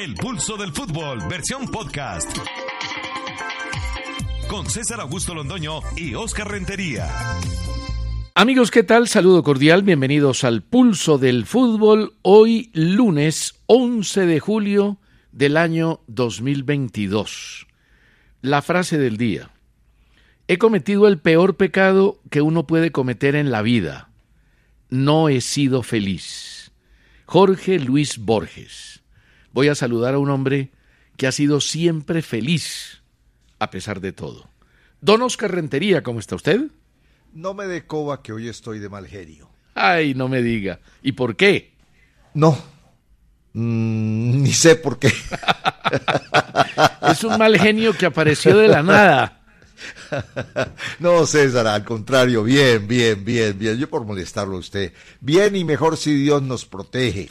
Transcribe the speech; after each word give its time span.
El 0.00 0.14
pulso 0.14 0.56
del 0.56 0.72
fútbol, 0.72 1.18
versión 1.28 1.66
podcast. 1.66 2.34
Con 4.48 4.64
César 4.64 4.98
Augusto 4.98 5.34
Londoño 5.34 5.80
y 5.94 6.14
Oscar 6.14 6.50
Rentería. 6.50 7.06
Amigos, 8.34 8.70
¿qué 8.70 8.82
tal? 8.82 9.08
Saludo 9.08 9.42
cordial, 9.42 9.82
bienvenidos 9.82 10.44
al 10.44 10.62
pulso 10.62 11.18
del 11.18 11.44
fútbol. 11.44 12.14
Hoy 12.22 12.70
lunes 12.72 13.60
11 13.66 14.24
de 14.24 14.40
julio 14.40 14.96
del 15.32 15.58
año 15.58 16.00
2022. 16.06 17.66
La 18.40 18.62
frase 18.62 18.96
del 18.96 19.18
día. 19.18 19.50
He 20.48 20.56
cometido 20.56 21.08
el 21.08 21.18
peor 21.18 21.58
pecado 21.58 22.22
que 22.30 22.40
uno 22.40 22.66
puede 22.66 22.90
cometer 22.90 23.34
en 23.34 23.50
la 23.50 23.60
vida. 23.60 24.08
No 24.88 25.28
he 25.28 25.42
sido 25.42 25.82
feliz. 25.82 26.72
Jorge 27.26 27.78
Luis 27.78 28.16
Borges. 28.16 28.89
Voy 29.52 29.68
a 29.68 29.74
saludar 29.74 30.14
a 30.14 30.18
un 30.18 30.30
hombre 30.30 30.70
que 31.16 31.26
ha 31.26 31.32
sido 31.32 31.60
siempre 31.60 32.22
feliz, 32.22 33.02
a 33.58 33.70
pesar 33.70 34.00
de 34.00 34.12
todo. 34.12 34.48
Don 35.00 35.22
Oscar 35.22 35.52
Rentería, 35.52 36.02
¿cómo 36.02 36.20
está 36.20 36.36
usted? 36.36 36.68
No 37.32 37.54
me 37.54 37.66
dé 37.66 37.86
coba 37.86 38.22
que 38.22 38.32
hoy 38.32 38.48
estoy 38.48 38.78
de 38.78 38.88
mal 38.88 39.06
genio. 39.06 39.50
Ay, 39.74 40.14
no 40.14 40.28
me 40.28 40.42
diga. 40.42 40.80
¿Y 41.02 41.12
por 41.12 41.36
qué? 41.36 41.72
No, 42.34 42.56
mm, 43.52 44.42
ni 44.42 44.52
sé 44.52 44.76
por 44.76 44.98
qué. 44.98 45.12
es 47.10 47.24
un 47.24 47.38
mal 47.38 47.58
genio 47.58 47.92
que 47.92 48.06
apareció 48.06 48.56
de 48.56 48.68
la 48.68 48.82
nada. 48.82 49.36
No, 50.98 51.24
César, 51.26 51.66
al 51.66 51.84
contrario, 51.84 52.42
bien, 52.44 52.86
bien, 52.86 53.24
bien, 53.24 53.58
bien. 53.58 53.78
Yo 53.78 53.88
por 53.88 54.04
molestarlo 54.04 54.56
a 54.56 54.60
usted. 54.60 54.92
Bien 55.20 55.56
y 55.56 55.64
mejor 55.64 55.96
si 55.96 56.14
Dios 56.14 56.42
nos 56.42 56.66
protege. 56.66 57.30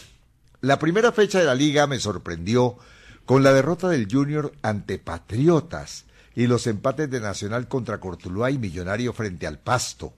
La 0.62 0.78
primera 0.78 1.14
fecha 1.14 1.40
de 1.40 1.46
la 1.46 1.56
liga 1.56 1.88
me 1.88 2.02
sorprendió 2.02 2.78
con 3.26 3.44
la 3.44 3.54
derrota 3.54 3.88
del 3.88 4.10
Junior 4.12 4.52
ante 4.62 5.00
Patriotas 5.00 6.04
y 6.36 6.48
los 6.48 6.68
empates 6.68 7.10
de 7.10 7.22
Nacional 7.22 7.70
contra 7.70 8.02
Cortuluá 8.02 8.52
y 8.52 8.58
Millonario 8.58 9.14
frente 9.14 9.48
al 9.48 9.58
Pasto. 9.58 10.14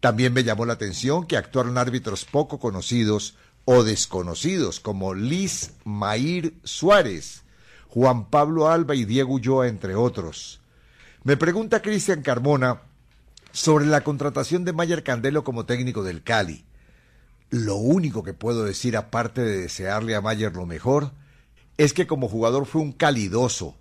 También 0.00 0.34
me 0.34 0.44
llamó 0.44 0.66
la 0.66 0.74
atención 0.74 1.26
que 1.26 1.38
actuaron 1.38 1.78
árbitros 1.78 2.26
poco 2.26 2.58
conocidos 2.58 3.36
o 3.64 3.82
desconocidos 3.82 4.78
como 4.78 5.14
Liz 5.14 5.72
Mair 5.84 6.52
Suárez, 6.64 7.44
Juan 7.88 8.28
Pablo 8.28 8.68
Alba 8.68 8.94
y 8.94 9.06
Diego 9.06 9.32
Ulloa, 9.32 9.68
entre 9.68 9.94
otros. 9.94 10.60
Me 11.24 11.38
pregunta 11.38 11.80
Cristian 11.80 12.20
Carmona 12.20 12.82
sobre 13.52 13.86
la 13.86 14.04
contratación 14.04 14.66
de 14.66 14.74
Mayer 14.74 15.02
Candelo 15.02 15.44
como 15.44 15.64
técnico 15.64 16.04
del 16.04 16.22
Cali. 16.22 16.67
Lo 17.50 17.76
único 17.76 18.22
que 18.22 18.34
puedo 18.34 18.64
decir, 18.64 18.96
aparte 18.96 19.40
de 19.40 19.62
desearle 19.62 20.14
a 20.14 20.20
Mayer 20.20 20.54
lo 20.54 20.66
mejor, 20.66 21.12
es 21.78 21.94
que 21.94 22.06
como 22.06 22.28
jugador 22.28 22.66
fue 22.66 22.82
un 22.82 22.92
calidoso, 22.92 23.76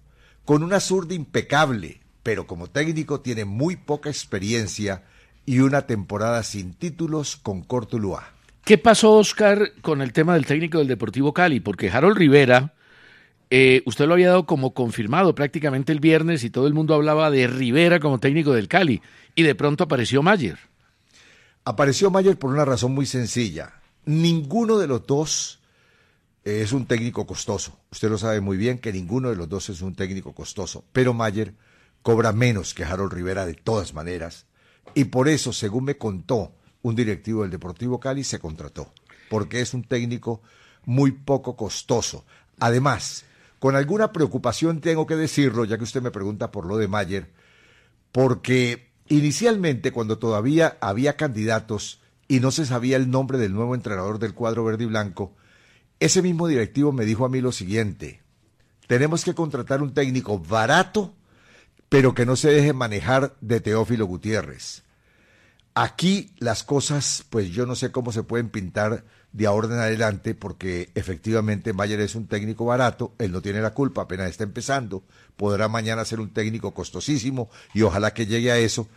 con 0.46 0.64
una 0.64 0.80
zurda 0.80 1.14
impecable, 1.14 2.00
pero 2.24 2.48
como 2.48 2.70
técnico 2.70 3.20
tiene 3.20 3.44
muy 3.44 3.76
poca 3.76 4.10
experiencia 4.10 5.04
y 5.46 5.60
una 5.60 5.88
temporada 5.88 6.44
sin 6.44 6.74
títulos 6.74 7.36
con 7.36 7.64
Cortuluá. 7.64 8.32
¿Qué 8.64 8.78
pasó, 8.78 9.14
Oscar, 9.14 9.72
con 9.82 10.02
el 10.02 10.14
tema 10.14 10.34
del 10.34 10.46
técnico 10.46 10.78
del 10.78 10.88
Deportivo 10.88 11.34
Cali? 11.34 11.60
Porque 11.60 11.90
Harold 11.90 12.18
Rivera, 12.18 12.74
eh, 13.50 13.82
usted 13.86 14.06
lo 14.08 14.14
había 14.14 14.28
dado 14.28 14.46
como 14.46 14.74
confirmado 14.74 15.36
prácticamente 15.36 15.94
el 15.94 16.02
viernes 16.02 16.44
y 16.44 16.50
todo 16.50 16.68
el 16.68 16.74
mundo 16.74 16.94
hablaba 16.94 17.32
de 17.32 17.48
Rivera 17.48 18.00
como 18.00 18.20
técnico 18.20 18.54
del 18.54 18.68
Cali, 18.68 19.02
y 19.36 19.44
de 19.44 19.56
pronto 19.56 19.86
apareció 19.86 20.22
Mayer. 20.22 20.58
Apareció 21.68 22.10
Mayer 22.10 22.40
por 22.40 22.52
una 22.52 22.64
razón 22.64 22.94
muy 22.94 23.06
sencilla. 23.06 23.74
Ninguno 24.06 24.78
de 24.78 24.88
los 24.88 25.06
dos 25.06 25.60
es 26.46 26.72
un 26.72 26.86
técnico 26.86 27.28
costoso. 27.28 27.78
Usted 27.92 28.10
lo 28.10 28.18
sabe 28.18 28.40
muy 28.40 28.56
bien 28.56 28.80
que 28.80 28.94
ninguno 28.94 29.32
de 29.32 29.36
los 29.36 29.50
dos 29.50 29.68
es 29.68 29.82
un 29.82 29.94
técnico 29.94 30.34
costoso. 30.34 30.86
Pero 30.94 31.14
Mayer 31.14 31.56
cobra 32.04 32.32
menos 32.32 32.74
que 32.74 32.86
Harold 32.86 33.12
Rivera 33.12 33.46
de 33.46 33.54
todas 33.54 33.94
maneras. 33.94 34.46
Y 34.94 35.04
por 35.04 35.28
eso, 35.28 35.52
según 35.52 35.84
me 35.84 35.98
contó 35.98 36.54
un 36.84 36.96
directivo 36.96 37.42
del 37.42 37.52
Deportivo 37.52 38.00
Cali, 38.00 38.24
se 38.24 38.40
contrató. 38.40 38.94
Porque 39.30 39.60
es 39.60 39.74
un 39.74 39.84
técnico 39.84 40.42
muy 40.86 41.12
poco 41.12 41.58
costoso. 41.58 42.24
Además, 42.60 43.26
con 43.60 43.76
alguna 43.76 44.14
preocupación 44.14 44.80
tengo 44.80 45.06
que 45.06 45.18
decirlo, 45.18 45.66
ya 45.66 45.78
que 45.78 45.84
usted 45.84 46.02
me 46.02 46.12
pregunta 46.12 46.50
por 46.50 46.66
lo 46.66 46.78
de 46.78 46.88
Mayer, 46.88 47.30
porque 48.14 48.87
Inicialmente, 49.10 49.92
cuando 49.92 50.18
todavía 50.18 50.78
había 50.82 51.16
candidatos 51.16 52.02
y 52.28 52.40
no 52.40 52.52
se 52.52 52.66
sabía 52.66 52.98
el 52.98 53.10
nombre 53.10 53.38
del 53.38 53.54
nuevo 53.54 53.74
entrenador 53.74 54.20
del 54.20 54.34
cuadro 54.34 54.66
verde 54.66 54.84
y 54.84 54.88
blanco, 54.88 55.34
ese 56.00 56.22
mismo 56.22 56.48
directivo 56.48 56.92
me 56.92 57.06
dijo 57.06 57.26
a 57.26 57.30
mí 57.30 57.42
lo 57.42 57.52
siguiente, 57.52 58.22
tenemos 58.88 59.24
que 59.24 59.34
contratar 59.34 59.82
un 59.82 59.94
técnico 59.94 60.40
barato, 60.40 61.14
pero 61.90 62.14
que 62.14 62.26
no 62.26 62.36
se 62.36 62.50
deje 62.50 62.74
manejar 62.74 63.36
de 63.42 63.62
Teófilo 63.62 64.06
Gutiérrez. 64.06 64.84
Aquí 65.74 66.34
las 66.40 66.64
cosas, 66.64 67.24
pues 67.30 67.50
yo 67.50 67.66
no 67.66 67.76
sé 67.76 67.92
cómo 67.92 68.12
se 68.12 68.24
pueden 68.24 68.50
pintar 68.50 69.06
de 69.34 69.46
ahora 69.46 69.68
en 69.68 69.80
adelante, 69.80 70.34
porque 70.34 70.90
efectivamente 70.96 71.74
Mayer 71.74 72.00
es 72.00 72.16
un 72.16 72.28
técnico 72.28 72.66
barato, 72.66 73.14
él 73.20 73.32
no 73.32 73.42
tiene 73.42 73.62
la 73.62 73.74
culpa, 73.74 74.04
apenas 74.04 74.30
está 74.30 74.44
empezando, 74.44 75.04
podrá 75.36 75.68
mañana 75.68 76.06
ser 76.06 76.20
un 76.20 76.30
técnico 76.30 76.74
costosísimo 76.74 77.50
y 77.74 77.84
ojalá 77.84 78.14
que 78.14 78.26
llegue 78.26 78.52
a 78.52 78.58
eso. 78.58 78.88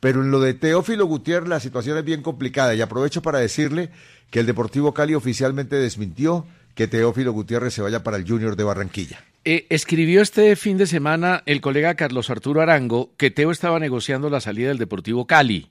Pero 0.00 0.22
en 0.22 0.30
lo 0.30 0.40
de 0.40 0.54
Teófilo 0.54 1.06
Gutiérrez 1.06 1.48
la 1.48 1.60
situación 1.60 1.98
es 1.98 2.04
bien 2.04 2.22
complicada 2.22 2.74
y 2.74 2.80
aprovecho 2.80 3.22
para 3.22 3.38
decirle 3.38 3.90
que 4.30 4.40
el 4.40 4.46
Deportivo 4.46 4.94
Cali 4.94 5.14
oficialmente 5.14 5.76
desmintió 5.76 6.46
que 6.74 6.88
Teófilo 6.88 7.32
Gutiérrez 7.32 7.74
se 7.74 7.82
vaya 7.82 8.02
para 8.02 8.16
el 8.16 8.26
Junior 8.26 8.56
de 8.56 8.64
Barranquilla. 8.64 9.22
Eh, 9.44 9.66
escribió 9.70 10.22
este 10.22 10.56
fin 10.56 10.78
de 10.78 10.86
semana 10.86 11.42
el 11.46 11.60
colega 11.60 11.96
Carlos 11.96 12.30
Arturo 12.30 12.62
Arango 12.62 13.12
que 13.16 13.30
Teo 13.30 13.50
estaba 13.50 13.78
negociando 13.78 14.30
la 14.30 14.40
salida 14.40 14.68
del 14.68 14.78
Deportivo 14.78 15.26
Cali. 15.26 15.70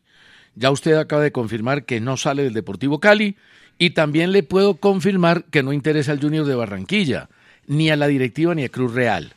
Ya 0.55 0.71
usted 0.71 0.95
acaba 0.95 1.23
de 1.23 1.31
confirmar 1.31 1.85
que 1.85 2.01
no 2.01 2.17
sale 2.17 2.43
del 2.43 2.53
Deportivo 2.53 2.99
Cali 2.99 3.37
y 3.77 3.91
también 3.91 4.31
le 4.31 4.43
puedo 4.43 4.75
confirmar 4.75 5.45
que 5.45 5.63
no 5.63 5.73
interesa 5.73 6.11
al 6.11 6.21
Junior 6.21 6.45
de 6.45 6.55
Barranquilla, 6.55 7.29
ni 7.67 7.89
a 7.89 7.95
la 7.95 8.07
directiva 8.07 8.53
ni 8.55 8.63
a 8.63 8.69
Cruz 8.69 8.93
Real. 8.93 9.33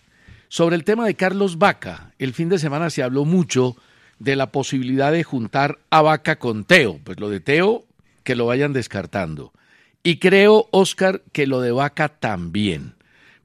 Sobre 0.49 0.76
el 0.76 0.85
tema 0.85 1.06
de 1.06 1.14
Carlos 1.14 1.58
Vaca, 1.58 2.12
el 2.19 2.32
fin 2.32 2.49
de 2.49 2.58
semana 2.58 2.91
se 2.91 3.03
habló 3.03 3.25
mucho 3.25 3.76
de 4.19 4.37
la 4.37 4.53
posibilidad 4.53 5.12
de 5.12 5.25
juntar 5.25 5.79
a 5.91 6.03
Vaca 6.03 6.38
con 6.38 6.64
Teo. 6.64 7.00
Pues 7.03 7.19
lo 7.19 7.29
de 7.29 7.41
Teo, 7.41 7.85
que 8.23 8.37
lo 8.37 8.47
vayan 8.47 8.73
descartando. 8.73 9.53
Y 10.03 10.19
creo, 10.19 10.69
Oscar, 10.70 11.23
que 11.32 11.47
lo 11.47 11.61
de 11.61 11.73
Vaca 11.73 12.08
también, 12.08 12.94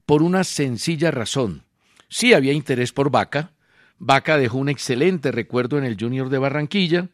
por 0.06 0.22
una 0.22 0.44
sencilla 0.44 1.10
razón. 1.10 1.64
Sí 2.08 2.34
había 2.34 2.52
interés 2.52 2.92
por 2.92 3.10
Vaca. 3.10 3.52
Vaca 3.98 4.36
dejó 4.36 4.58
un 4.58 4.68
excelente 4.68 5.32
recuerdo 5.32 5.78
en 5.78 5.84
el 5.84 5.96
Junior 5.98 6.28
de 6.28 6.38
Barranquilla 6.38 7.08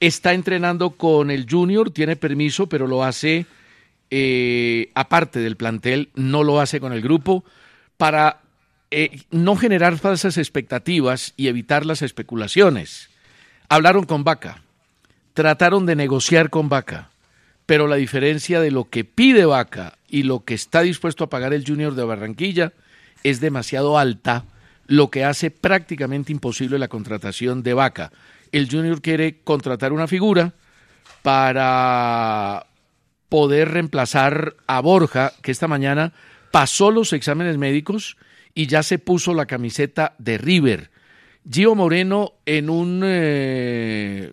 está 0.00 0.32
entrenando 0.32 0.90
con 0.90 1.30
el 1.30 1.46
Junior, 1.48 1.90
tiene 1.90 2.16
permiso, 2.16 2.68
pero 2.68 2.86
lo 2.86 3.04
hace 3.04 3.46
eh, 4.10 4.90
aparte 4.94 5.38
del 5.38 5.56
plantel, 5.56 6.08
no 6.14 6.42
lo 6.42 6.60
hace 6.60 6.80
con 6.80 6.92
el 6.92 7.00
grupo, 7.00 7.44
para 7.96 8.40
eh, 8.90 9.20
no 9.30 9.54
generar 9.56 9.98
falsas 9.98 10.36
expectativas 10.36 11.32
y 11.36 11.46
evitar 11.46 11.86
las 11.86 12.02
especulaciones. 12.02 13.08
Hablaron 13.68 14.04
con 14.04 14.24
Vaca, 14.24 14.62
trataron 15.32 15.86
de 15.86 15.94
negociar 15.94 16.50
con 16.50 16.68
Vaca, 16.68 17.10
pero 17.66 17.86
la 17.86 17.96
diferencia 17.96 18.60
de 18.60 18.72
lo 18.72 18.88
que 18.88 19.04
pide 19.04 19.44
Vaca 19.44 19.96
y 20.08 20.24
lo 20.24 20.44
que 20.44 20.54
está 20.54 20.80
dispuesto 20.80 21.22
a 21.22 21.30
pagar 21.30 21.54
el 21.54 21.64
Junior 21.64 21.94
de 21.94 22.02
Barranquilla 22.02 22.72
es 23.22 23.40
demasiado 23.40 23.96
alta, 23.96 24.44
lo 24.88 25.08
que 25.08 25.24
hace 25.24 25.52
prácticamente 25.52 26.32
imposible 26.32 26.80
la 26.80 26.88
contratación 26.88 27.62
de 27.62 27.74
Vaca. 27.74 28.10
El 28.52 28.70
Junior 28.70 29.00
quiere 29.00 29.40
contratar 29.42 29.92
una 29.92 30.06
figura 30.06 30.54
para 31.22 32.66
poder 33.28 33.70
reemplazar 33.70 34.56
a 34.66 34.80
Borja, 34.80 35.32
que 35.42 35.52
esta 35.52 35.68
mañana 35.68 36.12
pasó 36.50 36.90
los 36.90 37.12
exámenes 37.12 37.58
médicos 37.58 38.16
y 38.54 38.66
ya 38.66 38.82
se 38.82 38.98
puso 38.98 39.34
la 39.34 39.46
camiseta 39.46 40.14
de 40.18 40.38
River. 40.38 40.90
Gio 41.48 41.74
Moreno 41.74 42.34
en 42.44 42.68
un 42.68 43.02
eh, 43.04 44.32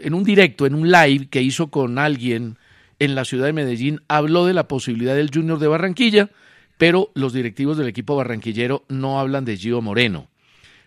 en 0.00 0.14
un 0.14 0.24
directo, 0.24 0.66
en 0.66 0.74
un 0.74 0.90
live 0.90 1.28
que 1.28 1.42
hizo 1.42 1.70
con 1.70 1.98
alguien 1.98 2.58
en 2.98 3.14
la 3.14 3.24
ciudad 3.24 3.46
de 3.46 3.52
Medellín, 3.52 4.02
habló 4.08 4.46
de 4.46 4.54
la 4.54 4.68
posibilidad 4.68 5.14
del 5.14 5.30
Junior 5.32 5.58
de 5.58 5.66
Barranquilla, 5.66 6.30
pero 6.78 7.10
los 7.14 7.32
directivos 7.32 7.76
del 7.76 7.88
equipo 7.88 8.16
barranquillero 8.16 8.84
no 8.88 9.20
hablan 9.20 9.44
de 9.44 9.56
Gio 9.56 9.80
Moreno. 9.82 10.29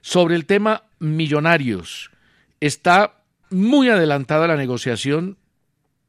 Sobre 0.05 0.35
el 0.35 0.45
tema 0.45 0.83
millonarios, 0.99 2.11
está 2.59 3.21
muy 3.49 3.87
adelantada 3.87 4.47
la 4.47 4.57
negociación, 4.57 5.37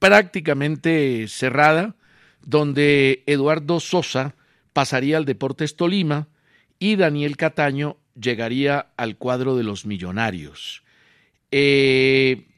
prácticamente 0.01 1.27
cerrada, 1.29 1.95
donde 2.43 3.23
Eduardo 3.27 3.79
Sosa 3.79 4.35
pasaría 4.73 5.17
al 5.17 5.27
Deportes 5.27 5.77
Tolima 5.77 6.27
y 6.81 6.97
Daniel 6.97 7.37
Cataño 7.37 7.97
llegaría 8.21 8.89
al 8.97 9.17
cuadro 9.17 9.57
de 9.57 9.63
los 9.63 9.87
millonarios. 9.87 10.83
Eh, 11.53 12.49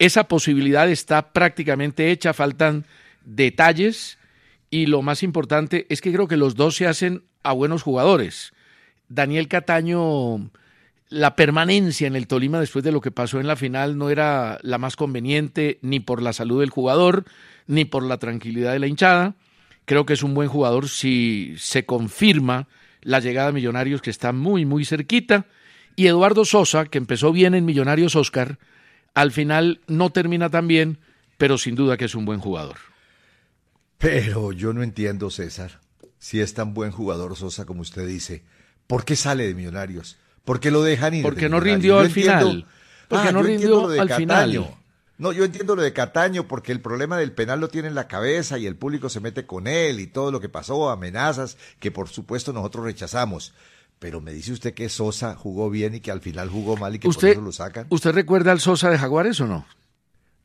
esa 0.00 0.24
posibilidad 0.24 0.90
está 0.90 1.32
prácticamente 1.32 2.10
hecha, 2.10 2.34
faltan 2.34 2.84
detalles 3.24 4.18
y 4.70 4.86
lo 4.86 5.02
más 5.02 5.22
importante 5.22 5.86
es 5.88 6.00
que 6.00 6.12
creo 6.12 6.26
que 6.26 6.36
los 6.36 6.56
dos 6.56 6.74
se 6.74 6.88
hacen 6.88 7.22
a 7.44 7.52
buenos 7.52 7.84
jugadores. 7.84 8.52
Daniel 9.14 9.48
Cataño, 9.48 10.50
la 11.08 11.36
permanencia 11.36 12.06
en 12.06 12.16
el 12.16 12.26
Tolima 12.26 12.60
después 12.60 12.82
de 12.82 12.92
lo 12.92 13.00
que 13.00 13.10
pasó 13.10 13.40
en 13.40 13.46
la 13.46 13.56
final 13.56 13.98
no 13.98 14.08
era 14.08 14.58
la 14.62 14.78
más 14.78 14.96
conveniente 14.96 15.78
ni 15.82 16.00
por 16.00 16.22
la 16.22 16.32
salud 16.32 16.60
del 16.60 16.70
jugador 16.70 17.24
ni 17.66 17.84
por 17.84 18.02
la 18.02 18.18
tranquilidad 18.18 18.72
de 18.72 18.78
la 18.78 18.86
hinchada. 18.86 19.34
Creo 19.84 20.06
que 20.06 20.14
es 20.14 20.22
un 20.22 20.32
buen 20.32 20.48
jugador 20.48 20.88
si 20.88 21.54
se 21.58 21.84
confirma 21.84 22.68
la 23.02 23.20
llegada 23.20 23.48
de 23.48 23.54
Millonarios 23.54 24.00
que 24.00 24.10
está 24.10 24.32
muy 24.32 24.64
muy 24.64 24.84
cerquita 24.84 25.46
y 25.94 26.06
Eduardo 26.06 26.46
Sosa, 26.46 26.86
que 26.86 26.96
empezó 26.96 27.32
bien 27.32 27.54
en 27.54 27.66
Millonarios 27.66 28.16
Oscar, 28.16 28.58
al 29.12 29.30
final 29.30 29.80
no 29.88 30.10
termina 30.10 30.48
tan 30.48 30.66
bien, 30.66 30.98
pero 31.36 31.58
sin 31.58 31.74
duda 31.74 31.98
que 31.98 32.06
es 32.06 32.14
un 32.14 32.24
buen 32.24 32.40
jugador. 32.40 32.76
Pero 33.98 34.52
yo 34.52 34.72
no 34.72 34.82
entiendo, 34.82 35.30
César, 35.30 35.80
si 36.18 36.40
es 36.40 36.54
tan 36.54 36.72
buen 36.72 36.92
jugador 36.92 37.36
Sosa 37.36 37.66
como 37.66 37.82
usted 37.82 38.06
dice, 38.06 38.42
¿por 38.92 39.04
qué 39.06 39.16
sale 39.16 39.46
de 39.46 39.54
Millonarios? 39.54 40.18
¿Por 40.44 40.60
qué 40.60 40.70
lo 40.70 40.82
dejan 40.82 41.14
ir? 41.14 41.22
Porque 41.22 41.48
no 41.48 41.60
rindió 41.60 41.98
al 41.98 42.10
final. 42.10 42.66
Porque 43.08 43.28
Ah, 43.28 43.32
no 43.32 43.42
yo 43.42 43.48
entiendo 43.48 43.76
rindió 43.76 43.82
lo 43.82 43.88
de 43.88 44.00
al 44.00 44.08
Cataño. 44.08 44.20
final. 44.64 44.74
No, 45.16 45.32
yo 45.32 45.44
entiendo 45.44 45.76
lo 45.76 45.82
de 45.82 45.92
Cataño 45.94 46.46
porque 46.46 46.72
el 46.72 46.80
problema 46.82 47.16
del 47.16 47.32
penal 47.32 47.58
lo 47.60 47.68
tiene 47.68 47.88
en 47.88 47.94
la 47.94 48.06
cabeza 48.06 48.58
y 48.58 48.66
el 48.66 48.76
público 48.76 49.08
se 49.08 49.20
mete 49.20 49.46
con 49.46 49.66
él 49.66 49.98
y 49.98 50.06
todo 50.08 50.30
lo 50.30 50.40
que 50.40 50.50
pasó, 50.50 50.90
amenazas 50.90 51.56
que 51.80 51.90
por 51.90 52.08
supuesto 52.10 52.52
nosotros 52.52 52.84
rechazamos. 52.84 53.54
Pero 53.98 54.20
me 54.20 54.32
dice 54.34 54.52
usted 54.52 54.74
que 54.74 54.88
Sosa 54.90 55.36
jugó 55.36 55.70
bien 55.70 55.94
y 55.94 56.00
que 56.00 56.10
al 56.10 56.20
final 56.20 56.50
jugó 56.50 56.76
mal 56.76 56.94
y 56.94 56.98
que 56.98 57.06
por 57.08 57.16
¿Usted, 57.16 57.28
eso 57.30 57.40
lo 57.40 57.52
sacan. 57.52 57.86
¿Usted 57.88 58.12
recuerda 58.12 58.52
al 58.52 58.60
Sosa 58.60 58.90
de 58.90 58.98
Jaguares 58.98 59.40
o 59.40 59.46
no? 59.46 59.64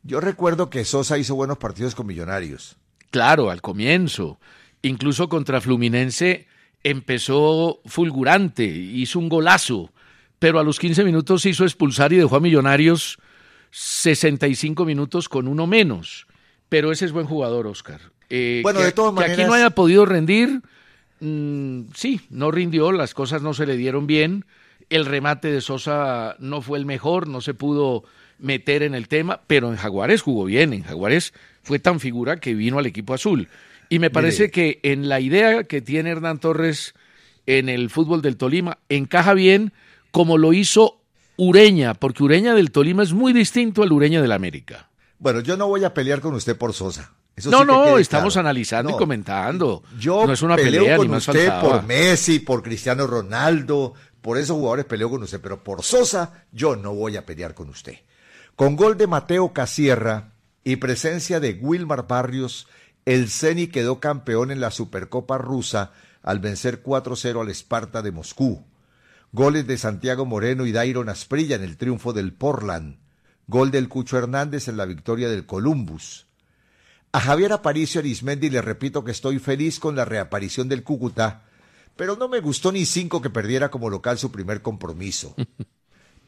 Yo 0.04 0.22
recuerdo 0.22 0.70
que 0.70 0.86
Sosa 0.86 1.18
hizo 1.18 1.36
buenos 1.36 1.58
partidos 1.58 1.96
con 1.96 2.08
Millonarios. 2.08 2.78
Claro, 3.10 3.50
al 3.50 3.62
comienzo. 3.62 4.40
Incluso 4.84 5.28
contra 5.28 5.60
Fluminense 5.60 6.48
empezó 6.84 7.82
fulgurante, 7.86 8.66
hizo 8.66 9.20
un 9.20 9.30
golazo, 9.30 9.92
pero 10.40 10.60
a 10.60 10.64
los 10.64 10.80
15 10.80 11.04
minutos 11.04 11.42
se 11.42 11.50
hizo 11.50 11.64
expulsar 11.64 12.14
y 12.14 12.18
dejó 12.18 12.36
a 12.36 12.40
Millonarios 12.40 13.18
65 13.72 14.86
minutos 14.86 15.30
con 15.30 15.48
uno 15.48 15.68
menos. 15.68 16.28
Pero 16.70 16.92
ese 16.92 17.06
es 17.06 17.12
buen 17.12 17.26
jugador, 17.28 17.68
Oscar. 17.68 18.02
Eh, 18.30 18.60
Bueno, 18.64 18.80
que- 18.80 18.86
de 18.86 18.92
todas 18.92 19.14
que 19.14 19.22
aquí 19.22 19.32
maneras- 19.32 19.48
no 19.48 19.54
haya 19.54 19.70
podido 19.72 20.06
rendir, 20.06 20.62
mm, 21.20 21.82
sí, 21.96 22.22
no 22.30 22.52
rindió, 22.52 22.92
las 22.92 23.14
cosas 23.14 23.42
no 23.42 23.54
se 23.54 23.66
le 23.66 23.78
dieron 23.78 24.06
bien. 24.08 24.46
El 24.90 25.06
remate 25.06 25.52
de 25.52 25.62
Sosa 25.62 26.36
no 26.40 26.62
fue 26.62 26.78
el 26.78 26.86
mejor, 26.86 27.28
no 27.28 27.42
se 27.42 27.54
pudo 27.54 28.04
meter 28.40 28.84
en 28.84 28.96
el 28.96 29.08
tema, 29.08 29.42
pero 29.48 29.70
en 29.70 29.76
Jaguares 29.78 30.22
jugó 30.22 30.46
bien, 30.46 30.74
en 30.74 30.84
Jaguares 30.84 31.34
fue 31.64 31.80
tan 31.80 32.00
figura 32.00 32.40
que 32.40 32.54
vino 32.54 32.80
al 32.80 32.86
equipo 32.86 33.14
azul. 33.14 33.48
Y 33.90 34.00
me 34.00 34.10
parece 34.10 34.44
Mire. 34.44 34.52
que 34.52 34.80
en 34.84 35.10
la 35.10 35.20
idea 35.20 35.64
que 35.64 35.82
tiene 35.82 36.12
Hernán 36.12 36.40
Torres 36.40 36.94
en 37.46 37.70
el 37.70 37.90
fútbol 37.90 38.22
del 38.22 38.38
Tolima 38.38 38.80
encaja 38.90 39.34
bien 39.34 39.74
como 40.12 40.38
lo 40.38 40.54
hizo 40.54 41.02
Ureña, 41.38 41.94
porque 41.94 42.24
Ureña 42.24 42.54
del 42.54 42.72
Tolima 42.72 43.04
es 43.04 43.14
muy 43.14 43.32
distinto 43.32 43.84
al 43.84 43.92
Ureña 43.92 44.22
del 44.22 44.32
América. 44.32 44.90
Bueno, 45.20 45.40
yo 45.40 45.58
no 45.58 45.68
voy 45.68 45.84
a 45.84 45.94
pelear 45.94 46.20
con 46.20 46.34
usted 46.34 46.58
por 46.58 46.74
Sosa. 46.74 47.14
Eso 47.36 47.52
no, 47.52 47.60
sí 47.60 47.66
no, 47.68 47.98
estamos 48.00 48.34
claro. 48.34 48.48
analizando 48.48 48.90
y 48.92 48.98
comentando. 48.98 49.84
Yo 50.00 50.26
no 50.26 50.34
es 50.34 50.42
una 50.42 50.56
peleo 50.56 50.82
pelea 50.82 50.98
con 50.98 51.06
ni 51.06 51.12
más 51.12 51.28
usted 51.28 51.48
faltaba. 51.48 51.74
por 51.74 51.88
Messi, 51.88 52.40
por 52.40 52.64
Cristiano 52.64 53.06
Ronaldo, 53.06 53.94
por 54.22 54.40
esos 54.40 54.58
jugadores 54.58 54.86
peleo 54.86 55.10
con 55.10 55.22
usted, 55.22 55.40
pero 55.40 55.64
por 55.64 55.84
Sosa 55.84 56.46
yo 56.52 56.76
no 56.76 56.96
voy 56.96 57.16
a 57.16 57.26
pelear 57.26 57.54
con 57.54 57.70
usted. 57.70 58.00
Con 58.56 58.76
gol 58.76 58.98
de 58.98 59.06
Mateo 59.06 59.54
Casierra 59.54 60.32
y 60.64 60.78
presencia 60.78 61.40
de 61.40 61.54
Wilmar 61.62 62.08
Barrios, 62.08 62.68
el 63.08 63.30
Ceni 63.30 63.68
quedó 63.68 64.02
campeón 64.02 64.52
en 64.52 64.60
la 64.60 64.70
Supercopa 64.70 65.38
rusa 65.38 65.94
al 66.24 66.40
vencer 66.40 66.84
4-0 66.84 67.40
al 67.40 67.48
Esparta 67.48 68.02
de 68.02 68.12
Moscú. 68.12 68.66
Goles 69.32 69.66
de 69.66 69.78
Santiago 69.78 70.26
Moreno 70.26 70.66
y 70.66 70.74
Dairon 70.74 71.08
Asprilla 71.08 71.56
en 71.56 71.64
el 71.64 71.78
triunfo 71.78 72.12
del 72.12 72.34
Portland. 72.34 73.00
Gol 73.48 73.72
del 73.72 73.88
Cucho 73.88 74.18
Hernández 74.18 74.68
en 74.68 74.76
la 74.76 74.84
victoria 74.84 75.30
del 75.30 75.46
Columbus. 75.46 76.28
A 77.14 77.22
Javier 77.22 77.54
Aparicio 77.54 78.00
Arismendi 78.00 78.50
le 78.50 78.62
repito 78.62 79.06
que 79.06 79.12
estoy 79.12 79.40
feliz 79.40 79.80
con 79.80 79.96
la 79.96 80.04
reaparición 80.04 80.68
del 80.68 80.84
Cúcuta, 80.84 81.46
pero 81.96 82.18
no 82.18 82.28
me 82.28 82.42
gustó 82.42 82.74
ni 82.74 82.86
cinco 82.86 83.22
que 83.22 83.30
perdiera 83.30 83.72
como 83.72 83.90
local 83.90 84.18
su 84.18 84.34
primer 84.34 84.62
compromiso. 84.62 85.34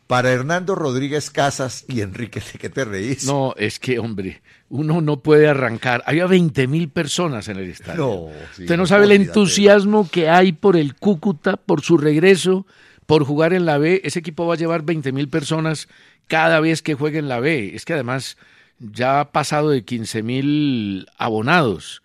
Para 0.09 0.31
Hernando 0.31 0.73
Rodríguez 0.73 1.29
Casas 1.29 1.85
y 1.88 2.01
Enrique, 2.01 2.39
¿de 2.39 2.57
qué 2.57 2.67
te 2.71 2.83
reís? 2.83 3.27
No, 3.27 3.53
es 3.56 3.77
que, 3.77 4.00
hombre, 4.00 4.41
uno 4.67 5.01
no 5.01 5.21
puede 5.21 5.47
arrancar. 5.47 6.01
Había 6.07 6.25
20 6.25 6.65
mil 6.65 6.89
personas 6.89 7.47
en 7.47 7.57
el 7.57 7.69
estadio. 7.69 8.00
No, 8.00 8.29
sí, 8.56 8.63
Usted 8.63 8.75
no 8.75 8.81
no, 8.81 8.88
sabe 8.88 9.06
el 9.06 9.11
entusiasmo 9.11 10.09
que 10.09 10.27
hay 10.27 10.51
por 10.51 10.77
el 10.77 10.95
Cúcuta, 10.95 11.57
por 11.57 11.81
su 11.81 11.99
regreso, 11.99 12.66
por 13.06 13.23
jugar 13.23 13.54
en 13.54 13.68
la 13.68 13.78
B. 13.78 14.01
Ese 14.04 14.18
equipo 14.18 14.47
va 14.47 14.56
a 14.56 14.57
llevar 14.57 14.81
20 14.81 15.11
mil 15.11 15.30
personas 15.30 15.87
cada 16.25 16.59
vez 16.59 16.81
que 16.81 16.95
juegue 16.95 17.19
en 17.19 17.30
la 17.30 17.39
B. 17.39 17.75
Es 17.75 17.85
que 17.85 17.94
además 17.94 18.35
ya 18.80 19.19
ha 19.19 19.31
pasado 19.31 19.69
de 19.69 19.85
15 19.85 20.23
mil 20.23 21.07
abonados. 21.19 22.01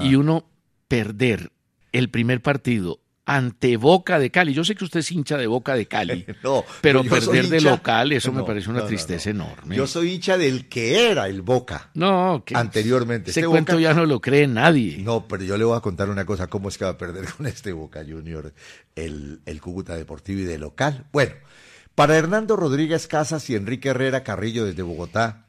Y 0.00 0.14
uno 0.14 0.46
perder 0.86 1.50
el 1.90 2.10
primer 2.10 2.42
partido 2.42 3.00
ante 3.26 3.76
Boca 3.78 4.18
de 4.18 4.30
Cali. 4.30 4.52
Yo 4.52 4.64
sé 4.64 4.74
que 4.74 4.84
usted 4.84 5.00
es 5.00 5.10
hincha 5.10 5.36
de 5.38 5.46
Boca 5.46 5.74
de 5.74 5.86
Cali, 5.86 6.26
No, 6.44 6.64
pero 6.80 7.02
perder 7.04 7.48
de 7.48 7.60
local, 7.62 8.12
eso 8.12 8.32
me 8.32 8.42
parece 8.44 8.68
una 8.68 8.80
no, 8.80 8.86
tristeza 8.86 9.32
no. 9.32 9.44
enorme. 9.44 9.76
Yo 9.76 9.86
soy 9.86 10.12
hincha 10.12 10.36
del 10.36 10.68
que 10.68 11.10
era 11.10 11.26
el 11.28 11.40
Boca. 11.42 11.90
No, 11.94 12.42
que 12.44 12.54
Anteriormente. 12.56 13.30
Ese 13.30 13.40
Este 13.40 13.48
cuento 13.48 13.72
Boca- 13.72 13.82
ya 13.82 13.94
no 13.94 14.04
lo 14.06 14.20
cree 14.20 14.46
nadie. 14.46 14.98
No, 14.98 15.26
pero 15.26 15.42
yo 15.44 15.56
le 15.56 15.64
voy 15.64 15.76
a 15.76 15.80
contar 15.80 16.10
una 16.10 16.26
cosa, 16.26 16.48
cómo 16.48 16.68
es 16.68 16.76
que 16.76 16.84
va 16.84 16.90
a 16.92 16.98
perder 16.98 17.24
con 17.36 17.46
este 17.46 17.72
Boca 17.72 18.04
Junior 18.06 18.52
el, 18.94 19.40
el 19.46 19.60
Cúcuta 19.60 19.96
Deportivo 19.96 20.40
y 20.40 20.44
de 20.44 20.58
local. 20.58 21.06
Bueno, 21.12 21.32
para 21.94 22.16
Hernando 22.16 22.56
Rodríguez 22.56 23.06
Casas 23.06 23.48
y 23.48 23.54
Enrique 23.54 23.88
Herrera 23.90 24.22
Carrillo 24.24 24.66
desde 24.66 24.82
Bogotá, 24.82 25.46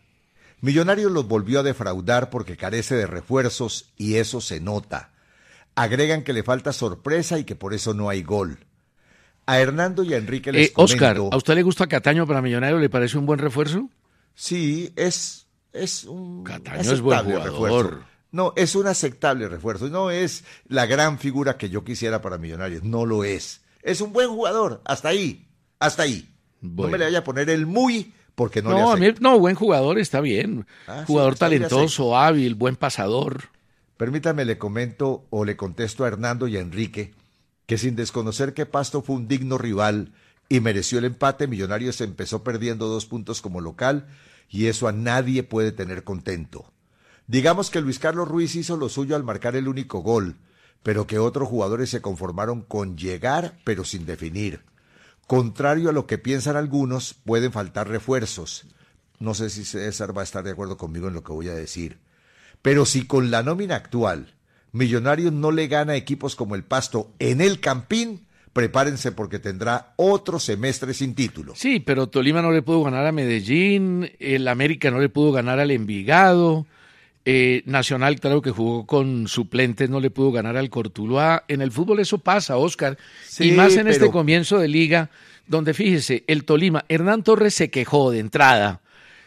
Millonarios 0.62 1.12
los 1.12 1.27
volvió 1.27 1.60
a 1.60 1.63
defraudar 1.63 2.29
porque 2.29 2.55
carece 2.58 2.96
de 2.96 3.05
refuerzos 3.05 3.91
y 3.98 4.15
eso 4.15 4.39
se 4.41 4.60
nota. 4.62 5.12
Agregan 5.75 6.24
que 6.24 6.34
le 6.34 6.44
falta 6.44 6.72
sorpresa 6.74 7.38
y 7.38 7.44
que 7.44 7.55
por 7.55 7.74
eso 7.74 7.94
no 7.94 8.10
hay 8.10 8.24
gol. 8.24 8.60
A 9.46 9.60
Hernando 9.60 10.03
y 10.03 10.13
a 10.13 10.17
Enrique 10.17 10.51
les 10.51 10.70
Eh, 10.70 10.74
Oscar, 10.75 11.17
¿a 11.17 11.38
usted 11.38 11.53
le 11.55 11.63
gusta 11.63 11.88
Cataño 11.88 12.25
para 12.25 12.41
Millonario? 12.41 12.79
¿Le 12.79 12.89
parece 12.89 13.17
un 13.17 13.25
buen 13.25 13.39
refuerzo? 13.39 13.89
Sí, 14.34 14.91
es, 14.96 15.48
es 15.74 16.05
un 16.05 16.44
Cataño 16.44 16.91
es 16.91 17.01
buen 17.01 17.20
jugador. 17.24 17.51
refuerzo. 17.51 18.00
No, 18.32 18.53
es 18.55 18.75
un 18.75 18.88
aceptable 18.88 19.48
refuerzo. 19.48 19.88
No 19.89 20.10
es 20.10 20.44
la 20.67 20.86
gran 20.88 21.20
figura 21.20 21.58
que 21.58 21.70
yo 21.70 21.84
quisiera 21.84 22.22
para 22.22 22.38
Millonarios. 22.38 22.84
No 22.84 23.05
lo 23.05 23.24
es. 23.24 23.62
Es 23.82 24.01
un 24.01 24.12
buen 24.13 24.29
jugador. 24.29 24.82
Hasta 24.86 25.10
ahí. 25.10 25.48
Hasta 25.79 26.03
ahí. 26.03 26.29
No 26.62 26.88
me 26.88 26.98
le 26.98 27.05
vaya 27.05 27.20
a 27.20 27.24
poner 27.24 27.50
el 27.50 27.65
muy 27.65 28.13
porque 28.34 28.62
no, 28.62 28.72
No, 28.72 28.96
le 28.96 29.08
a 29.08 29.12
mí, 29.12 29.17
no, 29.22 29.39
buen 29.39 29.55
jugador, 29.55 29.98
está 30.00 30.20
bien. 30.20 30.65
Ah, 30.88 31.03
jugador 31.08 31.36
talentoso, 31.36 32.17
hábil, 32.17 32.55
buen 32.55 32.75
pasador. 32.75 33.44
Permítame 33.98 34.46
le 34.46 34.58
comento 34.58 35.25
o 35.30 35.46
le 35.46 35.56
contesto 35.56 36.04
a 36.04 36.08
Hernando 36.08 36.48
y 36.48 36.58
a 36.58 36.62
Enrique 36.62 37.14
que 37.66 37.78
sin 37.78 37.96
desconocer 37.96 38.54
que 38.54 38.66
Pasto 38.66 39.02
fue 39.02 39.16
un 39.16 39.28
digno 39.28 39.58
rival 39.58 40.14
y 40.50 40.60
mereció 40.60 41.00
el 41.00 41.06
empate, 41.06 41.48
Millonarios 41.48 42.02
empezó 42.02 42.44
perdiendo 42.44 42.88
dos 42.88 43.06
puntos 43.06 43.42
como 43.42 43.62
local 43.62 44.08
y 44.50 44.68
eso 44.68 44.88
a 44.88 44.92
nadie 44.92 45.44
puede 45.44 45.72
tener 45.72 46.04
contento. 46.04 46.72
Digamos 47.28 47.72
que 47.72 47.82
Luis 47.82 47.98
Carlos 47.98 48.28
Ruiz 48.28 48.56
hizo 48.56 48.78
lo 48.78 48.90
suyo 48.90 49.16
al 49.16 49.24
marcar 49.24 49.56
el 49.56 49.68
único 49.68 50.00
gol, 50.00 50.36
pero 50.84 51.08
que 51.08 51.18
otros 51.18 51.50
jugadores 51.50 51.90
se 51.90 52.02
conformaron 52.02 52.62
con 52.62 52.98
llegar, 52.98 53.58
pero 53.64 53.84
sin 53.84 54.06
definir. 54.06 54.62
Contrario 55.25 55.90
a 55.90 55.94
lo 55.94 56.06
que 56.06 56.20
piensan 56.20 56.56
algunos, 56.56 57.16
pueden 57.16 57.52
faltar 57.52 57.88
refuerzos. 57.88 58.68
No 59.18 59.34
sé 59.34 59.50
si 59.50 59.66
César 59.66 60.16
va 60.16 60.22
a 60.22 60.25
estar 60.25 60.44
de 60.44 60.52
acuerdo 60.52 60.78
conmigo 60.78 61.08
en 61.08 61.16
lo 61.16 61.24
que 61.24 61.32
voy 61.32 61.50
a 61.50 61.56
decir. 61.56 61.98
Pero 62.62 62.86
si 62.86 63.06
con 63.06 63.32
la 63.32 63.44
nómina 63.44 63.76
actual 63.76 64.36
Millonarios 64.76 65.32
no 65.32 65.52
le 65.52 65.68
gana 65.68 65.96
equipos 65.96 66.36
como 66.36 66.54
el 66.54 66.66
Pasto 66.66 67.10
en 67.20 67.40
el 67.40 67.62
Campín, 67.62 68.26
prepárense 68.52 69.14
porque 69.14 69.40
tendrá 69.40 69.94
otro 69.96 70.38
semestre 70.38 70.94
sin 70.94 71.16
título. 71.16 71.54
Sí, 71.56 71.80
pero 71.80 72.08
Tolima 72.08 72.42
no 72.42 72.52
le 72.52 72.62
pudo 72.62 72.84
ganar 72.84 73.06
a 73.06 73.14
Medellín, 73.14 74.12
el 74.20 74.50
América 74.50 74.92
no 74.92 75.00
le 75.00 75.08
pudo 75.08 75.32
ganar 75.32 75.62
al 75.62 75.72
Envigado, 75.72 76.66
eh, 77.24 77.64
Nacional, 77.66 78.20
claro 78.20 78.42
que 78.42 78.52
jugó 78.52 78.86
con 78.86 79.30
suplentes, 79.30 79.90
no 79.90 80.02
le 80.02 80.10
pudo 80.10 80.34
ganar 80.34 80.58
al 80.58 80.70
Cortuluá. 80.70 81.46
En 81.48 81.62
el 81.62 81.72
fútbol 81.72 82.02
eso 82.02 82.18
pasa, 82.18 82.58
Oscar. 82.58 82.98
y 83.40 83.52
más 83.52 83.78
en 83.78 83.88
este 83.88 84.12
comienzo 84.12 84.60
de 84.60 84.68
liga, 84.68 85.10
donde 85.48 85.74
fíjese, 85.74 86.26
el 86.28 86.44
Tolima, 86.44 86.84
Hernán 86.90 87.24
Torres 87.24 87.54
se 87.54 87.70
quejó 87.70 88.12
de 88.12 88.20
entrada. 88.20 88.82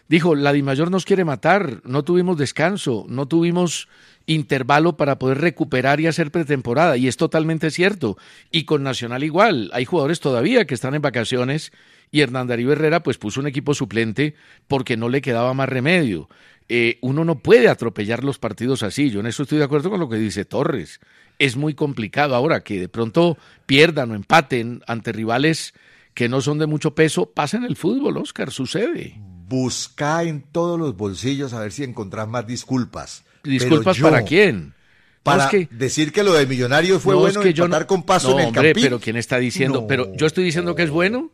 Dijo, 0.08 0.34
la 0.34 0.52
Dimayor 0.52 0.90
nos 0.90 1.04
quiere 1.04 1.24
matar, 1.24 1.82
no 1.84 2.02
tuvimos 2.02 2.38
descanso, 2.38 3.04
no 3.08 3.28
tuvimos 3.28 3.88
intervalo 4.28 4.96
para 4.96 5.18
poder 5.18 5.38
recuperar 5.38 6.00
y 6.00 6.06
hacer 6.06 6.30
pretemporada. 6.30 6.96
Y 6.96 7.08
es 7.08 7.16
totalmente 7.16 7.70
cierto. 7.70 8.16
Y 8.50 8.64
con 8.64 8.82
Nacional 8.82 9.24
igual. 9.24 9.70
Hay 9.72 9.84
jugadores 9.84 10.20
todavía 10.20 10.66
que 10.66 10.74
están 10.74 10.94
en 10.94 11.02
vacaciones 11.02 11.72
y 12.10 12.20
Hernán 12.20 12.46
Darío 12.46 12.72
Herrera 12.72 13.02
pues 13.02 13.18
puso 13.18 13.40
un 13.40 13.46
equipo 13.46 13.74
suplente 13.74 14.34
porque 14.66 14.96
no 14.96 15.08
le 15.08 15.20
quedaba 15.20 15.52
más 15.52 15.68
remedio. 15.68 16.28
Eh, 16.70 16.98
uno 17.00 17.24
no 17.24 17.40
puede 17.40 17.68
atropellar 17.68 18.24
los 18.24 18.38
partidos 18.38 18.82
así. 18.82 19.10
Yo 19.10 19.20
en 19.20 19.26
eso 19.26 19.42
estoy 19.42 19.58
de 19.58 19.64
acuerdo 19.64 19.90
con 19.90 20.00
lo 20.00 20.08
que 20.08 20.16
dice 20.16 20.44
Torres. 20.44 21.00
Es 21.38 21.56
muy 21.56 21.74
complicado 21.74 22.34
ahora 22.34 22.60
que 22.62 22.80
de 22.80 22.88
pronto 22.88 23.38
pierdan 23.66 24.10
o 24.10 24.14
empaten 24.14 24.82
ante 24.86 25.12
rivales 25.12 25.74
que 26.14 26.28
no 26.28 26.40
son 26.40 26.58
de 26.58 26.66
mucho 26.66 26.94
peso. 26.94 27.30
Pasa 27.30 27.56
en 27.56 27.64
el 27.64 27.76
fútbol, 27.76 28.18
Oscar, 28.18 28.50
sucede. 28.50 29.37
Busca 29.48 30.22
en 30.24 30.42
todos 30.42 30.78
los 30.78 30.96
bolsillos 30.96 31.52
a 31.52 31.60
ver 31.60 31.72
si 31.72 31.84
encontrás 31.84 32.28
más 32.28 32.46
disculpas. 32.46 33.24
¿Disculpas 33.42 33.98
para 33.98 34.22
quién? 34.22 34.74
Para 35.22 35.50
decir 35.70 36.12
que 36.12 36.22
lo 36.22 36.32
de 36.32 36.46
Millonarios 36.46 37.02
fue 37.02 37.14
bueno 37.14 37.42
es 37.42 37.54
que 37.54 37.86
con 37.86 38.02
paso 38.02 38.32
en 38.32 38.40
el 38.40 38.46
hombre, 38.46 38.72
pero 38.74 38.98
¿quién 39.00 39.16
está 39.16 39.38
diciendo? 39.38 39.86
pero 39.86 40.14
yo 40.14 40.26
estoy 40.26 40.44
diciendo 40.44 40.74
que 40.74 40.84
es 40.84 40.90
bueno 40.90 41.30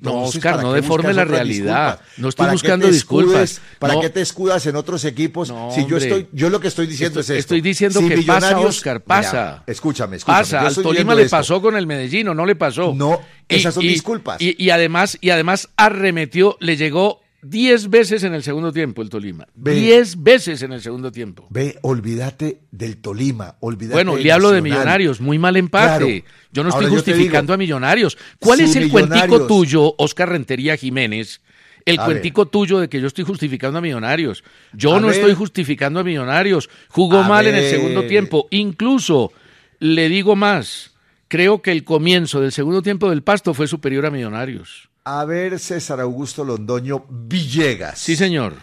no, 0.00 0.22
Oscar, 0.22 0.62
no 0.62 0.72
deforme 0.72 1.12
la 1.12 1.24
realidad. 1.24 2.00
No 2.16 2.28
estoy 2.28 2.50
buscando 2.50 2.86
disculpas. 2.88 3.60
¿Para 3.78 4.00
qué 4.00 4.10
te 4.10 4.20
escudas 4.20 4.64
en 4.66 4.76
otros 4.76 5.04
equipos? 5.04 5.52
si 5.74 5.86
yo 5.86 5.96
estoy, 5.96 6.28
yo 6.32 6.50
lo 6.50 6.60
que 6.60 6.68
estoy 6.68 6.86
diciendo 6.86 7.20
es 7.20 7.30
esto. 7.30 7.38
Estoy 7.38 7.60
diciendo 7.60 8.00
que 8.06 8.22
pasa, 8.22 8.58
Oscar, 8.58 9.02
pasa. 9.02 9.64
escúchame, 9.66 10.16
escúchame. 10.16 10.40
Pasa. 10.40 10.60
Al 10.60 10.74
Tolima 10.74 11.14
le 11.14 11.28
pasó 11.28 11.60
con 11.60 11.76
el 11.76 11.86
Medellín, 11.86 12.26
no 12.26 12.46
le 12.46 12.56
pasó. 12.56 12.94
No, 12.94 13.20
esas 13.48 13.74
son 13.74 13.82
disculpas. 13.82 14.40
Y, 14.40 14.70
además, 14.70 15.18
y 15.20 15.30
además 15.30 15.70
arremetió, 15.76 16.56
le 16.60 16.76
llegó 16.76 17.20
Diez 17.46 17.90
veces 17.90 18.22
en 18.24 18.32
el 18.32 18.42
segundo 18.42 18.72
tiempo 18.72 19.02
el 19.02 19.10
Tolima. 19.10 19.46
diez 19.54 20.22
veces 20.22 20.62
en 20.62 20.72
el 20.72 20.80
segundo 20.80 21.12
tiempo. 21.12 21.46
Ve, 21.50 21.78
olvídate 21.82 22.60
del 22.70 22.96
Tolima. 22.96 23.56
Olvídate 23.60 23.94
bueno, 23.94 24.16
le 24.16 24.32
hablo 24.32 24.50
de 24.50 24.62
Millonarios. 24.62 25.20
Muy 25.20 25.38
mal 25.38 25.54
empate. 25.56 26.24
Yo 26.52 26.62
no 26.62 26.70
estoy 26.70 26.86
justificando 26.86 27.52
a 27.52 27.58
Millonarios. 27.58 28.16
¿Cuál 28.38 28.60
es 28.60 28.74
el 28.76 28.90
cuentico 28.90 29.46
tuyo, 29.46 29.94
Oscar 29.98 30.30
Rentería 30.30 30.76
Jiménez? 30.76 31.42
El 31.84 31.98
cuentico 31.98 32.46
tuyo 32.46 32.78
de 32.78 32.88
que 32.88 32.98
yo 32.98 33.08
estoy 33.08 33.24
justificando 33.24 33.78
a 33.78 33.82
Millonarios. 33.82 34.42
Yo 34.72 34.98
no 34.98 35.10
estoy 35.10 35.34
justificando 35.34 36.00
a 36.00 36.04
Millonarios. 36.04 36.70
Jugó 36.88 37.24
mal 37.24 37.46
en 37.46 37.56
el 37.56 37.68
segundo 37.68 38.06
tiempo. 38.06 38.48
Incluso, 38.50 39.32
le 39.80 40.08
digo 40.08 40.34
más, 40.34 40.94
creo 41.28 41.60
que 41.60 41.72
el 41.72 41.84
comienzo 41.84 42.40
del 42.40 42.52
segundo 42.52 42.80
tiempo 42.80 43.10
del 43.10 43.22
Pasto 43.22 43.52
fue 43.52 43.68
superior 43.68 44.06
a 44.06 44.10
Millonarios. 44.10 44.88
A 45.06 45.26
ver, 45.26 45.58
César 45.58 46.00
Augusto 46.00 46.44
Londoño 46.44 47.04
Villegas. 47.10 47.98
Sí, 47.98 48.16
señor. 48.16 48.54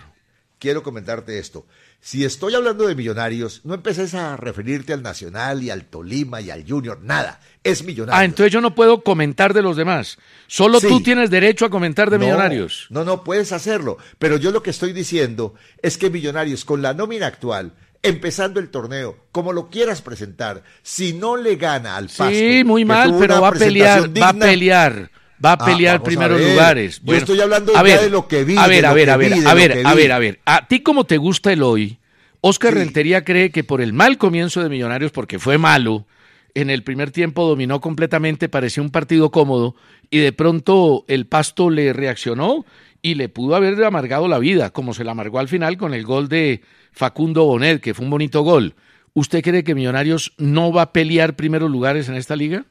Quiero 0.58 0.82
comentarte 0.82 1.38
esto. 1.38 1.68
Si 2.00 2.26
estoy 2.26 2.56
hablando 2.56 2.88
de 2.88 2.96
millonarios, 2.96 3.62
no 3.64 3.76
empeces 3.76 4.16
a 4.16 4.38
referirte 4.38 4.92
al 4.92 5.04
Nacional 5.04 5.62
y 5.62 5.70
al 5.70 5.86
Tolima 5.86 6.42
y 6.42 6.50
al 6.50 6.68
Junior, 6.68 7.00
nada. 7.04 7.40
Es 7.64 7.84
millonario. 7.84 8.20
Ah, 8.20 8.26
entonces 8.26 8.52
yo 8.52 8.60
no 8.60 8.74
puedo 8.74 9.04
comentar 9.04 9.54
de 9.54 9.62
los 9.62 9.78
demás. 9.78 10.18
Solo 10.48 10.82
tú 10.82 11.02
tienes 11.02 11.30
derecho 11.30 11.66
a 11.66 11.70
comentar 11.70 12.10
de 12.10 12.18
millonarios. 12.18 12.88
No, 12.90 13.06
no, 13.06 13.24
puedes 13.24 13.52
hacerlo. 13.52 14.00
Pero 14.18 14.38
yo 14.38 14.50
lo 14.50 14.64
que 14.64 14.72
estoy 14.72 14.94
diciendo 14.94 15.54
es 15.84 16.00
que 16.00 16.10
millonarios, 16.10 16.66
con 16.66 16.82
la 16.82 16.96
nómina 16.96 17.28
actual, 17.28 17.74
empezando 18.02 18.60
el 18.60 18.70
torneo, 18.70 19.28
como 19.32 19.54
lo 19.54 19.70
quieras 19.70 20.02
presentar, 20.02 20.64
si 20.82 21.14
no 21.14 21.38
le 21.38 21.56
gana 21.56 21.98
al 21.98 22.06
Pasto. 22.06 22.32
Sí, 22.32 22.64
muy 22.64 22.84
mal, 22.84 23.16
pero 23.20 23.42
va 23.42 23.50
a 23.50 23.52
pelear, 23.52 24.10
va 24.20 24.30
a 24.30 24.34
pelear 24.34 25.12
va 25.44 25.52
a 25.52 25.54
ah, 25.54 25.66
pelear 25.66 26.04
primeros 26.04 26.40
lugares. 26.40 27.02
Yo 27.04 27.16
estoy 27.16 27.40
hablando 27.40 27.74
de 27.74 28.10
lo 28.10 28.28
que 28.28 28.44
vi. 28.44 28.58
A 28.58 28.68
ver, 28.68 28.86
a 28.86 28.94
ver, 28.94 29.10
a 29.10 29.18
ver, 29.18 29.34
a 29.34 29.54
ver, 29.54 29.86
a 29.86 29.94
ver, 29.94 30.12
a 30.12 30.20
ver. 30.20 30.40
A 30.46 30.68
ti 30.68 30.82
como 30.82 31.06
te 31.06 31.18
gusta 31.18 31.52
el 31.52 31.64
hoy, 31.64 32.00
Oscar 32.42 32.74
Rentería 32.74 33.24
cree 33.24 33.52
que 33.52 33.64
por 33.64 33.82
el 33.82 33.94
mal 33.94 34.18
comienzo 34.18 34.64
de 34.64 34.70
Millonarios, 34.70 35.12
porque 35.12 35.40
fue 35.40 35.58
malo, 35.58 36.06
en 36.54 36.70
el 36.70 36.84
primer 36.84 37.12
tiempo 37.12 37.48
dominó 37.48 37.80
completamente, 37.82 38.50
parecía 38.50 38.84
un 38.84 38.90
partido 38.90 39.32
cómodo, 39.32 39.76
y 40.10 40.20
de 40.20 40.34
pronto 40.34 41.06
el 41.08 41.28
Pasto 41.28 41.70
le 41.70 41.94
reaccionó 41.94 42.66
y 43.02 43.16
le 43.16 43.30
pudo 43.30 43.56
haber 43.56 43.84
amargado 43.84 44.28
la 44.28 44.40
vida, 44.40 44.72
como 44.72 44.94
se 44.94 45.04
la 45.04 45.12
amargó 45.12 45.40
al 45.40 45.48
final 45.48 45.78
con 45.78 45.94
el 45.94 46.04
gol 46.04 46.30
de 46.30 46.62
Facundo 46.92 47.46
Bonet, 47.46 47.82
que 47.82 47.94
fue 47.94 48.06
un 48.06 48.12
bonito 48.12 48.42
gol. 48.42 48.76
¿Usted 49.14 49.44
cree 49.44 49.64
que 49.64 49.76
Millonarios 49.76 50.34
no 50.38 50.72
va 50.72 50.84
a 50.84 50.94
pelear 50.94 51.36
primeros 51.36 51.70
lugares 51.70 52.10
en 52.10 52.16
esta 52.16 52.36
liga? 52.36 52.66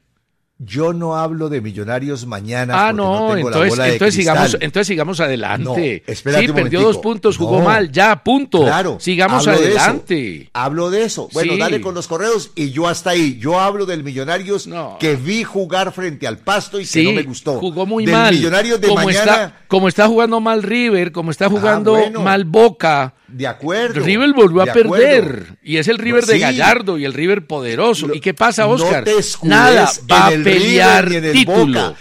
Yo 0.63 0.93
no 0.93 1.17
hablo 1.17 1.49
de 1.49 1.63
millonarios 1.63 2.27
mañana. 2.27 2.89
Ah, 2.89 2.93
no, 2.93 3.35
entonces, 3.35 3.79
entonces 3.79 4.15
sigamos, 4.15 4.59
entonces 4.61 4.87
sigamos 4.89 5.19
adelante. 5.19 5.65
No, 5.65 5.75
sí, 5.75 6.53
perdió 6.53 6.83
dos 6.83 6.99
puntos, 6.99 7.39
jugó 7.39 7.61
mal, 7.61 7.91
ya, 7.91 8.23
punto. 8.23 8.61
Claro, 8.61 8.99
sigamos 9.01 9.49
adelante. 9.49 10.51
hablo 10.53 10.91
de 10.91 11.05
eso. 11.05 11.31
Bueno, 11.33 11.57
dale 11.57 11.81
con 11.81 11.95
los 11.95 12.07
correos 12.07 12.51
y 12.55 12.73
yo 12.73 12.89
hasta 12.89 13.11
ahí. 13.11 13.39
Yo 13.39 13.59
hablo 13.59 13.87
del 13.87 14.05
Millonarios 14.05 14.69
que 14.99 15.17
vi 15.17 15.45
jugar 15.45 15.93
frente 15.93 16.27
al 16.27 16.37
Pasto 16.37 16.79
y 16.79 16.87
que 16.87 17.05
no 17.05 17.13
me 17.13 17.23
gustó. 17.23 17.59
Jugó 17.59 17.87
muy 17.87 18.07
mal. 18.07 18.35
Millonarios 18.35 18.83
de 18.83 18.89
como 18.89 19.03
mañana. 19.03 19.33
Está, 19.33 19.61
como 19.67 19.89
está 19.89 20.09
jugando 20.09 20.41
mal 20.41 20.63
River, 20.63 21.11
como 21.11 21.31
está 21.31 21.47
ah, 21.47 21.51
jugando 21.51 21.97
mal 22.21 22.45
Boca 22.45 23.15
de 23.33 23.47
acuerdo. 23.47 24.01
River 24.01 24.33
volvió 24.33 24.63
a 24.63 24.67
perder. 24.67 25.59
Y 25.63 25.77
es 25.77 25.89
el 25.89 25.99
River 25.99 26.25
de 26.27 26.39
Gallardo 26.39 26.99
y 26.99 27.05
el 27.05 27.13
River 27.13 27.47
poderoso. 27.47 28.13
¿Y 28.13 28.21
qué 28.21 28.35
pasa, 28.35 28.67
Oscar? 28.67 29.05
Nada, 29.43 29.91
va 30.11 30.29
a 30.29 30.31
pelear 30.31 31.09
título. 31.33 31.95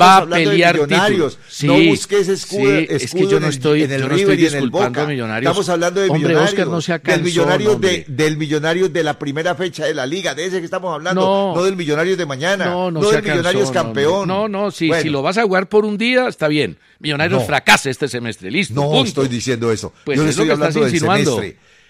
va 0.00 0.16
a 0.18 0.26
pelear 0.26 0.78
título. 0.86 1.30
no 1.62 1.74
busques 1.88 2.28
escudo, 2.28 2.72
es 2.72 3.12
que 3.12 3.26
yo 3.26 3.40
no 3.40 3.48
estoy, 3.48 3.84
en 3.84 3.92
el, 3.92 4.02
yo 4.02 4.08
no 4.08 4.16
estoy 4.16 4.36
disculpando 4.36 5.02
a 5.02 5.06
Millonarios. 5.06 5.50
Estamos 5.50 5.68
hablando 5.68 6.00
de 6.00 6.08
Hombre, 6.08 6.28
Millonarios. 6.28 6.52
Oscar 6.52 6.66
no 6.68 6.80
se 6.80 6.98
del, 6.98 7.22
millonario 7.22 7.76
de, 7.76 8.04
del 8.08 8.36
Millonario 8.36 8.88
de 8.88 9.02
la 9.02 9.18
primera 9.18 9.54
fecha 9.54 9.84
de 9.84 9.94
la 9.94 10.06
Liga. 10.06 10.34
De 10.34 10.46
ese 10.46 10.58
que 10.58 10.64
estamos 10.64 10.92
hablando. 10.94 11.54
No, 11.54 11.62
del 11.64 11.76
Millonario 11.76 12.16
de 12.16 12.26
mañana. 12.26 12.66
No, 12.66 12.90
no, 12.90 13.00
no 13.00 13.10
del 13.10 13.22
Millonarios 13.22 13.70
campeón. 13.70 14.28
No, 14.28 14.48
no, 14.48 14.70
si, 14.70 14.90
si 15.00 15.08
lo 15.08 15.22
vas 15.22 15.38
a 15.38 15.42
jugar 15.42 15.68
por 15.68 15.84
un 15.84 15.98
día, 15.98 16.28
está 16.28 16.48
bien. 16.48 16.78
Millonarios 17.02 17.44
fracasa 17.44 17.90
este 17.90 18.06
semestre. 18.06 18.48
Listo. 18.48 18.74
No 18.74 19.02
estoy 19.02 19.26
diciendo 19.26 19.72
eso. 19.72 19.92
Pues 20.04 20.16
yo 20.16 20.22
no 20.22 20.30
estoy 20.30 20.50
hablando 20.50 20.71
insinuando. 20.80 21.42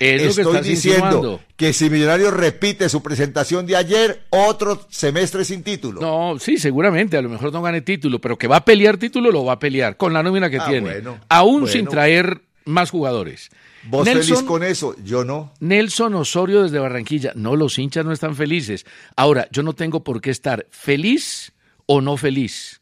Estoy 0.03 0.63
diciendo 0.63 1.41
que 1.57 1.73
si 1.73 1.89
Millonarios 1.89 2.33
repite 2.33 2.89
su 2.89 3.03
presentación 3.03 3.67
de 3.67 3.77
ayer, 3.77 4.23
otro 4.31 4.87
semestre 4.91 5.45
sin 5.45 5.63
título. 5.63 6.01
No, 6.01 6.39
sí, 6.41 6.59
seguramente, 6.59 7.17
a 7.17 7.23
lo 7.23 7.29
mejor 7.29 7.53
no 7.53 7.63
gane 7.63 7.83
título, 7.83 8.21
pero 8.21 8.37
que 8.37 8.49
va 8.49 8.57
a 8.57 8.65
pelear 8.65 8.97
título, 8.97 9.31
lo 9.31 9.45
va 9.45 9.55
a 9.55 9.59
pelear 9.59 9.97
con 9.97 10.13
la 10.13 10.23
nómina 10.23 10.51
que 10.51 10.59
ah, 10.59 10.67
tiene. 10.69 11.03
aún 11.29 11.69
sin 11.69 11.87
traer 11.87 12.43
más 12.65 12.91
jugadores. 12.91 13.51
¿Vos 13.85 14.09
feliz 14.09 14.43
con 14.43 14.63
eso? 14.63 14.97
Yo 15.05 15.25
no. 15.25 15.53
Nelson 15.61 16.15
Osorio 16.15 16.63
desde 16.63 16.79
Barranquilla. 16.79 17.33
No, 17.35 17.57
los 17.57 17.79
hinchas 17.79 18.05
no 18.05 18.13
están 18.13 18.37
felices. 18.37 18.87
Ahora, 19.17 19.49
yo 19.51 19.63
no 19.63 19.73
tengo 19.73 20.05
por 20.05 20.21
qué 20.21 20.31
estar 20.31 20.67
feliz 20.71 21.53
o 21.87 22.01
no 22.01 22.17
feliz. 22.17 22.81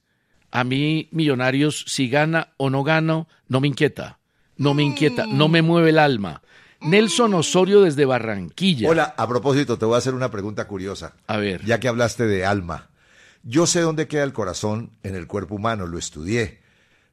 A 0.50 0.64
mí, 0.64 1.09
Millonarios, 1.11 1.85
si 1.87 2.09
gana 2.09 2.52
o 2.57 2.71
no 2.71 2.83
gana, 2.83 3.26
no 3.49 3.61
me 3.61 3.69
inquieta 3.69 4.20
no 4.61 4.75
me 4.75 4.83
inquieta, 4.83 5.26
no 5.26 5.49
me 5.49 5.62
mueve 5.62 5.88
el 5.88 5.99
alma. 5.99 6.43
Nelson 6.83 7.33
Osorio 7.33 7.81
desde 7.81 8.05
Barranquilla. 8.05 8.90
Hola, 8.90 9.14
a 9.17 9.26
propósito, 9.26 9.79
te 9.79 9.87
voy 9.87 9.95
a 9.95 9.99
hacer 9.99 10.14
una 10.14 10.31
pregunta 10.31 10.67
curiosa. 10.67 11.14
A 11.26 11.38
ver. 11.38 11.64
Ya 11.64 11.81
que 11.81 11.88
hablaste 11.88 12.26
de 12.26 12.45
alma. 12.45 12.90
Yo 13.43 13.67
sé 13.67 13.81
dónde 13.81 14.07
queda 14.07 14.23
el 14.23 14.35
corazón 14.35 14.90
en 15.02 15.14
el 15.14 15.26
cuerpo 15.26 15.55
humano, 15.55 15.87
lo 15.87 15.99
estudié. 15.99 16.61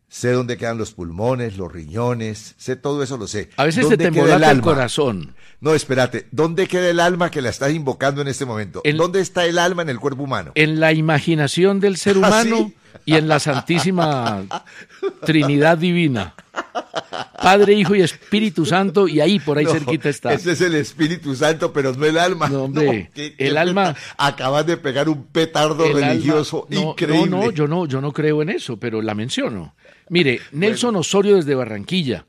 Sé 0.10 0.32
dónde 0.32 0.58
quedan 0.58 0.77
los 0.77 0.92
pulmones, 0.92 1.58
los 1.58 1.72
riñones, 1.72 2.56
sé 2.58 2.75
todo 2.75 3.01
eso, 3.01 3.18
lo 3.18 3.27
sé. 3.27 3.50
A 3.56 3.63
veces 3.63 3.88
se 3.88 3.98
te 3.98 4.08
el, 4.08 4.44
el 4.44 4.62
corazón. 4.62 5.34
No, 5.62 5.74
espérate, 5.74 6.27
¿dónde 6.32 6.68
queda 6.68 6.89
el 6.89 7.00
alma 7.00 7.32
que 7.32 7.42
la 7.42 7.50
estás 7.50 7.74
invocando 7.74 8.22
en 8.22 8.27
este 8.27 8.46
momento? 8.46 8.82
¿Dónde 8.96 9.22
está 9.22 9.46
el 9.46 9.58
alma 9.58 9.84
en 9.84 9.89
el 9.89 10.00
cuerpo 10.00 10.24
humano? 10.24 10.51
En 10.56 10.82
la 10.82 10.92
imaginación 10.92 11.80
del 11.80 11.96
ser 11.96 12.16
¿Ah, 12.24 12.27
humano 12.27 12.72
y 13.06 13.16
en 13.16 13.27
la 13.27 13.39
Santísima 13.39 14.46
Trinidad 15.25 15.77
Divina. 15.77 16.36
Padre, 17.41 17.74
Hijo 17.74 17.96
y 17.96 18.01
Espíritu 18.01 18.65
Santo, 18.65 19.07
y 19.07 19.19
ahí 19.19 19.39
por 19.39 19.57
ahí 19.57 19.65
No, 19.65 19.72
cerquita 19.72 20.10
está. 20.10 20.34
Ese 20.34 20.51
es 20.53 20.62
el 20.62 20.75
Espíritu 20.75 21.36
Santo, 21.36 21.72
pero 21.74 21.93
no 21.93 22.05
el 22.05 22.17
alma. 22.17 22.48
No, 22.50 22.63
hombre, 22.63 23.12
qué- 23.13 23.36
el 23.38 23.53
qué 23.53 23.57
alma- 23.60 23.96
Acabas 24.17 24.65
de 24.65 24.77
pegar 24.77 25.10
un 25.10 25.25
petardo 25.27 25.86
El 25.86 25.98
alma- 25.98 26.07
religioso 26.10 26.67
no, 26.69 26.91
increíble. 26.91 27.29
No, 27.29 27.43
no, 27.46 27.51
yo 27.51 27.67
no, 27.67 27.86
yo 27.86 28.01
no 28.01 28.12
creo 28.12 28.41
en 28.41 28.50
eso, 28.50 28.77
pero 28.77 29.01
la 29.01 29.13
menciono. 29.15 29.75
Mire, 30.10 30.39
Nelson 30.51 30.96
Osorio 30.96 31.36
desde 31.36 31.55
Barranquilla. 31.55 32.25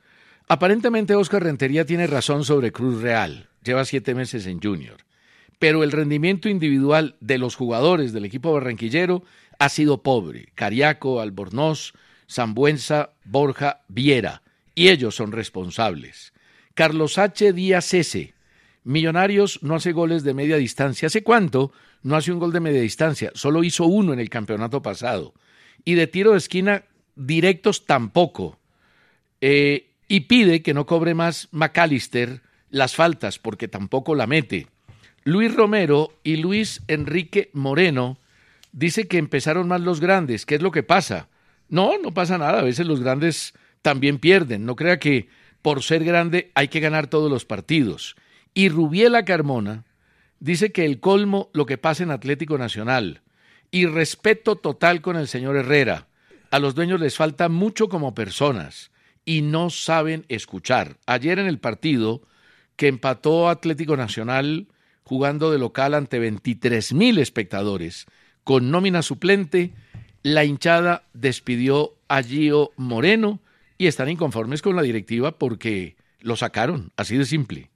Aparentemente 0.48 1.14
Oscar 1.14 1.42
Rentería 1.42 1.84
tiene 1.84 2.06
razón 2.06 2.44
sobre 2.44 2.72
Cruz 2.72 3.02
Real. 3.02 3.48
Lleva 3.62 3.84
siete 3.84 4.14
meses 4.14 4.46
en 4.46 4.60
Junior. 4.60 4.96
Pero 5.58 5.82
el 5.82 5.92
rendimiento 5.92 6.48
individual 6.48 7.16
de 7.20 7.36
los 7.38 7.56
jugadores 7.56 8.12
del 8.12 8.24
equipo 8.24 8.52
barranquillero 8.52 9.24
ha 9.58 9.68
sido 9.68 10.02
pobre. 10.02 10.48
Cariaco, 10.54 11.20
Albornoz, 11.20 11.92
Zambuenza, 12.30 13.14
Borja, 13.24 13.82
Viera. 13.88 14.42
Y 14.74 14.88
ellos 14.88 15.16
son 15.16 15.32
responsables. 15.32 16.32
Carlos 16.74 17.18
H. 17.18 17.52
Díaz 17.52 17.92
S. 17.94 18.34
Millonarios 18.84 19.62
no 19.62 19.74
hace 19.74 19.92
goles 19.92 20.22
de 20.22 20.34
media 20.34 20.56
distancia. 20.56 21.06
¿Hace 21.06 21.22
cuánto 21.22 21.72
no 22.02 22.16
hace 22.16 22.32
un 22.32 22.38
gol 22.38 22.52
de 22.52 22.60
media 22.60 22.80
distancia? 22.80 23.32
Solo 23.34 23.64
hizo 23.64 23.86
uno 23.86 24.12
en 24.12 24.20
el 24.20 24.30
campeonato 24.30 24.80
pasado. 24.82 25.34
Y 25.84 25.94
de 25.94 26.06
tiro 26.06 26.32
de 26.32 26.38
esquina 26.38 26.84
directos 27.16 27.86
tampoco. 27.86 28.58
Eh, 29.40 29.90
y 30.06 30.20
pide 30.20 30.62
que 30.62 30.74
no 30.74 30.86
cobre 30.86 31.14
más 31.14 31.48
McAllister 31.50 32.42
las 32.70 32.94
faltas 32.94 33.38
porque 33.38 33.68
tampoco 33.68 34.14
la 34.14 34.26
mete. 34.26 34.68
Luis 35.24 35.54
Romero 35.54 36.18
y 36.22 36.36
Luis 36.36 36.82
Enrique 36.88 37.50
Moreno 37.52 38.18
dice 38.72 39.08
que 39.08 39.18
empezaron 39.18 39.68
más 39.68 39.80
los 39.80 40.00
grandes. 40.00 40.46
¿Qué 40.46 40.54
es 40.54 40.62
lo 40.62 40.70
que 40.70 40.82
pasa? 40.82 41.28
No, 41.68 41.98
no 41.98 42.12
pasa 42.12 42.38
nada. 42.38 42.60
A 42.60 42.64
veces 42.64 42.86
los 42.86 43.00
grandes 43.00 43.54
también 43.82 44.18
pierden. 44.18 44.64
No 44.66 44.76
crea 44.76 44.98
que 44.98 45.28
por 45.62 45.82
ser 45.82 46.04
grande 46.04 46.50
hay 46.54 46.68
que 46.68 46.80
ganar 46.80 47.08
todos 47.08 47.30
los 47.30 47.44
partidos. 47.44 48.16
Y 48.54 48.68
Rubiela 48.68 49.24
Carmona 49.24 49.84
dice 50.40 50.72
que 50.72 50.84
el 50.84 51.00
colmo 51.00 51.50
lo 51.52 51.66
que 51.66 51.78
pasa 51.78 52.02
en 52.02 52.10
Atlético 52.10 52.58
Nacional. 52.58 53.22
Y 53.70 53.86
respeto 53.86 54.56
total 54.56 55.02
con 55.02 55.16
el 55.16 55.28
señor 55.28 55.56
Herrera. 55.56 56.08
A 56.50 56.58
los 56.58 56.74
dueños 56.74 57.00
les 57.00 57.16
falta 57.16 57.48
mucho 57.50 57.88
como 57.88 58.14
personas 58.14 58.90
y 59.26 59.42
no 59.42 59.68
saben 59.68 60.24
escuchar. 60.28 60.96
Ayer 61.04 61.38
en 61.38 61.46
el 61.46 61.58
partido 61.58 62.22
que 62.76 62.88
empató 62.88 63.50
Atlético 63.50 63.96
Nacional 63.96 64.68
jugando 65.02 65.50
de 65.50 65.58
local 65.58 65.92
ante 65.92 66.18
23 66.18 66.94
mil 66.94 67.18
espectadores 67.18 68.06
con 68.44 68.70
nómina 68.70 69.02
suplente, 69.02 69.74
la 70.22 70.44
hinchada 70.44 71.04
despidió 71.12 71.94
a 72.08 72.22
Gio 72.22 72.70
Moreno 72.76 73.40
y 73.76 73.86
están 73.86 74.08
inconformes 74.08 74.62
con 74.62 74.76
la 74.76 74.82
directiva 74.82 75.32
porque 75.32 75.96
lo 76.20 76.36
sacaron, 76.36 76.92
así 76.96 77.16
de 77.16 77.24
simple. 77.24 77.70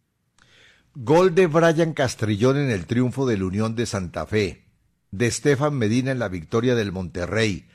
Gol 0.94 1.34
de 1.34 1.46
Brian 1.46 1.94
Castrillón 1.94 2.58
en 2.58 2.70
el 2.70 2.86
triunfo 2.86 3.26
de 3.26 3.38
la 3.38 3.44
Unión 3.44 3.74
de 3.76 3.86
Santa 3.86 4.26
Fe, 4.26 4.64
de 5.10 5.26
Estefan 5.26 5.74
Medina 5.74 6.10
en 6.10 6.18
la 6.18 6.28
victoria 6.28 6.74
del 6.74 6.92
Monterrey, 6.92 7.66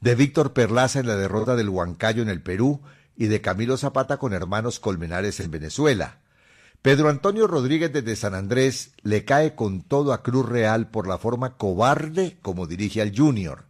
de 0.00 0.14
Víctor 0.14 0.52
Perlaza 0.52 1.00
en 1.00 1.06
la 1.06 1.16
derrota 1.16 1.56
del 1.56 1.68
Huancayo 1.68 2.22
en 2.22 2.28
el 2.28 2.42
Perú 2.42 2.82
y 3.16 3.26
de 3.26 3.40
Camilo 3.40 3.76
Zapata 3.76 4.18
con 4.18 4.34
hermanos 4.34 4.78
Colmenares 4.78 5.40
en 5.40 5.50
Venezuela. 5.50 6.20
Pedro 6.82 7.08
Antonio 7.08 7.46
Rodríguez 7.46 7.92
desde 7.92 8.14
San 8.14 8.34
Andrés 8.34 8.92
le 9.02 9.24
cae 9.24 9.54
con 9.54 9.82
todo 9.82 10.12
a 10.12 10.22
Cruz 10.22 10.46
Real 10.46 10.90
por 10.90 11.08
la 11.08 11.18
forma 11.18 11.56
cobarde 11.56 12.36
como 12.42 12.66
dirige 12.66 13.00
al 13.00 13.16
Junior. 13.16 13.64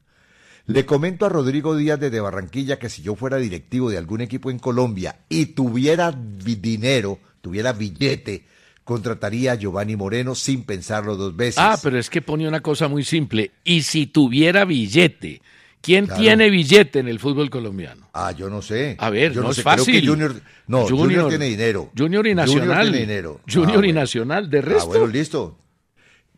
Le 0.66 0.84
comento 0.84 1.24
a 1.26 1.28
Rodrigo 1.28 1.76
Díaz 1.76 2.00
desde 2.00 2.18
Barranquilla 2.20 2.78
que 2.78 2.88
si 2.88 3.00
yo 3.02 3.14
fuera 3.14 3.36
directivo 3.36 3.88
de 3.90 3.98
algún 3.98 4.20
equipo 4.20 4.50
en 4.50 4.58
Colombia 4.58 5.16
y 5.28 5.46
tuviera 5.46 6.12
vi- 6.16 6.56
dinero, 6.56 7.20
tuviera 7.40 7.72
billete, 7.72 8.44
contrataría 8.82 9.52
a 9.52 9.54
Giovanni 9.54 9.94
Moreno 9.94 10.34
sin 10.34 10.64
pensarlo 10.64 11.16
dos 11.16 11.36
veces. 11.36 11.58
Ah, 11.58 11.78
pero 11.80 11.98
es 11.98 12.10
que 12.10 12.20
pone 12.20 12.48
una 12.48 12.60
cosa 12.60 12.88
muy 12.88 13.04
simple. 13.04 13.52
Y 13.62 13.82
si 13.82 14.06
tuviera 14.08 14.64
billete, 14.64 15.40
¿quién 15.80 16.06
Claro. 16.06 16.20
tiene 16.20 16.50
billete 16.50 16.98
en 16.98 17.06
el 17.06 17.20
fútbol 17.20 17.48
colombiano? 17.48 18.08
Ah, 18.12 18.32
yo 18.32 18.50
no 18.50 18.60
sé. 18.60 18.96
A 18.98 19.08
ver, 19.10 19.32
yo 19.34 19.42
no, 19.42 19.50
es 19.50 19.56
sé, 19.56 19.62
creo 19.62 19.76
fácil. 19.76 20.00
que 20.00 20.06
Junior, 20.06 20.34
no, 20.66 20.86
Junior, 20.88 21.28
tiene 21.28 21.44
dinero. 21.46 21.92
Junior 21.96 22.26
y 22.26 22.34
Nacional. 22.34 22.66
Junior 22.68 22.82
tiene 22.82 22.98
dinero. 22.98 23.40
Junior 23.48 23.70
Ah, 23.70 23.74
y 23.74 23.76
bueno. 23.92 24.00
Nacional. 24.00 24.50
De 24.50 24.58
Ah, 24.58 24.62
resto, 24.62 24.86
bueno, 24.88 25.06
listo. 25.06 25.58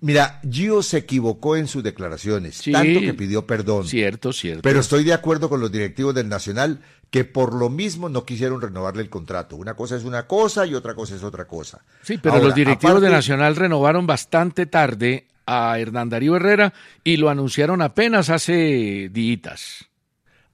Mira, 0.00 0.40
Gio 0.48 0.82
se 0.82 0.98
equivocó 0.98 1.56
en 1.56 1.66
sus 1.66 1.82
declaraciones, 1.82 2.56
Sí. 2.58 2.70
tanto 2.72 3.00
que 3.00 3.14
pidió 3.14 3.46
perdón. 3.46 3.87
cierto, 3.87 4.32
cierto. 4.32 4.62
Pero 4.62 4.78
estoy 4.80 5.02
de 5.04 5.12
acuerdo 5.12 5.48
con 5.48 5.61
los 5.61 5.72
directivos 5.72 6.14
del 6.14 6.28
Nacional 6.28 6.80
que 7.11 7.24
por 7.24 7.54
lo 7.54 7.68
mismo 7.70 8.08
no 8.08 8.24
quisieron 8.24 8.61
renovarle 8.61 9.02
el 9.02 9.11
contrato. 9.11 9.56
Una 9.56 9.74
cosa 9.74 9.96
es 9.96 10.04
una 10.04 10.26
cosa 10.26 10.66
y 10.66 10.74
otra 10.74 10.94
cosa 10.94 11.16
es 11.16 11.22
otra 11.24 11.46
cosa. 11.46 11.82
Sí, 12.02 12.18
pero 12.18 12.34
Ahora, 12.34 12.46
los 12.46 12.54
directivos 12.54 13.00
de 13.00 13.08
aparte- 13.08 13.16
Nacional 13.16 13.56
renovaron 13.56 14.06
bastante 14.06 14.66
tarde 14.66 15.26
a 15.46 15.78
Hernán 15.78 16.11
Darío 16.11 16.37
Herrera 16.37 16.74
y 17.02 17.16
lo 17.16 17.30
anunciaron 17.30 17.80
apenas 17.82 18.28
hace 18.30 19.08
días. 19.11 19.87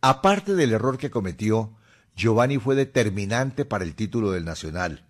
Aparte 0.00 0.54
del 0.54 0.72
error 0.72 0.96
que 0.98 1.10
cometió, 1.10 1.72
Giovanni 2.16 2.58
fue 2.58 2.76
determinante 2.76 3.64
para 3.64 3.84
el 3.84 3.94
título 3.94 4.30
del 4.30 4.44
Nacional. 4.44 5.04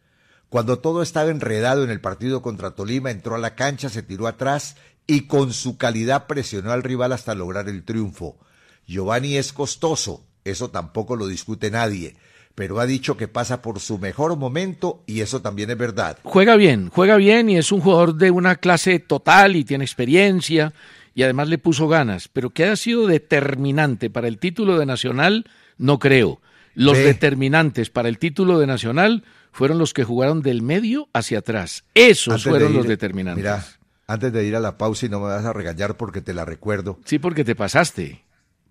Cuando 0.54 0.78
todo 0.78 1.02
estaba 1.02 1.32
enredado 1.32 1.82
en 1.82 1.90
el 1.90 2.00
partido 2.00 2.40
contra 2.40 2.76
Tolima, 2.76 3.10
entró 3.10 3.34
a 3.34 3.38
la 3.38 3.56
cancha, 3.56 3.88
se 3.88 4.04
tiró 4.04 4.28
atrás 4.28 4.76
y 5.04 5.22
con 5.22 5.52
su 5.52 5.78
calidad 5.78 6.28
presionó 6.28 6.70
al 6.70 6.84
rival 6.84 7.10
hasta 7.10 7.34
lograr 7.34 7.68
el 7.68 7.82
triunfo. 7.82 8.38
Giovanni 8.86 9.36
es 9.36 9.52
costoso, 9.52 10.24
eso 10.44 10.70
tampoco 10.70 11.16
lo 11.16 11.26
discute 11.26 11.72
nadie, 11.72 12.14
pero 12.54 12.78
ha 12.78 12.86
dicho 12.86 13.16
que 13.16 13.26
pasa 13.26 13.62
por 13.62 13.80
su 13.80 13.98
mejor 13.98 14.36
momento 14.36 15.02
y 15.08 15.22
eso 15.22 15.42
también 15.42 15.70
es 15.70 15.76
verdad. 15.76 16.18
Juega 16.22 16.54
bien, 16.54 16.88
juega 16.88 17.16
bien 17.16 17.50
y 17.50 17.56
es 17.56 17.72
un 17.72 17.80
jugador 17.80 18.14
de 18.14 18.30
una 18.30 18.54
clase 18.54 19.00
total 19.00 19.56
y 19.56 19.64
tiene 19.64 19.84
experiencia 19.84 20.72
y 21.16 21.24
además 21.24 21.48
le 21.48 21.58
puso 21.58 21.88
ganas, 21.88 22.28
pero 22.28 22.50
que 22.50 22.62
haya 22.62 22.76
sido 22.76 23.08
determinante 23.08 24.08
para 24.08 24.28
el 24.28 24.38
título 24.38 24.78
de 24.78 24.86
Nacional, 24.86 25.46
no 25.78 25.98
creo. 25.98 26.40
Los 26.76 26.98
determinantes 26.98 27.90
para 27.90 28.08
el 28.08 28.18
título 28.18 28.60
de 28.60 28.68
Nacional 28.68 29.24
fueron 29.54 29.78
los 29.78 29.94
que 29.94 30.04
jugaron 30.04 30.42
del 30.42 30.60
medio 30.62 31.08
hacia 31.14 31.38
atrás. 31.38 31.84
Esos 31.94 32.32
Antes 32.34 32.44
de 32.44 32.50
fueron 32.50 32.72
los 32.74 32.86
determinantes. 32.86 33.42
Mira, 33.42 33.64
antes 34.06 34.32
de 34.32 34.44
ir 34.44 34.54
a 34.56 34.60
la 34.60 34.76
pausa 34.76 35.06
y 35.06 35.08
no 35.08 35.20
me 35.20 35.26
vas 35.28 35.44
a 35.46 35.52
regañar 35.54 35.96
porque 35.96 36.20
te 36.20 36.34
la 36.34 36.44
recuerdo, 36.44 36.98
Sí, 37.06 37.18
porque 37.18 37.44
te 37.44 37.54
pasaste. 37.54 38.22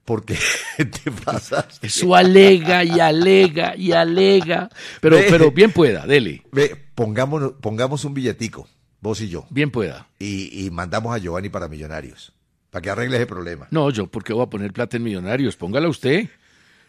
porque 0.06 0.38
te 0.78 1.10
pasaste. 1.12 1.88
Eso 1.88 2.14
alega 2.16 2.84
y 2.84 3.00
alega 3.00 3.76
y 3.76 3.94
alega. 3.94 4.70
Pero, 5.02 5.16
Ve. 5.16 5.28
pero 5.30 5.52
bien 5.52 5.72
pueda, 5.72 6.06
dele. 6.06 6.44
Ve, 6.52 6.76
pongamos, 6.94 7.54
pongamos 7.62 8.04
un 8.06 8.14
billetico, 8.14 8.68
vos 9.02 9.22
y 9.22 9.30
yo, 9.30 9.46
Bien 9.50 9.72
pueda. 9.72 10.08
y, 10.20 10.66
y 10.66 10.70
mandamos 10.70 11.16
a 11.16 11.18
Giovanni 11.20 11.48
para 11.50 11.68
Millonarios, 11.70 12.34
para 12.70 12.82
que 12.82 12.90
arregle 12.90 13.16
ese 13.18 13.26
problema. 13.28 13.68
No, 13.72 13.90
yo, 13.90 14.08
¿por 14.08 14.24
qué 14.24 14.34
voy 14.34 14.44
a 14.44 14.50
poner 14.50 14.74
plata 14.74 14.98
en 14.98 15.04
Millonarios? 15.04 15.56
Póngala 15.56 15.88
usted, 15.88 16.28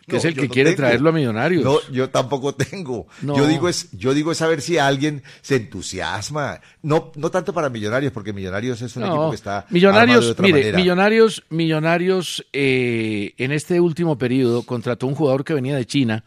que 0.06 0.12
No, 0.12 0.18
es 0.18 0.24
el 0.24 0.34
que 0.34 0.48
quiere 0.48 0.70
tengo. 0.70 0.82
traerlo 0.82 1.08
a 1.10 1.12
Millonarios. 1.12 1.64
No, 1.64 1.78
yo 1.90 2.10
tampoco 2.10 2.54
tengo. 2.54 3.06
No. 3.22 3.36
Yo 3.36 3.46
digo 3.46 3.68
es, 3.68 3.90
yo 3.92 4.12
digo 4.14 4.32
es 4.32 4.38
saber 4.38 4.60
si 4.60 4.78
alguien 4.78 5.22
se 5.42 5.56
entusiasma. 5.56 6.60
No, 6.82 7.12
no 7.16 7.30
tanto 7.30 7.52
para 7.54 7.70
Millonarios, 7.70 8.12
porque 8.12 8.32
Millonarios 8.32 8.82
es 8.82 8.96
un 8.96 9.04
equipo 9.04 9.30
que 9.30 9.36
está 9.36 9.58
armado 9.58 9.68
de 9.70 9.74
Millonarios, 9.74 10.26
otra 10.30 10.42
mire, 10.42 10.58
manera. 10.58 10.78
Millonarios, 10.78 11.44
Millonarios 11.50 12.46
eh, 12.52 13.34
en 13.38 13.52
este 13.52 13.80
último 13.80 14.18
periodo 14.18 14.62
contrató 14.64 15.06
un 15.06 15.14
jugador 15.14 15.44
que 15.44 15.54
venía 15.54 15.76
de 15.76 15.86
China 15.86 16.24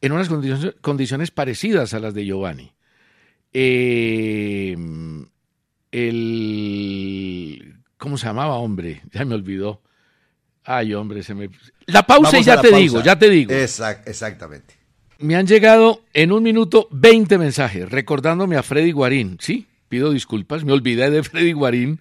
en 0.00 0.12
unas 0.12 0.28
condiciones, 0.28 0.74
condiciones 0.80 1.30
parecidas 1.30 1.94
a 1.94 2.00
las 2.00 2.14
de 2.14 2.24
Giovanni. 2.24 2.72
Eh, 3.52 4.76
el 5.92 7.76
¿cómo 7.98 8.16
se 8.16 8.26
llamaba, 8.26 8.54
hombre? 8.56 9.02
Ya 9.12 9.24
me 9.24 9.34
olvidó. 9.34 9.82
Ay, 10.64 10.94
hombre, 10.94 11.22
se 11.22 11.34
me 11.34 11.48
La 11.86 12.02
pausa 12.06 12.30
Vamos 12.32 12.40
y 12.40 12.44
ya 12.44 12.56
te 12.60 12.68
pausa. 12.68 12.76
digo, 12.76 13.02
ya 13.02 13.18
te 13.18 13.28
digo. 13.30 13.52
Exact- 13.52 14.02
exactamente. 14.06 14.74
Me 15.18 15.36
han 15.36 15.46
llegado 15.46 16.02
en 16.14 16.32
un 16.32 16.42
minuto 16.42 16.88
20 16.92 17.36
mensajes 17.38 17.90
recordándome 17.90 18.56
a 18.56 18.62
Freddy 18.62 18.92
Guarín. 18.92 19.36
Sí, 19.40 19.66
pido 19.88 20.10
disculpas, 20.12 20.64
me 20.64 20.72
olvidé 20.72 21.10
de 21.10 21.22
Freddy 21.24 21.52
Guarín. 21.52 22.00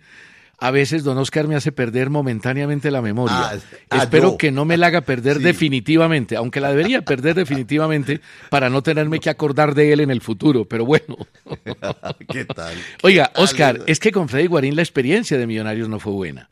A 0.62 0.72
veces 0.72 1.06
don 1.06 1.18
Oscar 1.18 1.48
me 1.48 1.56
hace 1.56 1.72
perder 1.72 2.10
momentáneamente 2.10 2.92
la 2.92 3.02
memoria. 3.02 3.34
Ah, 3.38 3.58
ah, 3.92 3.98
Espero 4.04 4.36
que 4.38 4.52
no 4.52 4.66
me 4.66 4.76
la 4.76 4.88
haga 4.88 5.00
perder 5.00 5.38
Sí. 5.38 5.44
definitivamente, 5.44 6.36
aunque 6.36 6.60
la 6.60 6.70
debería 6.70 7.02
perder 7.04 7.34
definitivamente 7.34 8.20
para 8.50 8.70
no 8.70 8.84
tenerme 8.84 9.22
que 9.22 9.30
acordar 9.30 9.74
de 9.74 9.94
él 9.94 10.02
en 10.02 10.12
el 10.12 10.20
futuro, 10.20 10.66
pero 10.66 10.84
bueno. 10.86 11.16
¿Qué 12.30 12.44
tal? 12.44 12.76
Oiga, 13.04 13.32
¿Qué 13.34 13.42
Oscar, 13.42 13.80
es 13.88 14.00
que 14.02 14.12
con 14.12 14.28
Freddy 14.28 14.48
Guarín 14.48 14.76
la 14.76 14.82
experiencia 14.82 15.38
de 15.38 15.48
Millonarios 15.48 15.88
no 15.88 15.98
fue 15.98 16.12
buena. 16.12 16.50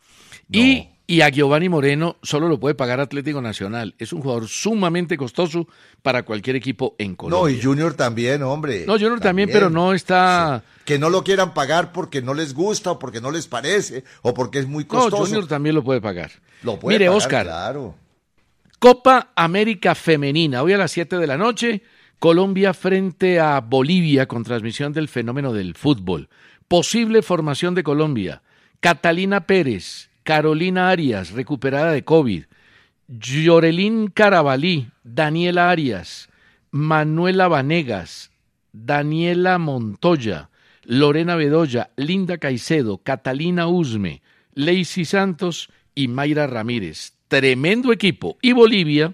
Y, 0.49 0.87
y 1.09 1.21
a 1.21 1.29
Giovanni 1.29 1.69
Moreno 1.69 2.17
solo 2.21 2.49
lo 2.49 2.59
puede 2.59 2.75
pagar 2.75 2.99
Atlético 2.99 3.41
Nacional. 3.41 3.95
Es 3.97 4.11
un 4.11 4.21
jugador 4.21 4.47
sumamente 4.49 5.15
costoso 5.15 5.67
para 6.01 6.23
cualquier 6.23 6.57
equipo 6.57 6.95
en 6.99 7.11
No, 7.11 7.17
Colombia. 7.17 7.55
y 7.57 7.61
Junior 7.63 7.93
también, 7.93 8.43
hombre. 8.43 8.83
No, 8.85 8.93
Junior 8.93 9.19
también, 9.21 9.49
pero 9.51 9.69
no 9.69 9.93
está... 9.93 10.63
Sí. 10.65 10.81
Que 10.85 10.99
no 10.99 11.09
lo 11.09 11.23
quieran 11.23 11.53
pagar 11.53 11.91
porque 11.93 12.21
no 12.21 12.33
les 12.33 12.53
gusta 12.53 12.91
o 12.91 12.99
porque 12.99 13.21
no 13.21 13.31
les 13.31 13.47
parece 13.47 14.03
o 14.21 14.33
porque 14.33 14.59
es 14.59 14.67
muy 14.67 14.83
No, 14.83 14.89
costoso. 14.89 15.25
Junior 15.25 15.47
también 15.47 15.75
lo 15.75 15.83
puede 15.83 16.01
pagar. 16.01 16.31
Lo 16.63 16.77
puede 16.77 16.95
Mire, 16.97 17.05
pagar, 17.07 17.17
Oscar, 17.17 17.45
Claro. 17.45 17.95
Copa 18.79 19.31
América 19.35 19.95
Femenina. 19.95 20.61
Hoy 20.61 20.73
a 20.73 20.77
las 20.77 20.91
7 20.91 21.17
de 21.17 21.27
la 21.27 21.37
noche, 21.37 21.81
Colombia 22.19 22.73
frente 22.73 23.39
a 23.39 23.59
Bolivia 23.61 24.27
con 24.27 24.43
transmisión 24.43 24.93
del 24.93 25.07
fenómeno 25.07 25.51
del 25.53 25.73
fútbol. 25.75 26.29
Posible 26.67 27.21
formación 27.21 27.75
de 27.75 27.83
Colombia. 27.83 28.41
Catalina 28.79 29.47
Pérez, 29.47 30.09
Carolina 30.27 30.89
Arias, 30.89 31.31
recuperada 31.31 31.93
de 31.93 32.03
COVID. 32.03 32.43
Llorelín 33.07 34.09
Carabalí, 34.09 34.89
Daniela 35.05 35.69
Arias, 35.69 36.27
Manuela 36.69 37.47
Vanegas, 37.47 38.29
Daniela 38.73 39.57
Montoya, 39.57 40.49
Lorena 40.83 41.37
Bedoya, 41.37 41.91
Linda 41.95 42.39
Caicedo, 42.39 42.97
Catalina 42.97 43.67
Usme, 43.67 44.21
Lacey 44.53 45.05
Santos 45.05 45.69
y 45.95 46.09
Mayra 46.09 46.45
Ramírez. 46.45 47.13
Tremendo 47.29 47.93
equipo. 47.93 48.37
Y 48.41 48.51
Bolivia 48.51 49.13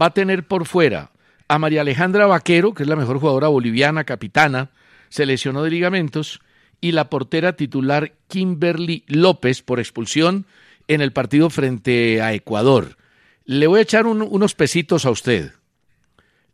va 0.00 0.06
a 0.06 0.14
tener 0.14 0.46
por 0.46 0.64
fuera 0.64 1.10
a 1.48 1.58
María 1.58 1.80
Alejandra 1.80 2.26
Vaquero, 2.26 2.72
que 2.72 2.84
es 2.84 2.88
la 2.88 2.94
mejor 2.94 3.18
jugadora 3.18 3.48
boliviana, 3.48 4.04
capitana, 4.04 4.70
se 5.08 5.26
lesionó 5.26 5.64
de 5.64 5.70
ligamentos, 5.70 6.40
y 6.80 6.92
la 6.92 7.10
portera 7.10 7.54
titular 7.54 8.12
Kimberly 8.28 9.04
López 9.06 9.62
por 9.62 9.80
expulsión 9.80 10.46
en 10.88 11.00
el 11.00 11.12
partido 11.12 11.50
frente 11.50 12.22
a 12.22 12.32
Ecuador. 12.34 12.96
Le 13.44 13.66
voy 13.66 13.80
a 13.80 13.82
echar 13.82 14.06
unos 14.06 14.54
pesitos 14.54 15.06
a 15.06 15.10
usted. 15.10 15.52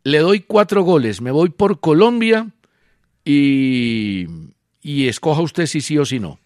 Le 0.03 0.19
doy 0.19 0.41
cuatro 0.41 0.83
goles, 0.83 1.21
me 1.21 1.31
voy 1.31 1.49
por 1.49 1.79
Colombia 1.79 2.51
y, 3.23 4.27
y 4.81 5.07
escoja 5.07 5.41
usted 5.41 5.65
si 5.65 5.81
sí 5.81 5.97
o 5.97 6.05
si 6.05 6.19
no. 6.19 6.39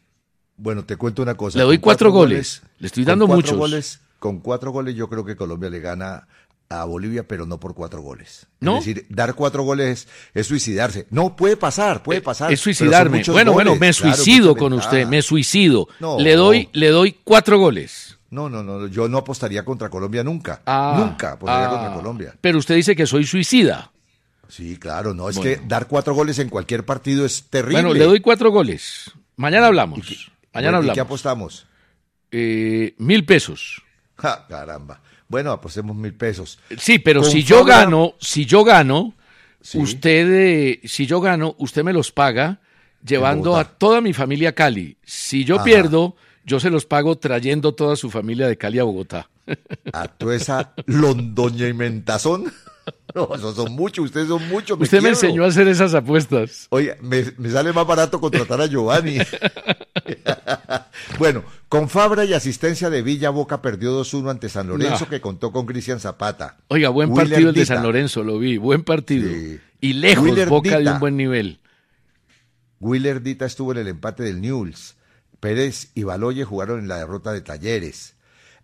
Bueno, 0.57 0.85
te 0.85 0.95
cuento 0.95 1.21
una 1.21 1.35
cosa. 1.35 1.57
Le 1.57 1.63
doy 1.63 1.77
cuatro, 1.77 2.11
goles. 2.11 2.63
Le 2.79 2.87
estoy 2.87 3.03
dando 3.03 3.27
muchos. 3.27 3.57
Goles, 3.57 4.01
con 4.19 4.39
cuatro 4.39 4.71
goles 4.71 4.95
yo 4.95 5.07
creo 5.07 5.23
que 5.23 5.35
Colombia 5.35 5.69
le 5.69 5.79
gana 5.79 6.27
a 6.69 6.83
Bolivia, 6.85 7.27
pero 7.27 7.45
no 7.45 7.59
por 7.59 7.73
cuatro 7.73 8.01
goles. 8.01 8.47
¿No? 8.59 8.77
Es 8.79 8.85
decir, 8.85 9.05
dar 9.09 9.35
cuatro 9.35 9.63
goles 9.63 10.07
es, 10.33 10.47
suicidarse. 10.47 11.07
No, 11.09 11.35
puede 11.35 11.57
pasar, 11.57 12.03
puede 12.03 12.21
pasar. 12.21 12.51
Es 12.51 12.59
suicidarme. 12.59 13.23
Bueno, 13.27 13.53
bueno, 13.53 13.75
me 13.75 13.93
suicido 13.93 14.55
con 14.55 14.73
usted, 14.73 15.07
me 15.07 15.21
suicido. 15.21 15.87
le 16.19 16.35
doy, 16.35 16.69
le 16.73 16.89
doy 16.89 17.17
cuatro 17.23 17.59
goles. 17.59 18.17
No, 18.29 18.49
no, 18.49 18.61
no, 18.61 18.87
yo 18.87 19.07
no 19.07 19.19
apostaría 19.19 19.63
contra 19.63 19.89
Colombia 19.89 20.23
nunca. 20.23 20.61
Ah, 20.65 20.95
nunca 20.99 21.33
apostaría 21.33 21.69
contra 21.69 21.91
ah. 21.91 21.95
Colombia. 21.95 22.35
Pero 22.41 22.57
usted 22.57 22.75
dice 22.75 22.95
que 22.95 23.05
soy 23.05 23.25
suicida. 23.25 23.91
Sí, 24.49 24.77
claro, 24.77 25.13
no, 25.13 25.29
es 25.29 25.39
que 25.39 25.61
dar 25.65 25.87
cuatro 25.87 26.13
goles 26.13 26.39
en 26.39 26.49
cualquier 26.49 26.85
partido 26.85 27.25
es 27.25 27.43
terrible. 27.49 27.81
Bueno, 27.81 27.93
le 27.93 28.05
doy 28.05 28.19
cuatro 28.19 28.51
goles. 28.51 29.11
Mañana 29.35 29.67
hablamos. 29.67 29.99
Mañana 30.53 30.77
hablamos. 30.77 30.93
¿Y 30.93 30.95
qué 30.95 31.01
apostamos? 31.01 31.67
Eh, 32.31 32.95
mil 32.97 33.25
pesos. 33.25 33.81
Ja, 34.15 34.45
caramba. 34.47 35.01
Bueno, 35.27 35.51
apostemos 35.51 35.95
mil 35.95 36.13
pesos. 36.13 36.59
Sí, 36.77 36.99
pero 36.99 37.23
si 37.23 37.43
yo 37.43 37.65
gano, 37.65 38.15
si 38.19 38.45
yo 38.45 38.63
gano, 38.63 39.13
usted, 39.73 40.27
eh, 40.31 40.81
si 40.85 41.05
yo 41.05 41.19
gano, 41.19 41.55
usted 41.59 41.83
me 41.83 41.93
los 41.93 42.11
paga 42.11 42.59
llevando 43.05 43.57
a 43.57 43.65
toda 43.65 44.01
mi 44.01 44.13
familia 44.13 44.49
a 44.49 44.53
Cali. 44.53 44.97
Si 45.03 45.43
yo 45.43 45.63
pierdo, 45.63 46.15
yo 46.45 46.59
se 46.59 46.69
los 46.69 46.85
pago 46.85 47.17
trayendo 47.17 47.73
toda 47.73 47.95
su 47.95 48.09
familia 48.09 48.47
de 48.47 48.57
Cali 48.57 48.79
a 48.79 48.83
Bogotá. 48.83 49.29
A 49.93 50.07
toda 50.07 50.35
esa 50.35 50.73
londoña 50.85 51.67
y 51.67 51.73
mentazón. 51.73 52.51
No, 53.15 53.33
esos 53.33 53.55
son 53.55 53.71
muchos, 53.71 54.05
ustedes 54.05 54.27
son 54.27 54.47
muchos. 54.47 54.79
Usted 54.79 55.01
me 55.01 55.09
enseñó 55.09 55.43
a 55.43 55.47
hacer 55.47 55.67
esas 55.67 55.95
apuestas. 55.95 56.67
Oye, 56.69 56.97
me, 57.01 57.23
sale 57.49 57.73
más 57.73 57.87
barato 57.87 58.21
contratar 58.21 58.61
a 58.61 58.67
Giovanni. 58.67 59.17
bueno, 61.19 61.43
con 61.67 61.89
Fabra 61.89 62.25
y 62.25 62.33
asistencia 62.33 62.91
de 62.91 63.01
Villa, 63.01 63.31
Boca 63.31 63.61
perdió 63.61 63.99
2-1 63.99 64.29
ante 64.29 64.49
San 64.49 64.67
Lorenzo, 64.67 65.07
que 65.09 65.19
contó 65.19 65.51
con 65.51 65.65
Cristian 65.65 65.99
Zapata. 65.99 66.57
Oiga, 66.67 66.89
buen 66.89 67.11
partido 67.11 67.49
el 67.49 67.55
de 67.55 67.65
San 67.65 67.81
Lorenzo, 67.81 68.23
lo 68.23 68.37
vi, 68.37 68.57
buen 68.57 68.83
partido. 68.83 69.31
Y 69.81 69.93
lejos 69.93 70.47
Boca 70.47 70.79
de 70.79 70.91
un 70.91 70.99
buen 70.99 71.17
nivel. 71.17 71.59
Willer 72.79 73.23
Dita 73.23 73.45
estuvo 73.45 73.71
en 73.71 73.79
el 73.79 73.87
empate 73.87 74.23
del 74.23 74.41
Newell's. 74.41 74.95
Pérez 75.39 75.91
y 75.95 76.03
Baloye 76.03 76.43
jugaron 76.43 76.79
en 76.79 76.87
la 76.87 76.97
derrota 76.97 77.31
de 77.31 77.41
Talleres. 77.41 78.15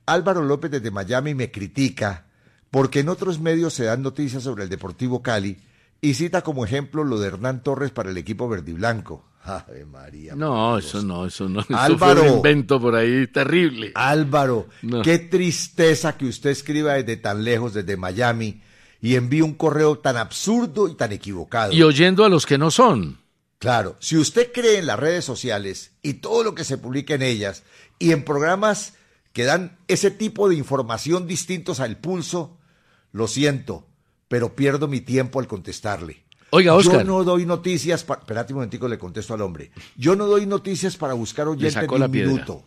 Álvaro 0.05 0.43
López 0.43 0.69
desde 0.69 0.91
Miami 0.91 1.33
me 1.33 1.49
critica 1.49 2.25
porque 2.73 3.01
en 3.01 3.09
otros 3.09 3.39
medios 3.39 3.75
se 3.75 3.83
dan 3.83 4.01
noticias 4.01 4.41
sobre 4.41 4.63
el 4.63 4.69
Deportivo 4.69 5.21
Cali 5.21 5.59
y 6.01 6.15
cita 6.15 6.41
como 6.41 6.65
ejemplo 6.65 7.03
lo 7.03 7.19
de 7.19 7.27
Hernán 7.27 7.62
Torres 7.62 7.91
para 7.91 8.09
el 8.09 8.17
equipo 8.17 8.49
verdiblanco. 8.49 9.23
Ave 9.43 9.86
María. 9.86 10.33
No, 10.33 10.79
eso 10.79 11.03
no, 11.03 11.27
eso 11.27 11.47
no. 11.47 11.63
Álvaro. 11.69 12.13
Eso 12.13 12.21
fue 12.21 12.31
un 12.31 12.38
invento 12.38 12.81
por 12.81 12.95
ahí 12.95 13.27
terrible. 13.27 13.91
Álvaro, 13.93 14.69
qué 15.03 15.19
tristeza 15.19 16.17
que 16.17 16.25
usted 16.25 16.49
escriba 16.49 16.93
desde 16.93 17.17
tan 17.17 17.43
lejos, 17.43 17.75
desde 17.75 17.95
Miami, 17.95 18.63
y 19.01 19.17
envíe 19.17 19.43
un 19.43 19.53
correo 19.53 19.99
tan 19.99 20.17
absurdo 20.17 20.88
y 20.88 20.95
tan 20.95 21.12
equivocado. 21.12 21.73
Y 21.73 21.83
oyendo 21.83 22.25
a 22.25 22.29
los 22.29 22.47
que 22.47 22.57
no 22.57 22.71
son. 22.71 23.19
Claro, 23.59 23.97
si 23.99 24.17
usted 24.17 24.51
cree 24.51 24.79
en 24.79 24.88
las 24.88 24.99
redes 24.99 25.23
sociales 25.23 25.91
y 26.01 26.15
todo 26.15 26.43
lo 26.43 26.55
que 26.55 26.63
se 26.63 26.79
publica 26.79 27.13
en 27.13 27.21
ellas, 27.21 27.62
y 27.99 28.13
en 28.13 28.25
programas 28.25 28.95
que 29.31 29.43
dan 29.43 29.77
ese 29.88 30.09
tipo 30.09 30.49
de 30.49 30.55
información 30.55 31.27
distintos 31.27 31.79
al 31.79 31.97
pulso, 31.97 32.57
lo 33.13 33.28
siento, 33.28 33.88
pero 34.28 34.56
pierdo 34.56 34.89
mi 34.89 34.99
tiempo 34.99 35.39
al 35.39 35.47
contestarle. 35.47 36.26
Oiga, 36.49 36.76
Oscar. 36.76 36.99
Yo 36.99 37.04
no 37.06 37.23
doy 37.23 37.45
noticias. 37.45 38.04
Para... 38.04 38.19
Espérate 38.19 38.54
un 38.54 38.58
momentico, 38.58 38.88
le 38.88 38.99
contesto 38.99 39.34
al 39.34 39.41
hombre. 39.41 39.71
Yo 39.95 40.15
no 40.15 40.28
doy 40.28 40.45
noticias 40.45 40.97
para 40.97 41.13
buscar 41.13 41.47
oyentes 41.47 41.73
de 41.73 41.88
un 41.88 42.12
minuto. 42.12 42.63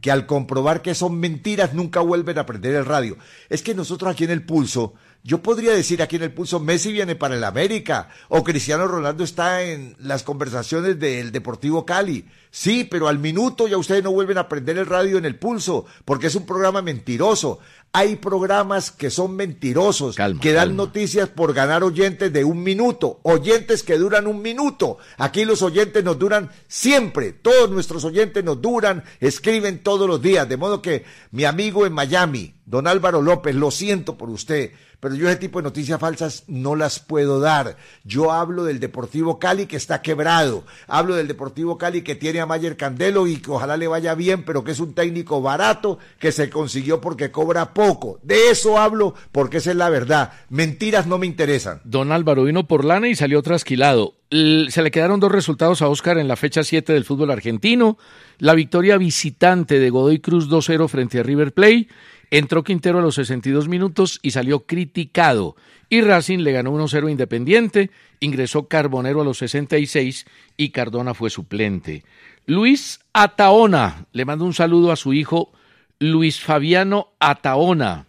Que 0.00 0.10
al 0.10 0.24
comprobar 0.24 0.80
que 0.80 0.94
son 0.94 1.20
mentiras 1.20 1.74
nunca 1.74 2.00
vuelven 2.00 2.38
a 2.38 2.42
aprender 2.42 2.74
el 2.74 2.86
radio. 2.86 3.18
Es 3.50 3.62
que 3.62 3.74
nosotros 3.74 4.10
aquí 4.10 4.24
en 4.24 4.30
el 4.30 4.46
pulso 4.46 4.94
yo 5.22 5.42
podría 5.42 5.72
decir 5.72 6.00
aquí 6.00 6.16
en 6.16 6.22
el 6.22 6.32
pulso, 6.32 6.60
Messi 6.60 6.92
viene 6.92 7.14
para 7.14 7.34
el 7.34 7.44
América 7.44 8.08
o 8.28 8.42
Cristiano 8.42 8.88
Ronaldo 8.88 9.22
está 9.22 9.62
en 9.62 9.94
las 9.98 10.22
conversaciones 10.22 10.98
del 10.98 11.30
Deportivo 11.30 11.84
Cali. 11.84 12.26
Sí, 12.50 12.88
pero 12.90 13.06
al 13.06 13.18
minuto 13.18 13.68
ya 13.68 13.76
ustedes 13.76 14.02
no 14.02 14.12
vuelven 14.12 14.38
a 14.38 14.48
prender 14.48 14.78
el 14.78 14.86
radio 14.86 15.18
en 15.18 15.26
el 15.26 15.38
pulso 15.38 15.84
porque 16.06 16.28
es 16.28 16.34
un 16.36 16.46
programa 16.46 16.80
mentiroso. 16.80 17.58
Hay 17.92 18.16
programas 18.16 18.92
que 18.92 19.10
son 19.10 19.34
mentirosos, 19.34 20.16
que 20.40 20.52
dan 20.52 20.76
noticias 20.76 21.28
por 21.28 21.52
ganar 21.52 21.82
oyentes 21.82 22.32
de 22.32 22.44
un 22.44 22.62
minuto, 22.62 23.18
oyentes 23.24 23.82
que 23.82 23.98
duran 23.98 24.28
un 24.28 24.40
minuto. 24.42 24.98
Aquí 25.18 25.44
los 25.44 25.60
oyentes 25.62 26.04
nos 26.04 26.16
duran 26.16 26.52
siempre, 26.68 27.32
todos 27.32 27.68
nuestros 27.68 28.04
oyentes 28.04 28.44
nos 28.44 28.62
duran, 28.62 29.02
escriben 29.18 29.82
todos 29.82 30.06
los 30.06 30.22
días. 30.22 30.48
De 30.48 30.56
modo 30.56 30.80
que 30.80 31.04
mi 31.32 31.44
amigo 31.44 31.84
en 31.84 31.92
Miami, 31.92 32.54
don 32.64 32.86
Álvaro 32.86 33.22
López, 33.22 33.56
lo 33.56 33.72
siento 33.72 34.16
por 34.16 34.30
usted 34.30 34.70
pero 35.00 35.14
yo 35.14 35.28
ese 35.28 35.38
tipo 35.38 35.58
de 35.58 35.64
noticias 35.64 35.98
falsas 35.98 36.44
no 36.46 36.76
las 36.76 37.00
puedo 37.00 37.40
dar. 37.40 37.76
Yo 38.04 38.32
hablo 38.32 38.64
del 38.64 38.80
Deportivo 38.80 39.38
Cali 39.38 39.66
que 39.66 39.76
está 39.76 40.02
quebrado, 40.02 40.64
hablo 40.86 41.16
del 41.16 41.26
Deportivo 41.26 41.78
Cali 41.78 42.02
que 42.02 42.14
tiene 42.14 42.40
a 42.40 42.46
Mayer 42.46 42.76
Candelo 42.76 43.26
y 43.26 43.38
que 43.38 43.50
ojalá 43.50 43.78
le 43.78 43.88
vaya 43.88 44.14
bien, 44.14 44.44
pero 44.44 44.62
que 44.62 44.72
es 44.72 44.80
un 44.80 44.92
técnico 44.92 45.40
barato 45.40 45.98
que 46.18 46.32
se 46.32 46.50
consiguió 46.50 47.00
porque 47.00 47.30
cobra 47.30 47.72
poco. 47.72 47.79
De 48.22 48.50
eso 48.50 48.78
hablo 48.78 49.14
porque 49.32 49.58
esa 49.58 49.70
es 49.70 49.76
la 49.76 49.90
verdad. 49.90 50.32
Mentiras 50.48 51.06
no 51.06 51.18
me 51.18 51.26
interesan. 51.26 51.80
Don 51.84 52.12
Álvaro 52.12 52.44
vino 52.44 52.66
por 52.66 52.84
lana 52.84 53.08
y 53.08 53.14
salió 53.14 53.42
trasquilado. 53.42 54.14
Se 54.30 54.82
le 54.82 54.90
quedaron 54.90 55.20
dos 55.20 55.32
resultados 55.32 55.82
a 55.82 55.88
Oscar 55.88 56.18
en 56.18 56.28
la 56.28 56.36
fecha 56.36 56.62
7 56.62 56.92
del 56.92 57.04
fútbol 57.04 57.30
argentino. 57.30 57.98
La 58.38 58.54
victoria 58.54 58.96
visitante 58.98 59.78
de 59.78 59.90
Godoy 59.90 60.20
Cruz 60.20 60.48
2-0 60.48 60.88
frente 60.88 61.20
a 61.20 61.22
River 61.22 61.52
Plate 61.52 61.88
Entró 62.30 62.62
Quintero 62.62 63.00
a 63.00 63.02
los 63.02 63.16
62 63.16 63.68
minutos 63.68 64.20
y 64.22 64.30
salió 64.30 64.60
criticado. 64.60 65.56
Y 65.88 66.00
Racing 66.00 66.38
le 66.38 66.52
ganó 66.52 66.72
1-0 66.72 67.10
Independiente, 67.10 67.90
ingresó 68.20 68.68
Carbonero 68.68 69.22
a 69.22 69.24
los 69.24 69.38
66 69.38 70.26
y 70.56 70.70
Cardona 70.70 71.14
fue 71.14 71.30
suplente. 71.30 72.04
Luis 72.46 73.00
Ataona, 73.12 74.06
le 74.12 74.24
mando 74.24 74.44
un 74.44 74.54
saludo 74.54 74.92
a 74.92 74.96
su 74.96 75.12
hijo 75.12 75.52
Luis 76.00 76.40
Fabiano 76.40 77.12
Ataona. 77.20 78.06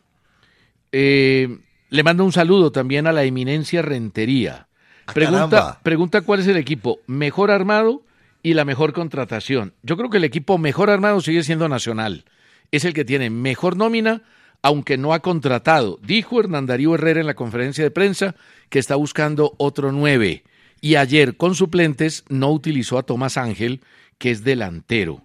Eh, 0.91 1.59
le 1.89 2.03
mando 2.03 2.25
un 2.25 2.31
saludo 2.31 2.71
también 2.71 3.05
a 3.05 3.11
la 3.11 3.23
eminencia 3.23 3.83
Rentería. 3.83 4.67
Ah, 5.05 5.13
pregunta, 5.13 5.79
pregunta 5.83 6.21
cuál 6.21 6.39
es 6.39 6.47
el 6.47 6.57
equipo 6.57 6.99
mejor 7.05 7.51
armado 7.51 8.03
y 8.41 8.55
la 8.55 8.65
mejor 8.65 8.93
contratación. 8.93 9.73
Yo 9.83 9.95
creo 9.97 10.09
que 10.09 10.17
el 10.17 10.23
equipo 10.23 10.57
mejor 10.57 10.89
armado 10.89 11.21
sigue 11.21 11.43
siendo 11.43 11.69
Nacional 11.69 12.25
es 12.71 12.85
el 12.85 12.93
que 12.93 13.05
tiene 13.05 13.29
mejor 13.29 13.75
nómina, 13.75 14.23
aunque 14.61 14.97
no 14.97 15.13
ha 15.13 15.19
contratado. 15.19 15.99
Dijo 16.01 16.39
Hernán 16.39 16.65
Darío 16.65 16.95
Herrera 16.95 17.19
en 17.19 17.27
la 17.27 17.35
conferencia 17.35 17.83
de 17.83 17.91
prensa 17.91 18.35
que 18.69 18.79
está 18.79 18.95
buscando 18.95 19.53
otro 19.57 19.91
nueve. 19.91 20.43
Y 20.79 20.95
ayer 20.95 21.37
con 21.37 21.53
suplentes 21.53 22.23
no 22.29 22.51
utilizó 22.51 22.97
a 22.97 23.03
Tomás 23.03 23.37
Ángel, 23.37 23.81
que 24.17 24.31
es 24.31 24.43
delantero. 24.43 25.21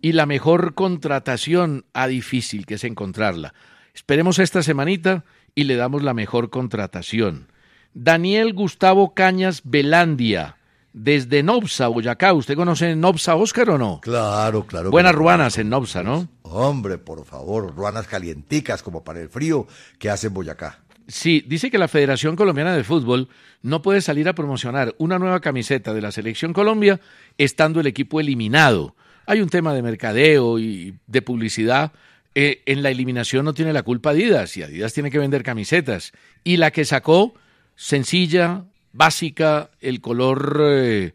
Y 0.00 0.12
la 0.12 0.26
mejor 0.26 0.74
contratación, 0.74 1.84
a 1.92 2.06
difícil 2.06 2.66
que 2.66 2.74
es 2.74 2.84
encontrarla. 2.84 3.54
Esperemos 3.94 4.38
esta 4.38 4.62
semanita 4.62 5.24
y 5.54 5.64
le 5.64 5.76
damos 5.76 6.02
la 6.02 6.14
mejor 6.14 6.50
contratación. 6.50 7.48
Daniel 7.94 8.52
Gustavo 8.52 9.14
Cañas 9.14 9.62
Belandia, 9.64 10.56
desde 10.92 11.42
Nobsa, 11.42 11.88
Boyacá. 11.88 12.32
¿Usted 12.32 12.56
conoce 12.56 12.96
Nobsa, 12.96 13.36
Oscar, 13.36 13.70
o 13.70 13.78
no? 13.78 14.00
Claro, 14.02 14.66
claro. 14.66 14.90
Buenas 14.90 15.14
ruanas 15.14 15.58
en 15.58 15.68
Nobsa, 15.68 16.02
¿no? 16.02 16.28
Hombre, 16.42 16.98
por 16.98 17.24
favor, 17.24 17.74
ruanas 17.74 18.06
calienticas 18.06 18.82
como 18.82 19.04
para 19.04 19.20
el 19.20 19.28
frío 19.28 19.66
que 19.98 20.10
hace 20.10 20.28
en 20.28 20.34
Boyacá. 20.34 20.80
Sí, 21.08 21.44
dice 21.46 21.70
que 21.70 21.78
la 21.78 21.88
Federación 21.88 22.34
Colombiana 22.34 22.74
de 22.74 22.82
Fútbol 22.82 23.28
no 23.62 23.82
puede 23.82 24.00
salir 24.00 24.28
a 24.28 24.34
promocionar 24.34 24.94
una 24.98 25.18
nueva 25.18 25.40
camiseta 25.40 25.94
de 25.94 26.00
la 26.00 26.12
Selección 26.12 26.52
Colombia 26.52 27.00
estando 27.38 27.80
el 27.80 27.86
equipo 27.86 28.18
eliminado. 28.18 28.96
Hay 29.26 29.40
un 29.40 29.48
tema 29.48 29.74
de 29.74 29.82
mercadeo 29.82 30.58
y 30.58 30.94
de 31.06 31.22
publicidad. 31.22 31.92
Eh, 32.34 32.62
en 32.66 32.82
la 32.82 32.90
eliminación 32.90 33.44
no 33.44 33.54
tiene 33.54 33.72
la 33.72 33.82
culpa 33.82 34.10
Adidas 34.10 34.56
y 34.56 34.62
Adidas 34.62 34.92
tiene 34.92 35.10
que 35.10 35.18
vender 35.18 35.42
camisetas. 35.42 36.12
Y 36.44 36.58
la 36.58 36.70
que 36.70 36.84
sacó, 36.84 37.34
sencilla, 37.74 38.64
básica, 38.92 39.70
el 39.80 40.00
color 40.00 40.60
eh, 40.62 41.12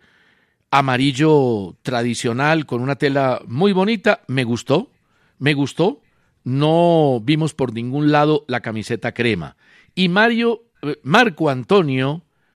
amarillo 0.71 1.77
tradicional 1.81 2.65
con 2.65 2.81
una 2.81 2.95
tela 2.95 3.41
muy 3.47 3.71
bonita, 3.71 4.21
me 4.27 4.43
gustó, 4.43 4.91
me 5.39 5.53
gustó. 5.53 6.01
No 6.43 7.21
vimos 7.23 7.53
por 7.53 7.71
ningún 7.73 8.11
lado 8.11 8.45
la 8.47 8.61
camiseta 8.61 9.13
crema. 9.13 9.55
Y 9.95 10.09
Mario, 10.09 10.63
eh, 10.81 10.97
Marco 11.03 11.49
Antonio. 11.49 12.23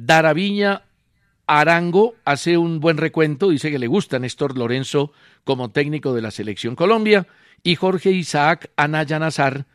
Daraviña 0.00 0.82
Arango 1.48 2.14
hace 2.24 2.56
un 2.56 2.78
buen 2.78 2.98
recuento, 2.98 3.48
dice 3.48 3.72
que 3.72 3.80
le 3.80 3.88
gusta 3.88 4.20
Néstor 4.20 4.56
Lorenzo 4.56 5.10
como 5.42 5.70
técnico 5.72 6.14
de 6.14 6.22
la 6.22 6.30
selección 6.30 6.76
Colombia 6.76 7.26
y 7.64 7.74
Jorge 7.74 8.12
Isaac 8.12 8.70
Anaya 8.76 9.18
Nazar 9.18 9.66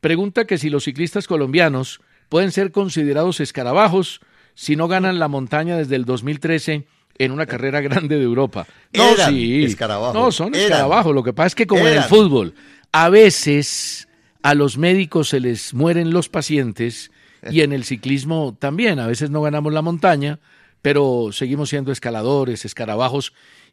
pregunta 0.00 0.44
que 0.44 0.58
si 0.58 0.70
los 0.70 0.84
ciclistas 0.84 1.26
colombianos 1.26 2.00
pueden 2.28 2.52
ser 2.52 2.70
considerados 2.70 3.40
escarabajos 3.40 4.20
si 4.54 4.76
no 4.76 4.86
ganan 4.86 5.18
la 5.18 5.26
montaña 5.26 5.76
desde 5.76 5.96
el 5.96 6.04
2013 6.04 6.86
en 7.18 7.32
una 7.32 7.46
carrera 7.46 7.80
grande 7.80 8.16
de 8.16 8.22
Europa. 8.22 8.68
No, 8.92 9.10
Eran 9.14 9.30
sí. 9.30 9.64
escarabajos. 9.64 10.14
No, 10.14 10.30
son 10.30 10.54
Eran. 10.54 10.66
escarabajos. 10.66 11.12
Lo 11.14 11.24
que 11.24 11.32
pasa 11.32 11.48
es 11.48 11.54
que 11.56 11.66
como 11.66 11.88
en 11.88 11.94
el 11.96 12.02
fútbol, 12.04 12.54
a 12.92 13.08
veces 13.08 14.06
a 14.42 14.54
los 14.54 14.78
médicos 14.78 15.30
se 15.30 15.40
les 15.40 15.74
mueren 15.74 16.12
los 16.12 16.28
pacientes 16.28 17.10
y 17.50 17.60
en 17.62 17.72
el 17.72 17.84
ciclismo 17.84 18.56
también. 18.58 18.98
A 18.98 19.06
veces 19.06 19.30
no 19.30 19.42
ganamos 19.42 19.72
la 19.72 19.82
montaña, 19.82 20.40
pero 20.82 21.30
seguimos 21.32 21.68
siendo 21.70 21.92
escaladores, 21.92 22.64
escarabajos. 22.64 23.32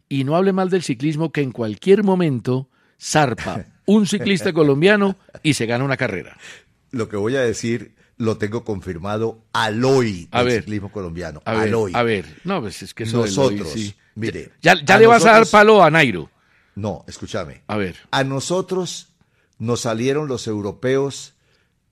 Y 0.09 0.23
no 0.23 0.35
hable 0.35 0.53
mal 0.53 0.69
del 0.69 0.83
ciclismo 0.83 1.31
que 1.31 1.41
en 1.41 1.51
cualquier 1.51 2.03
momento 2.03 2.69
zarpa 2.99 3.65
un 3.85 4.07
ciclista 4.07 4.53
colombiano 4.53 5.17
y 5.43 5.53
se 5.53 5.65
gana 5.65 5.83
una 5.83 5.97
carrera. 5.97 6.37
Lo 6.91 7.07
que 7.07 7.17
voy 7.17 7.35
a 7.35 7.41
decir 7.41 7.95
lo 8.17 8.37
tengo 8.37 8.63
confirmado 8.63 9.43
al 9.53 9.83
hoy 9.83 10.27
del 10.31 10.45
ver. 10.45 10.61
ciclismo 10.61 10.91
colombiano. 10.91 11.41
A 11.45 11.53
ver, 11.55 11.73
hoy. 11.73 11.91
a 11.95 12.03
ver. 12.03 12.25
No, 12.43 12.61
pues 12.61 12.83
es 12.83 12.93
que 12.93 13.03
eso 13.03 13.17
Nosotros, 13.17 13.73
hoy, 13.73 13.81
sí. 13.81 13.95
mire, 14.15 14.51
Ya, 14.61 14.75
ya 14.83 14.99
le 14.99 15.07
vas 15.07 15.25
a 15.25 15.31
dar 15.31 15.47
palo 15.47 15.83
a 15.83 15.89
Nairo. 15.89 16.29
No, 16.75 17.03
escúchame. 17.07 17.63
A 17.67 17.77
ver. 17.77 17.95
A 18.11 18.23
nosotros 18.23 19.09
nos 19.57 19.81
salieron 19.81 20.27
los 20.27 20.47
europeos 20.47 21.33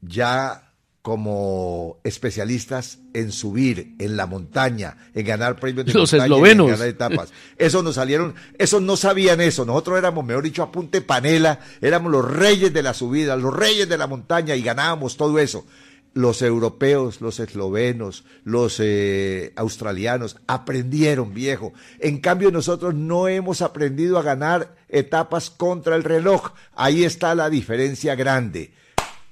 ya 0.02 0.69
como 1.10 1.98
especialistas 2.04 3.00
en 3.16 3.32
subir, 3.32 3.96
en 3.98 4.16
la 4.16 4.28
montaña, 4.28 4.96
en 5.16 5.26
ganar 5.26 5.60
premios 5.60 5.88
de 5.88 5.94
Los 5.94 6.14
montaña 6.14 6.28
y 6.28 6.28
en 6.28 6.34
eslovenos. 6.34 6.70
ganar 6.70 6.88
etapas. 6.88 7.30
Eso 7.58 7.82
nos 7.82 7.96
salieron, 7.96 8.36
esos 8.60 8.84
no 8.84 8.96
sabían 8.96 9.42
eso. 9.42 9.66
Nosotros 9.66 9.98
éramos, 9.98 10.24
mejor 10.24 10.44
dicho, 10.44 10.62
a 10.62 10.72
punte 10.72 11.02
panela, 11.02 11.62
éramos 11.82 12.12
los 12.12 12.30
reyes 12.30 12.72
de 12.72 12.84
la 12.84 12.94
subida, 12.94 13.36
los 13.38 13.52
reyes 13.52 13.90
de 13.90 13.98
la 13.98 14.06
montaña 14.06 14.56
y 14.56 14.62
ganábamos 14.62 15.18
todo 15.18 15.40
eso. 15.40 15.66
Los 16.14 16.44
europeos, 16.44 17.22
los 17.22 17.40
eslovenos, 17.40 18.24
los 18.44 18.80
eh, 18.80 19.52
australianos 19.56 20.38
aprendieron, 20.46 21.34
viejo. 21.34 21.74
En 21.98 22.20
cambio, 22.20 22.52
nosotros 22.52 22.94
no 22.94 23.28
hemos 23.28 23.64
aprendido 23.64 24.20
a 24.20 24.22
ganar 24.22 24.76
etapas 24.90 25.50
contra 25.50 25.96
el 25.96 26.04
reloj. 26.04 26.52
Ahí 26.76 27.04
está 27.04 27.34
la 27.34 27.50
diferencia 27.50 28.14
grande. 28.14 28.74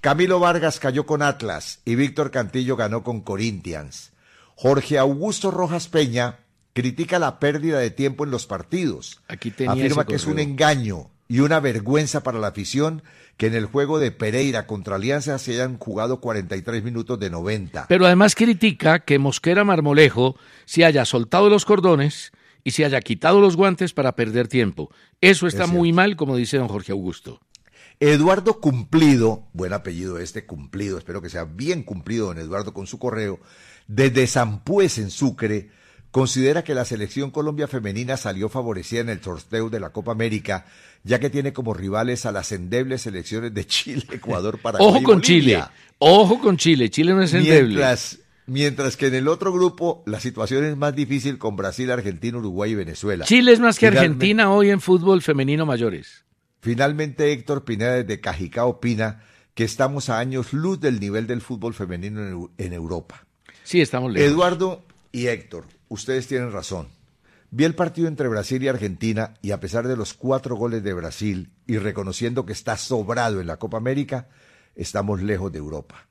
Camilo 0.01 0.39
Vargas 0.39 0.79
cayó 0.79 1.05
con 1.05 1.21
Atlas 1.21 1.81
y 1.83 1.95
Víctor 1.95 2.31
Cantillo 2.31 2.75
ganó 2.75 3.03
con 3.03 3.21
Corinthians. 3.21 4.11
Jorge 4.55 4.97
Augusto 4.97 5.51
Rojas 5.51 5.87
Peña 5.87 6.39
critica 6.73 7.17
la 7.17 7.39
pérdida 7.39 7.79
de 7.79 7.89
tiempo 7.89 8.23
en 8.23 8.31
los 8.31 8.45
partidos. 8.45 9.21
Aquí 9.27 9.51
tenía 9.51 9.73
Afirma 9.73 10.05
que 10.05 10.15
es 10.15 10.27
un 10.27 10.39
engaño 10.39 11.09
y 11.27 11.39
una 11.39 11.59
vergüenza 11.59 12.21
para 12.21 12.39
la 12.39 12.47
afición 12.47 13.01
que 13.37 13.47
en 13.47 13.55
el 13.55 13.65
juego 13.65 13.99
de 13.99 14.11
Pereira 14.11 14.67
contra 14.67 14.95
Alianza 14.95 15.39
se 15.39 15.53
hayan 15.53 15.77
jugado 15.77 16.21
43 16.21 16.83
minutos 16.83 17.19
de 17.19 17.29
90. 17.29 17.87
Pero 17.89 18.05
además 18.05 18.35
critica 18.35 18.99
que 18.99 19.19
Mosquera 19.19 19.63
Marmolejo 19.63 20.35
se 20.65 20.85
haya 20.85 21.05
soltado 21.05 21.49
los 21.49 21.65
cordones 21.65 22.31
y 22.63 22.71
se 22.71 22.85
haya 22.85 23.01
quitado 23.01 23.41
los 23.41 23.55
guantes 23.55 23.93
para 23.93 24.15
perder 24.15 24.47
tiempo. 24.47 24.91
Eso 25.21 25.47
está 25.47 25.63
Es 25.63 25.71
muy 25.71 25.93
mal, 25.93 26.15
como 26.15 26.35
dice 26.35 26.57
don 26.57 26.67
Jorge 26.67 26.91
Augusto. 26.91 27.39
Eduardo 27.99 28.59
Cumplido, 28.59 29.47
buen 29.53 29.73
apellido 29.73 30.19
este 30.19 30.45
Cumplido, 30.45 30.99
espero 30.99 31.21
que 31.21 31.29
sea 31.29 31.45
bien 31.45 31.81
cumplido 31.81 32.27
don 32.27 32.37
Eduardo 32.37 32.71
con 32.71 32.85
su 32.85 32.99
correo, 32.99 33.39
desde 33.87 34.27
Zampues 34.27 34.99
en 34.99 35.09
Sucre, 35.09 35.71
considera 36.11 36.63
que 36.63 36.75
la 36.75 36.85
selección 36.85 37.31
Colombia 37.31 37.67
femenina 37.67 38.15
salió 38.15 38.49
favorecida 38.49 39.01
en 39.01 39.09
el 39.09 39.21
sorteo 39.21 39.71
de 39.71 39.79
la 39.79 39.89
Copa 39.89 40.11
América, 40.11 40.65
ya 41.03 41.19
que 41.19 41.31
tiene 41.31 41.53
como 41.53 41.73
rivales 41.73 42.27
a 42.27 42.31
las 42.31 42.51
endebles 42.51 43.01
selecciones 43.01 43.53
de 43.55 43.65
Chile, 43.65 44.03
Ecuador, 44.11 44.59
Paraguay 44.59 44.89
Ojo 44.89 44.99
y 44.99 45.03
con 45.03 45.21
Chile, 45.21 45.63
ojo 45.97 46.39
con 46.39 46.57
Chile. 46.57 46.91
Chile 46.91 47.13
no 47.13 47.23
es 47.23 47.33
endeble. 47.33 47.69
Mientras, 47.69 48.19
mientras 48.45 48.95
que 48.95 49.07
en 49.07 49.15
el 49.15 49.27
otro 49.27 49.51
grupo 49.51 50.03
la 50.05 50.19
situación 50.19 50.65
es 50.65 50.77
más 50.77 50.95
difícil 50.95 51.39
con 51.39 51.55
Brasil, 51.55 51.89
Argentina, 51.89 52.37
Uruguay 52.37 52.73
y 52.73 52.75
Venezuela. 52.75 53.25
Chile 53.25 53.53
es 53.53 53.59
más 53.59 53.79
que 53.79 53.87
Argentina 53.87 54.51
hoy 54.51 54.69
en 54.69 54.81
fútbol 54.81 55.23
femenino 55.23 55.65
mayores. 55.65 56.26
Finalmente, 56.67 57.31
Héctor 57.31 57.63
Pineda 57.63 57.93
desde 57.93 58.19
Cajicá 58.19 58.65
opina 58.65 59.23
que 59.53 59.63
estamos 59.63 60.09
a 60.09 60.19
años 60.19 60.51
luz 60.51 60.81
del 60.81 60.99
nivel 60.99 61.25
del 61.25 61.39
fútbol 61.39 61.73
femenino 61.73 62.21
en, 62.21 62.33
Eu- 62.35 62.49
en 62.57 62.73
Europa. 62.73 63.25
Sí, 63.63 63.79
estamos 63.79 64.11
lejos. 64.11 64.29
Eduardo 64.29 64.83
y 65.13 65.27
Héctor, 65.27 65.63
ustedes 65.87 66.27
tienen 66.27 66.51
razón. 66.51 66.89
Vi 67.51 67.63
el 67.63 67.73
partido 67.73 68.09
entre 68.09 68.27
Brasil 68.27 68.61
y 68.61 68.67
Argentina 68.67 69.35
y 69.41 69.51
a 69.51 69.61
pesar 69.61 69.87
de 69.87 69.95
los 69.95 70.13
cuatro 70.13 70.57
goles 70.57 70.83
de 70.83 70.93
Brasil 70.93 71.51
y 71.65 71.77
reconociendo 71.77 72.45
que 72.45 72.51
está 72.51 72.75
sobrado 72.75 73.39
en 73.39 73.47
la 73.47 73.55
Copa 73.55 73.77
América, 73.77 74.27
estamos 74.75 75.21
lejos 75.21 75.51
de 75.53 75.59
Europa. 75.59 76.05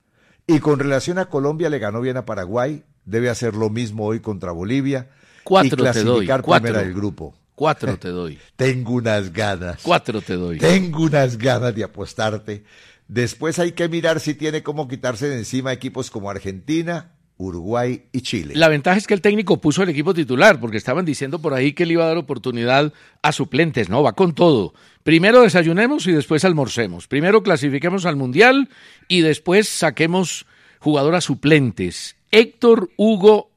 Y 0.46 0.60
con 0.60 0.78
relación 0.78 1.18
a 1.18 1.26
Colombia, 1.26 1.68
le 1.68 1.78
ganó 1.78 2.00
bien 2.00 2.16
a 2.16 2.24
Paraguay, 2.24 2.82
debe 3.04 3.28
hacer 3.28 3.54
lo 3.54 3.68
mismo 3.68 4.06
hoy 4.06 4.20
contra 4.20 4.52
Bolivia 4.52 5.10
Cuatro 5.44 5.66
y 5.66 5.70
te 5.70 5.76
doy, 5.76 6.02
clasificar 6.02 6.40
cuatro. 6.40 6.62
primera 6.64 6.82
del 6.82 6.94
grupo. 6.94 7.34
Cuatro 7.56 7.98
te 7.98 8.08
doy. 8.08 8.38
Tengo 8.56 8.92
unas 8.92 9.32
ganas. 9.32 9.80
Cuatro 9.82 10.20
te 10.20 10.34
doy. 10.34 10.58
Tengo 10.58 11.04
unas 11.04 11.38
ganas 11.38 11.74
de 11.74 11.82
apostarte. 11.82 12.62
Después 13.08 13.58
hay 13.58 13.72
que 13.72 13.88
mirar 13.88 14.20
si 14.20 14.34
tiene 14.34 14.62
cómo 14.62 14.86
quitarse 14.86 15.28
de 15.28 15.38
encima 15.38 15.72
equipos 15.72 16.10
como 16.10 16.28
Argentina, 16.28 17.12
Uruguay 17.38 18.04
y 18.12 18.20
Chile. 18.20 18.54
La 18.56 18.68
ventaja 18.68 18.98
es 18.98 19.06
que 19.06 19.14
el 19.14 19.22
técnico 19.22 19.58
puso 19.58 19.82
el 19.82 19.88
equipo 19.88 20.12
titular, 20.12 20.60
porque 20.60 20.76
estaban 20.76 21.06
diciendo 21.06 21.40
por 21.40 21.54
ahí 21.54 21.72
que 21.72 21.86
le 21.86 21.94
iba 21.94 22.04
a 22.04 22.08
dar 22.08 22.18
oportunidad 22.18 22.92
a 23.22 23.32
suplentes. 23.32 23.88
No, 23.88 24.02
va 24.02 24.12
con 24.12 24.34
todo. 24.34 24.74
Primero 25.02 25.40
desayunemos 25.40 26.06
y 26.06 26.12
después 26.12 26.44
almorcemos. 26.44 27.08
Primero 27.08 27.42
clasifiquemos 27.42 28.04
al 28.04 28.16
Mundial 28.16 28.68
y 29.08 29.22
después 29.22 29.66
saquemos 29.66 30.44
jugadoras 30.78 31.24
suplentes. 31.24 32.16
Héctor 32.32 32.90
Hugo 32.98 33.50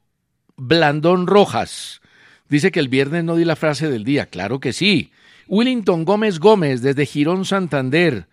Blandón 0.56 1.26
Rojas 1.26 1.99
dice 2.50 2.70
que 2.70 2.80
el 2.80 2.88
viernes 2.88 3.24
no 3.24 3.36
di 3.36 3.46
la 3.46 3.56
frase 3.56 3.88
del 3.88 4.04
día. 4.04 4.26
Claro 4.26 4.60
que 4.60 4.74
sí. 4.74 5.10
Willington 5.48 6.04
Gómez 6.04 6.38
Gómez 6.38 6.82
desde 6.82 7.06
Girón 7.06 7.46
Santander. 7.46 8.26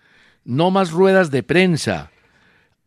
No 0.43 0.71
más 0.71 0.91
ruedas 0.91 1.32
de 1.32 1.43
prensa 1.43 2.12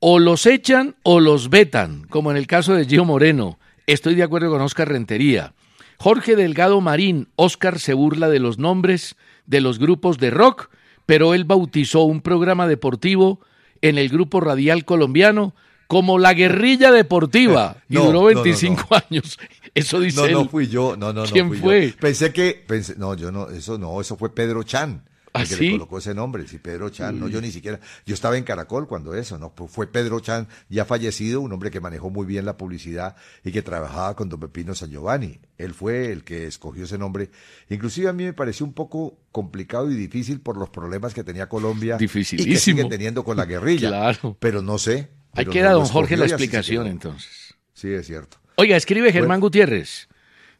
o 0.01 0.19
los 0.19 0.47
echan 0.47 0.97
o 1.03 1.21
los 1.21 1.51
vetan, 1.51 2.07
como 2.09 2.31
en 2.31 2.38
el 2.38 2.47
caso 2.47 2.75
de 2.75 2.87
Gio 2.87 3.05
Moreno. 3.05 3.59
Estoy 3.87 4.14
de 4.14 4.23
acuerdo 4.23 4.51
con 4.51 4.62
Oscar 4.62 4.88
Rentería. 4.88 5.53
Jorge 5.99 6.35
Delgado 6.35 6.81
Marín, 6.81 7.29
Oscar 7.37 7.79
se 7.79 7.93
burla 7.93 8.31
de 8.31 8.40
los 8.40 8.59
nombres 8.59 9.16
de 9.45 9.61
los 9.61 9.79
grupos 9.79 10.19
de 10.19 10.31
rock, 10.31 10.71
pero 11.05 11.35
él 11.35 11.45
bautizó 11.45 12.03
un 12.05 12.23
programa 12.23 12.66
deportivo 12.66 13.40
en 13.83 13.99
el 13.99 14.09
grupo 14.09 14.40
radial 14.40 14.87
colombiano 14.87 15.55
como 15.87 16.19
la 16.19 16.33
guerrilla 16.33 16.93
deportiva 16.93 17.77
y 17.88 17.95
No, 17.95 18.07
duró 18.07 18.21
no, 18.21 18.31
no, 18.31 18.43
25 18.43 18.88
años. 19.11 19.38
Eso 19.75 20.01
dice 20.01 20.33
No, 20.33 20.43
no 20.45 20.49
fui 20.49 20.67
yo, 20.69 20.97
no, 20.97 21.13
no, 21.13 21.25
no 21.25 21.31
¿Quién 21.31 21.49
fui 21.49 21.59
fue? 21.59 21.91
yo. 21.91 21.97
Pensé 21.99 22.33
que, 22.33 22.65
pensé, 22.67 22.95
no, 22.97 23.15
yo 23.15 23.31
no, 23.31 23.49
eso 23.51 23.79
no, 23.79 24.01
eso 24.01 24.17
fue 24.17 24.35
Pedro 24.35 24.63
Chan. 24.63 25.05
¿Ah, 25.33 25.43
que 25.45 25.55
sí? 25.55 25.67
le 25.67 25.71
colocó 25.73 25.99
ese 25.99 26.13
nombre, 26.13 26.45
sí, 26.49 26.59
Pedro 26.59 26.91
Chan. 26.91 27.21
No, 27.21 27.29
yo 27.29 27.41
ni 27.41 27.53
siquiera, 27.53 27.79
yo 28.05 28.15
estaba 28.15 28.37
en 28.37 28.43
Caracol 28.43 28.89
cuando 28.89 29.15
eso, 29.15 29.39
¿no? 29.39 29.53
Fue 29.69 29.87
Pedro 29.87 30.19
Chan, 30.19 30.49
ya 30.69 30.85
fallecido, 30.85 31.41
un 31.41 31.53
hombre 31.53 31.71
que 31.71 31.79
manejó 31.81 32.11
muy 32.11 32.27
bien 32.27 32.45
la 32.45 32.57
publicidad 32.57 33.15
y 33.45 33.53
que 33.53 33.63
trabajaba 33.63 34.17
con 34.17 34.29
don 34.29 34.41
Pepino 34.41 34.75
San 34.75 34.91
Giovanni. 34.91 35.39
Él 35.57 35.73
fue 35.73 36.11
el 36.11 36.25
que 36.25 36.49
escogió 36.49 36.83
ese 36.83 36.99
nombre. 36.99 37.31
Inclusive 37.69 38.09
a 38.09 38.13
mí 38.13 38.25
me 38.25 38.33
pareció 38.33 38.67
un 38.67 38.73
poco 38.73 39.19
complicado 39.31 39.89
y 39.93 39.95
difícil 39.95 40.41
por 40.41 40.57
los 40.57 40.69
problemas 40.71 41.15
que 41.15 41.23
tenía 41.23 41.49
Colombia 41.49 41.95
y 41.95 41.99
que 41.99 42.05
Dificilísimo. 42.07 42.79
sigue 42.79 42.85
teniendo 42.89 43.23
con 43.23 43.37
la 43.37 43.45
guerrilla. 43.45 43.89
Claro. 43.91 44.37
Pero 44.41 44.63
no 44.63 44.79
sé. 44.79 45.11
Ahí 45.33 45.45
pero 45.45 45.53
queda 45.53 45.71
no 45.71 45.79
don 45.79 45.87
Jorge 45.87 46.17
la 46.17 46.27
explicación 46.27 46.89
entonces. 46.89 47.55
Sí, 47.73 47.89
es 47.93 48.05
cierto. 48.05 48.39
Oiga, 48.61 48.77
escribe 48.77 49.12
Germán 49.12 49.40
Gutiérrez. 49.40 50.09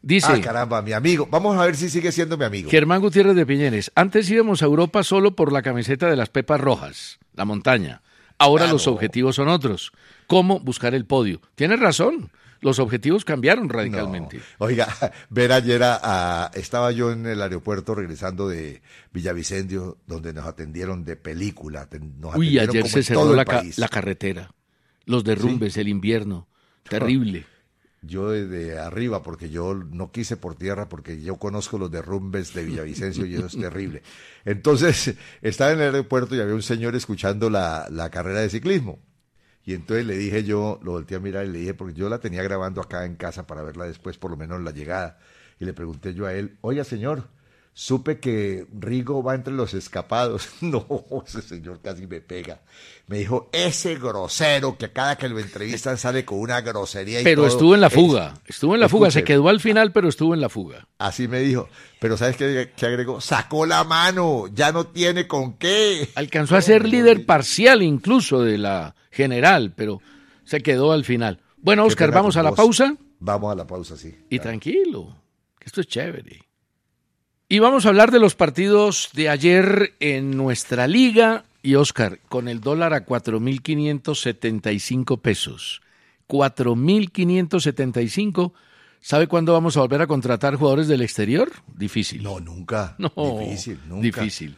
Dice, 0.01 0.31
Ah, 0.33 0.41
caramba, 0.41 0.81
mi 0.81 0.93
amigo. 0.93 1.27
Vamos 1.29 1.55
a 1.57 1.65
ver 1.65 1.75
si 1.75 1.87
sigue 1.89 2.11
siendo 2.11 2.35
mi 2.37 2.43
amigo. 2.45 2.71
Germán 2.71 3.01
Gutiérrez 3.01 3.35
de 3.35 3.45
Piñeres, 3.45 3.91
antes 3.93 4.29
íbamos 4.31 4.63
a 4.63 4.65
Europa 4.65 5.03
solo 5.03 5.35
por 5.35 5.51
la 5.53 5.61
camiseta 5.61 6.09
de 6.09 6.15
las 6.15 6.29
Pepas 6.29 6.59
Rojas, 6.59 7.19
la 7.35 7.45
montaña. 7.45 8.01
Ahora 8.39 8.65
Ah, 8.65 8.71
los 8.71 8.87
objetivos 8.87 9.35
son 9.35 9.47
otros. 9.47 9.91
¿Cómo 10.25 10.59
buscar 10.59 10.95
el 10.95 11.05
podio? 11.05 11.39
Tienes 11.53 11.79
razón, 11.79 12.31
los 12.61 12.79
objetivos 12.79 13.25
cambiaron 13.25 13.69
radicalmente. 13.69 14.37
No. 14.37 14.43
Oiga, 14.65 14.87
ver 15.29 15.51
ayer 15.51 15.83
a, 15.83 15.99
a- 16.45 16.51
estaba 16.55 16.91
yo 16.91 17.11
en 17.11 17.27
el 17.27 17.39
aeropuerto 17.39 17.93
regresando 17.93 18.47
de 18.49 18.81
Villavicencio, 19.13 19.99
donde 20.07 20.33
nos 20.33 20.47
atendieron 20.47 21.05
de 21.05 21.15
película. 21.15 21.87
Nos 22.19 22.35
Uy, 22.35 22.57
atendieron 22.57 22.69
ayer 22.69 22.81
como 22.81 22.91
se 22.91 23.03
cerró 23.03 23.45
ca- 23.45 23.63
la 23.77 23.87
carretera, 23.87 24.51
los 25.05 25.23
derrumbes, 25.23 25.77
el 25.77 25.87
invierno, 25.89 26.47
terrible. 26.89 27.45
Yo 28.03 28.31
desde 28.31 28.79
arriba, 28.79 29.21
porque 29.21 29.49
yo 29.51 29.75
no 29.75 30.11
quise 30.11 30.35
por 30.35 30.55
tierra, 30.55 30.89
porque 30.89 31.21
yo 31.21 31.37
conozco 31.37 31.77
los 31.77 31.91
derrumbes 31.91 32.53
de 32.53 32.65
Villavicencio 32.65 33.25
y 33.27 33.35
eso 33.35 33.45
es 33.45 33.57
terrible. 33.59 34.01
Entonces, 34.43 35.15
estaba 35.41 35.71
en 35.71 35.79
el 35.79 35.85
aeropuerto 35.95 36.35
y 36.35 36.39
había 36.39 36.55
un 36.55 36.63
señor 36.63 36.95
escuchando 36.95 37.49
la, 37.51 37.87
la 37.91 38.09
carrera 38.09 38.39
de 38.41 38.49
ciclismo. 38.49 38.99
Y 39.63 39.73
entonces 39.75 40.05
le 40.05 40.17
dije 40.17 40.43
yo, 40.43 40.79
lo 40.83 40.93
volteé 40.93 41.17
a 41.17 41.19
mirar 41.19 41.45
y 41.45 41.49
le 41.49 41.59
dije, 41.59 41.73
porque 41.75 41.93
yo 41.93 42.09
la 42.09 42.19
tenía 42.19 42.43
grabando 42.43 42.81
acá 42.81 43.05
en 43.05 43.15
casa 43.15 43.45
para 43.47 43.61
verla 43.61 43.85
después, 43.85 44.17
por 44.17 44.31
lo 44.31 44.37
menos 44.37 44.61
la 44.61 44.71
llegada. 44.71 45.19
Y 45.59 45.65
le 45.65 45.73
pregunté 45.73 46.13
yo 46.15 46.25
a 46.25 46.33
él, 46.33 46.57
oiga 46.61 46.83
señor, 46.83 47.29
supe 47.73 48.19
que 48.19 48.65
Rigo 48.77 49.23
va 49.23 49.35
entre 49.35 49.53
los 49.53 49.73
escapados. 49.73 50.49
No, 50.61 50.85
ese 51.25 51.41
señor 51.41 51.79
casi 51.81 52.05
me 52.07 52.21
pega. 52.21 52.61
Me 53.07 53.17
dijo, 53.19 53.49
ese 53.51 53.95
grosero 53.97 54.77
que 54.77 54.91
cada 54.91 55.17
que 55.17 55.27
lo 55.27 55.39
entrevistan 55.39 55.97
sale 55.97 56.23
con 56.23 56.39
una 56.39 56.61
grosería 56.61 57.21
y 57.21 57.23
Pero 57.23 57.41
todo". 57.43 57.51
estuvo 57.51 57.75
en 57.75 57.81
la 57.81 57.89
fuga, 57.89 58.35
estuvo 58.45 58.73
en 58.75 58.79
la 58.81 58.87
fuga, 58.89 59.11
se 59.11 59.23
quedó 59.23 59.49
al 59.49 59.59
final, 59.59 59.91
pero 59.91 60.07
estuvo 60.07 60.33
en 60.33 60.39
la 60.41 60.49
fuga. 60.49 60.87
Así 60.97 61.27
me 61.27 61.39
dijo. 61.39 61.67
Pero 61.99 62.15
¿sabes 62.17 62.37
qué, 62.37 62.71
qué 62.75 62.85
agregó? 62.85 63.19
Sacó 63.19 63.65
la 63.65 63.83
mano, 63.83 64.45
ya 64.53 64.71
no 64.71 64.85
tiene 64.87 65.27
con 65.27 65.57
qué. 65.57 66.09
Alcanzó 66.15 66.55
a 66.55 66.61
ser 66.61 66.87
líder 66.87 67.25
parcial 67.25 67.81
incluso 67.83 68.41
de 68.43 68.57
la 68.57 68.95
general, 69.11 69.73
pero 69.75 69.99
se 70.45 70.61
quedó 70.61 70.91
al 70.93 71.03
final. 71.03 71.41
Bueno, 71.57 71.85
Oscar, 71.85 72.11
vamos 72.11 72.37
a 72.37 72.43
la 72.43 72.51
vos. 72.51 72.57
pausa 72.57 72.95
Vamos 73.19 73.51
a 73.51 73.55
la 73.55 73.67
pausa, 73.67 73.97
sí. 73.97 74.15
y 74.29 74.39
tranquilo, 74.39 75.15
que 75.59 75.65
esto 75.67 75.81
es 75.81 75.87
chévere. 75.87 76.41
Y 77.51 77.59
vamos 77.59 77.85
a 77.85 77.89
hablar 77.89 78.09
de 78.11 78.19
los 78.21 78.35
partidos 78.35 79.09
de 79.11 79.27
ayer 79.27 79.95
en 79.99 80.37
nuestra 80.37 80.87
liga. 80.87 81.43
Y 81.61 81.75
Oscar, 81.75 82.19
con 82.29 82.47
el 82.47 82.61
dólar 82.61 82.93
a 82.93 83.05
4.575 83.05 85.19
pesos. 85.19 85.81
4.575. 86.29 88.53
¿Sabe 89.01 89.27
cuándo 89.27 89.51
vamos 89.51 89.75
a 89.75 89.81
volver 89.81 90.01
a 90.01 90.07
contratar 90.07 90.55
jugadores 90.55 90.87
del 90.87 91.01
exterior? 91.01 91.51
Difícil. 91.75 92.23
No, 92.23 92.39
nunca. 92.39 92.95
No, 92.97 93.11
Difícil, 93.41 93.79
nunca. 93.85 94.21
Difícil. 94.21 94.55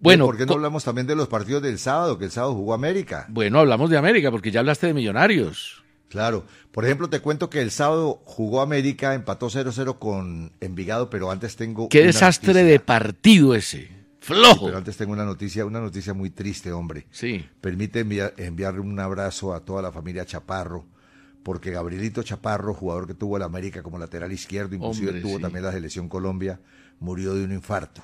Bueno, 0.00 0.26
¿por 0.26 0.36
qué 0.36 0.44
no 0.44 0.54
hablamos 0.54 0.82
también 0.82 1.06
de 1.06 1.14
los 1.14 1.28
partidos 1.28 1.62
del 1.62 1.78
sábado? 1.78 2.18
Que 2.18 2.24
el 2.24 2.32
sábado 2.32 2.54
jugó 2.54 2.74
América. 2.74 3.24
bueno, 3.28 3.60
hablamos 3.60 3.88
de 3.88 3.98
América 3.98 4.32
porque 4.32 4.50
ya 4.50 4.58
hablaste 4.58 4.88
de 4.88 4.94
Millonarios. 4.94 5.81
Claro. 6.12 6.44
Por 6.72 6.84
ejemplo, 6.84 7.08
te 7.08 7.20
cuento 7.20 7.48
que 7.48 7.62
el 7.62 7.70
sábado 7.70 8.20
jugó 8.26 8.60
América, 8.60 9.14
empató 9.14 9.48
0-0 9.48 9.98
con 9.98 10.52
Envigado, 10.60 11.08
pero 11.08 11.30
antes 11.30 11.56
tengo. 11.56 11.88
Qué 11.88 12.00
una 12.00 12.08
desastre 12.08 12.48
noticia. 12.48 12.70
de 12.70 12.80
partido 12.80 13.54
ese. 13.54 13.88
Flojo. 14.20 14.66
Pero 14.66 14.76
antes 14.76 14.98
tengo 14.98 15.14
una 15.14 15.24
noticia, 15.24 15.64
una 15.64 15.80
noticia 15.80 16.12
muy 16.12 16.28
triste, 16.28 16.70
hombre. 16.70 17.06
Sí. 17.10 17.46
Permite 17.62 18.00
enviar, 18.00 18.34
enviarle 18.36 18.80
un 18.80 19.00
abrazo 19.00 19.54
a 19.54 19.64
toda 19.64 19.80
la 19.80 19.90
familia 19.90 20.26
Chaparro, 20.26 20.84
porque 21.42 21.70
Gabrielito 21.70 22.22
Chaparro, 22.22 22.74
jugador 22.74 23.06
que 23.06 23.14
tuvo 23.14 23.38
el 23.38 23.42
América 23.42 23.82
como 23.82 23.98
lateral 23.98 24.30
izquierdo, 24.32 24.74
inclusive 24.74 25.08
Hombre, 25.08 25.22
tuvo 25.22 25.36
sí. 25.36 25.42
también 25.42 25.64
la 25.64 25.72
selección 25.72 26.10
Colombia, 26.10 26.60
murió 27.00 27.32
de 27.32 27.42
un 27.42 27.52
infarto. 27.52 28.02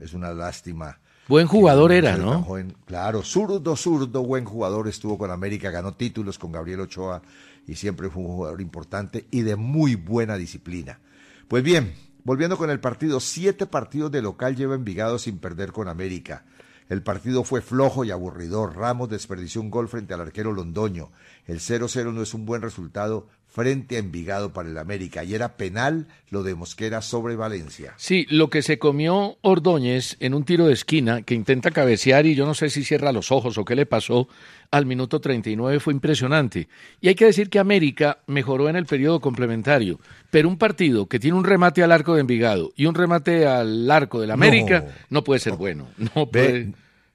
Es 0.00 0.14
una 0.14 0.32
lástima. 0.32 0.98
Buen 1.30 1.46
jugador 1.46 1.92
era, 1.92 2.16
¿no? 2.16 2.42
joven- 2.42 2.74
claro, 2.86 3.22
zurdo, 3.22 3.76
zurdo, 3.76 4.24
buen 4.24 4.44
jugador, 4.44 4.88
estuvo 4.88 5.16
con 5.16 5.30
América, 5.30 5.70
ganó 5.70 5.94
títulos 5.94 6.40
con 6.40 6.50
Gabriel 6.50 6.80
Ochoa 6.80 7.22
y 7.68 7.76
siempre 7.76 8.10
fue 8.10 8.24
un 8.24 8.30
jugador 8.30 8.60
importante 8.60 9.26
y 9.30 9.42
de 9.42 9.54
muy 9.54 9.94
buena 9.94 10.36
disciplina. 10.36 10.98
Pues 11.46 11.62
bien, 11.62 11.94
volviendo 12.24 12.56
con 12.58 12.68
el 12.68 12.80
partido, 12.80 13.20
siete 13.20 13.66
partidos 13.66 14.10
de 14.10 14.22
local 14.22 14.56
lleva 14.56 14.74
Envigado 14.74 15.20
sin 15.20 15.38
perder 15.38 15.70
con 15.70 15.86
América. 15.86 16.44
El 16.88 17.04
partido 17.04 17.44
fue 17.44 17.60
flojo 17.60 18.04
y 18.04 18.10
aburridor. 18.10 18.74
Ramos 18.76 19.08
desperdició 19.08 19.60
un 19.60 19.70
gol 19.70 19.86
frente 19.88 20.12
al 20.12 20.22
arquero 20.22 20.52
Londoño. 20.52 21.12
El 21.46 21.60
0-0 21.60 22.12
no 22.12 22.22
es 22.22 22.34
un 22.34 22.44
buen 22.44 22.60
resultado 22.60 23.28
frente 23.50 23.96
a 23.96 23.98
Envigado 23.98 24.52
para 24.52 24.68
el 24.68 24.78
América. 24.78 25.24
Y 25.24 25.34
era 25.34 25.56
penal 25.56 26.06
lo 26.30 26.42
de 26.44 26.54
Mosquera 26.54 27.02
sobre 27.02 27.34
Valencia. 27.34 27.94
Sí, 27.96 28.24
lo 28.30 28.48
que 28.48 28.62
se 28.62 28.78
comió 28.78 29.38
Ordóñez 29.42 30.16
en 30.20 30.34
un 30.34 30.44
tiro 30.44 30.66
de 30.68 30.72
esquina 30.72 31.22
que 31.22 31.34
intenta 31.34 31.72
cabecear 31.72 32.26
y 32.26 32.36
yo 32.36 32.46
no 32.46 32.54
sé 32.54 32.70
si 32.70 32.84
cierra 32.84 33.10
los 33.12 33.32
ojos 33.32 33.58
o 33.58 33.64
qué 33.64 33.74
le 33.74 33.86
pasó 33.86 34.28
al 34.70 34.86
minuto 34.86 35.20
39 35.20 35.80
fue 35.80 35.92
impresionante. 35.92 36.68
Y 37.00 37.08
hay 37.08 37.16
que 37.16 37.24
decir 37.24 37.50
que 37.50 37.58
América 37.58 38.18
mejoró 38.28 38.68
en 38.68 38.76
el 38.76 38.86
periodo 38.86 39.20
complementario, 39.20 39.98
pero 40.30 40.48
un 40.48 40.56
partido 40.56 41.06
que 41.06 41.18
tiene 41.18 41.36
un 41.36 41.44
remate 41.44 41.82
al 41.82 41.90
arco 41.90 42.14
de 42.14 42.20
Envigado 42.20 42.72
y 42.76 42.86
un 42.86 42.94
remate 42.94 43.48
al 43.48 43.90
arco 43.90 44.20
del 44.20 44.30
América 44.30 44.86
no, 45.10 45.24
puede 45.24 45.40
ser 45.40 45.54
bueno. 45.54 45.88
No 46.14 46.30
puede, 46.30 46.66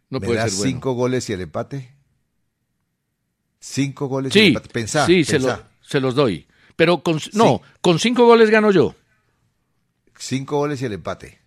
no 0.09 0.19
¿Me 0.19 0.27
puede 0.27 0.41
ser 0.41 0.51
bueno. 0.51 0.71
cinco 0.73 0.91
goles 0.93 1.29
y 1.29 1.33
el 1.33 1.41
empate? 1.41 1.91
Cinco 3.59 4.07
goles 4.07 4.35
y 4.35 4.39
el 4.39 4.47
empate. 4.47 4.69
Pensá, 4.69 5.05
sí, 5.05 5.23
se, 5.23 5.39
lo- 5.39 5.57
se 5.85 5.99
los 5.99 6.15
doy. 6.15 6.47
Pero 6.75 7.03
con, 7.03 7.19
no, 7.33 7.61
con 7.81 7.99
cinco 7.99 8.25
goles 8.25 8.49
gano 8.49 8.71
yo. 8.71 8.95
Cinco 10.17 10.57
goles 10.57 10.81
y 10.81 10.85
el 10.85 10.93
empate. 10.93 11.39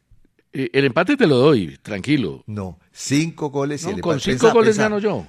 Eh, 0.52 0.70
El 0.72 0.84
empate 0.86 1.16
te 1.16 1.26
lo 1.26 1.36
doy, 1.36 1.78
tranquilo. 1.82 2.42
No, 2.46 2.78
cinco 2.92 3.50
goles 3.50 3.84
y 3.84 3.90
el 3.90 4.00
con 4.00 4.14
empate. 4.14 4.32
cinco 4.32 4.40
Pensá, 4.46 4.54
goles 4.54 4.70
pensá. 4.70 4.82
gano 4.84 4.98
yo. 4.98 5.26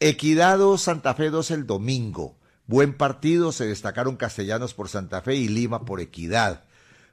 Equidad 0.00 0.58
2, 0.58 0.80
Santa 0.80 1.14
Fe 1.14 1.30
2 1.30 1.50
el 1.52 1.66
domingo. 1.66 2.36
Buen 2.66 2.94
partido, 2.94 3.52
se 3.52 3.66
destacaron 3.66 4.16
Castellanos 4.16 4.74
por 4.74 4.88
Santa 4.88 5.22
Fe 5.22 5.36
y 5.36 5.48
Lima 5.48 5.84
por 5.84 6.00
Equidad. 6.00 6.64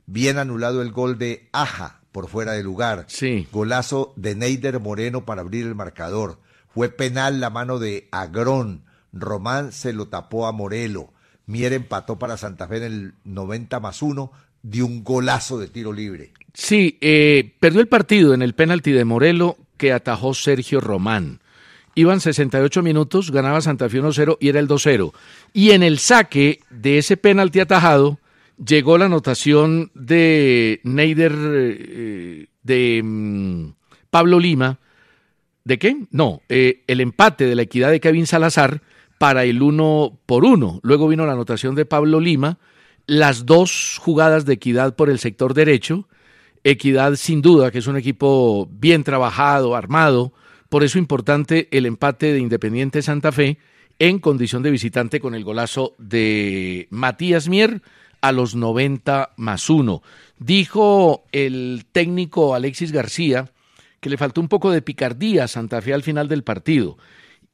Bien 0.06 0.38
anulado 0.38 0.82
el 0.82 0.92
gol 0.92 1.18
de 1.18 1.48
Aja 1.54 2.02
por 2.12 2.28
fuera 2.28 2.54
de 2.54 2.64
lugar. 2.64 3.06
Sí. 3.08 3.48
Golazo 3.52 4.14
de 4.18 4.36
Neider 4.36 4.80
Moreno 4.80 5.26
para 5.26 5.42
abrir 5.42 5.66
el 5.66 5.76
marcador. 5.76 6.40
Fue 6.74 6.90
penal 6.90 7.40
la 7.40 7.50
mano 7.50 7.80
de 7.80 8.10
Agrón. 8.12 8.84
Román 9.14 9.72
se 9.72 9.94
lo 9.94 10.08
tapó 10.10 10.48
a 10.48 10.52
Morelo. 10.52 11.14
Mier 11.46 11.74
empató 11.74 12.18
para 12.18 12.38
Santa 12.38 12.68
Fe 12.68 12.78
en 12.78 12.84
el 12.84 13.14
90 13.26 13.80
más 13.80 14.02
1 14.02 14.32
de 14.62 14.84
un 14.84 15.04
golazo 15.04 15.60
de 15.60 15.68
tiro 15.68 15.92
libre. 15.92 16.32
Sí, 16.54 16.98
eh, 17.02 17.54
perdió 17.60 17.82
el 17.82 17.88
partido 17.88 18.34
en 18.34 18.42
el 18.42 18.54
penalti 18.54 18.92
de 18.92 19.06
Morelo 19.06 19.58
que 19.78 19.92
atajó 19.92 20.34
Sergio 20.34 20.80
Román. 20.80 21.40
Iban 21.96 22.22
68 22.22 22.82
minutos, 22.82 23.32
ganaba 23.32 23.62
Santa 23.62 23.88
Fe 23.90 24.02
1-0 24.02 24.38
y 24.40 24.50
era 24.50 24.60
el 24.60 24.68
2-0. 24.68 25.14
Y 25.52 25.72
en 25.72 25.84
el 25.84 26.00
saque 26.00 26.62
de 26.70 26.98
ese 26.98 27.18
penalti 27.18 27.60
atajado 27.60 28.20
llegó 28.64 28.98
la 28.98 29.06
anotación 29.06 29.92
de 29.94 30.80
Neider, 30.84 31.34
eh, 31.36 32.48
de 32.64 33.02
mm, 33.04 33.74
Pablo 34.10 34.40
Lima. 34.40 34.80
¿De 35.66 35.78
qué? 35.78 35.98
No, 36.12 36.42
eh, 36.50 36.84
el 36.88 37.00
empate 37.00 37.46
de 37.46 37.56
la 37.56 37.62
equidad 37.62 37.92
de 37.92 38.00
Kevin 38.00 38.28
Salazar 38.28 38.82
para 39.24 39.46
el 39.46 39.62
uno 39.62 40.20
por 40.26 40.44
uno. 40.44 40.82
Luego 40.84 41.08
vino 41.08 41.26
la 41.26 41.32
anotación 41.32 41.76
de 41.76 41.86
Pablo 41.86 42.20
Lima, 42.20 42.60
las 43.08 43.46
dos 43.46 43.98
jugadas 44.02 44.44
de 44.44 44.52
equidad 44.52 44.98
por 44.98 45.10
el 45.10 45.18
sector 45.18 45.54
derecho. 45.54 46.10
Equidad, 46.66 47.16
sin 47.16 47.42
duda, 47.42 47.72
que 47.72 47.78
es 47.78 47.88
un 47.88 47.96
equipo 47.96 48.68
bien 48.70 49.06
trabajado, 49.06 49.78
armado. 49.78 50.34
Por 50.68 50.84
eso 50.84 51.00
importante 51.00 51.70
el 51.72 51.86
empate 51.86 52.34
de 52.34 52.40
Independiente 52.40 53.02
Santa 53.02 53.32
Fe 53.32 53.60
en 53.98 54.20
condición 54.20 54.62
de 54.62 54.72
visitante 54.72 55.22
con 55.22 55.36
el 55.36 55.46
golazo 55.46 55.96
de 55.98 56.90
Matías 56.90 57.48
Mier 57.48 57.82
a 58.20 58.34
los 58.34 58.56
90 58.56 59.36
más 59.38 59.70
1. 59.70 60.02
Dijo 60.38 61.24
el 61.32 61.86
técnico 61.94 62.56
Alexis 62.56 62.92
García 62.92 63.54
que 64.02 64.10
le 64.10 64.18
faltó 64.18 64.42
un 64.42 64.50
poco 64.50 64.70
de 64.70 64.82
picardía 64.82 65.46
a 65.46 65.48
Santa 65.48 65.82
Fe 65.82 65.94
al 65.94 66.04
final 66.04 66.28
del 66.28 66.44
partido. 66.44 66.98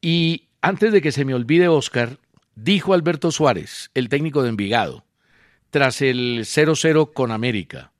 Y 0.02 0.48
antes 0.62 0.92
de 0.92 1.00
que 1.02 1.12
se 1.12 1.24
me 1.24 1.34
olvide, 1.34 1.68
Oscar, 1.68 2.18
dijo 2.54 2.94
Alberto 2.94 3.30
Suárez, 3.30 3.90
el 3.94 4.08
técnico 4.08 4.42
de 4.42 4.50
Envigado, 4.50 5.04
tras 5.70 6.02
el 6.02 6.40
0-0 6.44 7.12
con 7.12 7.30
América. 7.30 7.92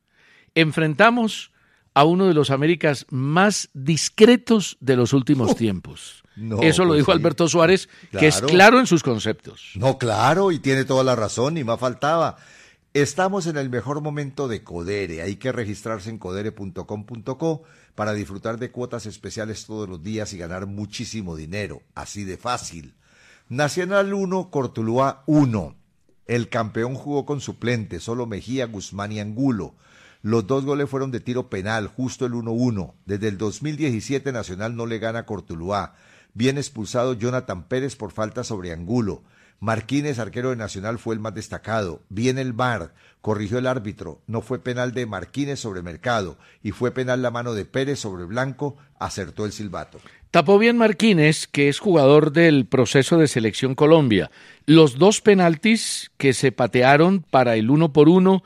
Enfrentamos 0.55 1.53
a 1.95 2.05
uno 2.05 2.27
de 2.27 2.35
los 2.35 2.51
Américas 2.51 3.07
más 3.11 3.69
discretos 3.75 4.77
de 4.81 4.97
los 4.97 5.13
últimos 5.13 5.57
tiempos. 5.57 6.23
No, 6.37 6.61
Eso 6.63 6.83
lo 6.85 6.91
pues 6.91 6.99
dijo 7.01 7.13
sí. 7.13 7.19
Alberto 7.19 7.49
Suárez, 7.49 7.89
que 8.19 8.29
es 8.29 8.41
Claro. 8.41 8.79
en 8.79 8.87
sus 8.87 9.03
conceptos. 9.03 9.73
No, 9.75 9.99
claro, 9.99 10.53
y 10.53 10.59
tiene 10.59 10.85
toda 10.85 11.05
la 11.05 11.17
razón, 11.17 11.55
ni 11.55 11.65
más 11.65 11.79
faltaba. 11.81 12.37
Estamos 12.95 13.47
en 13.47 13.57
el 13.57 13.71
mejor 13.71 14.01
momento 14.01 14.49
de 14.49 14.65
Codere. 14.65 15.23
Hay 15.23 15.37
que 15.37 15.53
registrarse 15.53 16.11
en 16.11 16.19
codere.com.co 16.19 17.63
para 17.95 18.13
disfrutar 18.13 18.59
de 18.59 18.71
cuotas 18.71 19.07
especiales 19.07 19.67
todos 19.67 19.89
los 19.89 20.03
días 20.03 20.33
y 20.33 20.39
ganar 20.39 20.67
muchísimo 20.67 21.37
dinero. 21.37 21.83
Así 21.95 22.25
de 22.25 22.37
fácil. 22.37 22.95
Nacional 23.49 24.15
1, 24.15 24.51
Cortuluá 24.51 25.23
1. 25.27 25.75
El 26.27 26.49
campeón 26.49 26.95
jugó 26.95 27.27
con 27.27 27.41
suplente, 27.41 27.99
solo 27.99 28.27
Mejía, 28.27 28.67
Guzmán 28.67 29.11
y 29.11 29.21
Angulo. 29.21 29.75
Los 30.23 30.47
dos 30.47 30.65
goles 30.65 30.89
fueron 30.89 31.11
de 31.11 31.21
tiro 31.21 31.49
penal, 31.49 31.89
justo 31.89 32.27
el 32.27 32.33
1-1. 32.33 32.95
Desde 33.07 33.29
el 33.29 33.39
2017 33.39 34.33
Nacional 34.33 34.77
no 34.77 34.87
le 34.87 34.99
gana 34.99 35.21
a 35.21 35.27
Cortuluá. 35.27 35.95
Bien 36.35 36.59
expulsado 36.59 37.15
Jonathan 37.15 37.67
Pérez 37.67 37.97
por 37.97 38.13
falta 38.13 38.45
sobre 38.45 38.73
Angulo. 38.73 39.25
Marquínez, 39.63 40.19
arquero 40.19 40.51
de 40.51 40.57
Nacional, 40.57 40.99
fue 40.99 41.15
el 41.15 41.21
más 41.21 41.35
destacado. 41.35 42.01
Bien 42.09 42.39
el 42.39 42.55
VAR, 42.55 42.95
corrigió 43.21 43.59
el 43.59 43.67
árbitro. 43.67 44.23
No 44.27 44.41
fue 44.41 44.59
penal 44.59 44.95
de 44.95 45.05
Marquínez 45.05 45.61
sobre 45.61 45.83
Mercado 45.83 46.39
y 46.63 46.71
fue 46.71 46.93
penal 46.93 47.21
la 47.21 47.31
mano 47.31 47.53
de 47.53 47.67
Pérez 47.67 47.99
sobre 47.99 48.25
Blanco. 48.25 48.79
Acertó 48.99 49.45
el 49.45 49.53
silbato. 49.53 50.01
Tapó 50.31 50.59
bien 50.59 50.79
Marquínez, 50.79 51.47
que 51.47 51.69
es 51.69 51.79
jugador 51.79 52.33
del 52.33 52.65
proceso 52.65 53.19
de 53.19 53.29
selección 53.29 53.75
Colombia. 53.75 54.31
Los 54.65 54.97
dos 54.97 55.21
penaltis 55.21 56.11
que 56.17 56.33
se 56.33 56.53
patearon 56.53 57.23
para 57.31 57.57
el 57.57 57.69
uno 57.69 57.93
por 57.93 58.09
uno, 58.09 58.43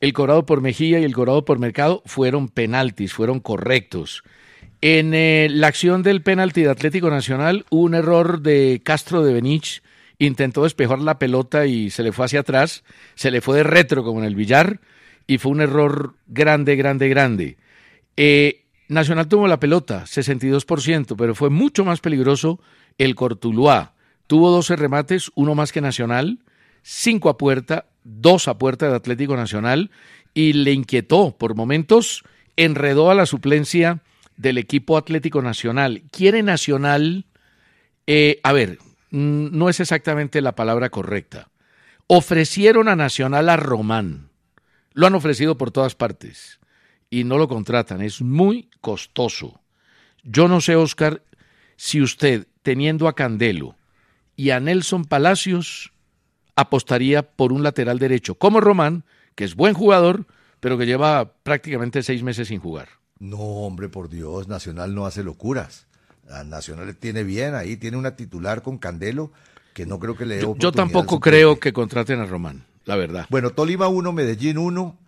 el 0.00 0.12
cobrado 0.14 0.46
por 0.46 0.62
Mejía 0.62 0.98
y 0.98 1.04
el 1.04 1.14
cobrado 1.14 1.44
por 1.44 1.60
Mercado, 1.60 2.02
fueron 2.06 2.48
penaltis, 2.48 3.12
fueron 3.12 3.38
correctos. 3.38 4.24
En 4.80 5.14
eh, 5.14 5.46
la 5.48 5.68
acción 5.68 6.02
del 6.02 6.22
penalti 6.22 6.62
de 6.62 6.70
Atlético 6.70 7.08
Nacional 7.08 7.66
hubo 7.70 7.82
un 7.82 7.94
error 7.94 8.40
de 8.40 8.80
Castro 8.84 9.22
de 9.22 9.32
Benich, 9.32 9.82
intentó 10.18 10.64
despejar 10.64 11.00
la 11.00 11.18
pelota 11.18 11.66
y 11.66 11.90
se 11.90 12.02
le 12.02 12.12
fue 12.12 12.26
hacia 12.26 12.40
atrás, 12.40 12.84
se 13.14 13.30
le 13.30 13.40
fue 13.40 13.58
de 13.58 13.62
retro 13.64 14.04
como 14.04 14.20
en 14.20 14.26
el 14.26 14.34
billar 14.34 14.80
y 15.26 15.38
fue 15.38 15.52
un 15.52 15.60
error 15.60 16.14
grande, 16.26 16.76
grande, 16.76 17.08
grande. 17.08 17.56
Eh, 18.16 18.64
Nacional 18.88 19.26
tuvo 19.26 19.48
la 19.48 19.58
pelota, 19.58 20.04
62%, 20.04 21.16
pero 21.16 21.34
fue 21.34 21.50
mucho 21.50 21.84
más 21.84 22.00
peligroso 22.00 22.60
el 22.98 23.14
Cortuluá. 23.14 23.94
Tuvo 24.26 24.50
12 24.50 24.76
remates, 24.76 25.30
uno 25.34 25.54
más 25.54 25.72
que 25.72 25.80
Nacional, 25.80 26.38
cinco 26.82 27.28
a 27.28 27.36
puerta, 27.36 27.86
dos 28.04 28.46
a 28.46 28.58
puerta 28.58 28.88
de 28.88 28.94
Atlético 28.94 29.36
Nacional 29.36 29.90
y 30.34 30.52
le 30.52 30.72
inquietó 30.72 31.36
por 31.36 31.56
momentos, 31.56 32.22
enredó 32.56 33.10
a 33.10 33.14
la 33.14 33.26
suplencia 33.26 34.02
del 34.36 34.58
equipo 34.58 34.96
Atlético 34.96 35.42
Nacional. 35.42 36.04
Quiere 36.12 36.42
Nacional, 36.42 37.26
eh, 38.06 38.38
a 38.44 38.52
ver, 38.52 38.78
no 39.16 39.70
es 39.70 39.80
exactamente 39.80 40.42
la 40.42 40.54
palabra 40.54 40.90
correcta. 40.90 41.48
Ofrecieron 42.06 42.88
a 42.88 42.96
Nacional 42.96 43.48
a 43.48 43.56
Román. 43.56 44.28
Lo 44.92 45.06
han 45.06 45.14
ofrecido 45.14 45.56
por 45.56 45.70
todas 45.70 45.94
partes 45.94 46.60
y 47.08 47.24
no 47.24 47.38
lo 47.38 47.48
contratan. 47.48 48.02
Es 48.02 48.20
muy 48.20 48.68
costoso. 48.80 49.60
Yo 50.22 50.48
no 50.48 50.60
sé, 50.60 50.76
Oscar, 50.76 51.22
si 51.76 52.02
usted, 52.02 52.46
teniendo 52.62 53.08
a 53.08 53.14
Candelo 53.14 53.76
y 54.36 54.50
a 54.50 54.60
Nelson 54.60 55.04
Palacios, 55.06 55.92
apostaría 56.54 57.22
por 57.22 57.52
un 57.52 57.62
lateral 57.62 57.98
derecho 57.98 58.34
como 58.34 58.60
Román, 58.60 59.04
que 59.34 59.44
es 59.44 59.54
buen 59.54 59.72
jugador, 59.72 60.26
pero 60.60 60.76
que 60.76 60.86
lleva 60.86 61.32
prácticamente 61.42 62.02
seis 62.02 62.22
meses 62.22 62.48
sin 62.48 62.60
jugar. 62.60 62.88
No, 63.18 63.38
hombre, 63.38 63.88
por 63.88 64.10
Dios, 64.10 64.46
Nacional 64.46 64.94
no 64.94 65.06
hace 65.06 65.22
locuras. 65.22 65.85
La 66.28 66.44
Nacional 66.44 66.96
tiene 66.96 67.24
bien 67.24 67.54
ahí, 67.54 67.76
tiene 67.76 67.96
una 67.96 68.16
titular 68.16 68.62
con 68.62 68.78
Candelo 68.78 69.32
que 69.74 69.86
no 69.86 69.98
creo 69.98 70.16
que 70.16 70.24
le 70.24 70.36
dé 70.36 70.42
Yo, 70.42 70.56
yo 70.56 70.72
tampoco 70.72 71.20
creo 71.20 71.60
que 71.60 71.72
contraten 71.72 72.20
a 72.20 72.24
Román, 72.24 72.64
la 72.84 72.96
verdad. 72.96 73.26
Bueno, 73.28 73.50
Tolima 73.50 73.88
1, 73.88 74.12
Medellín 74.12 74.58
1. 74.58 74.98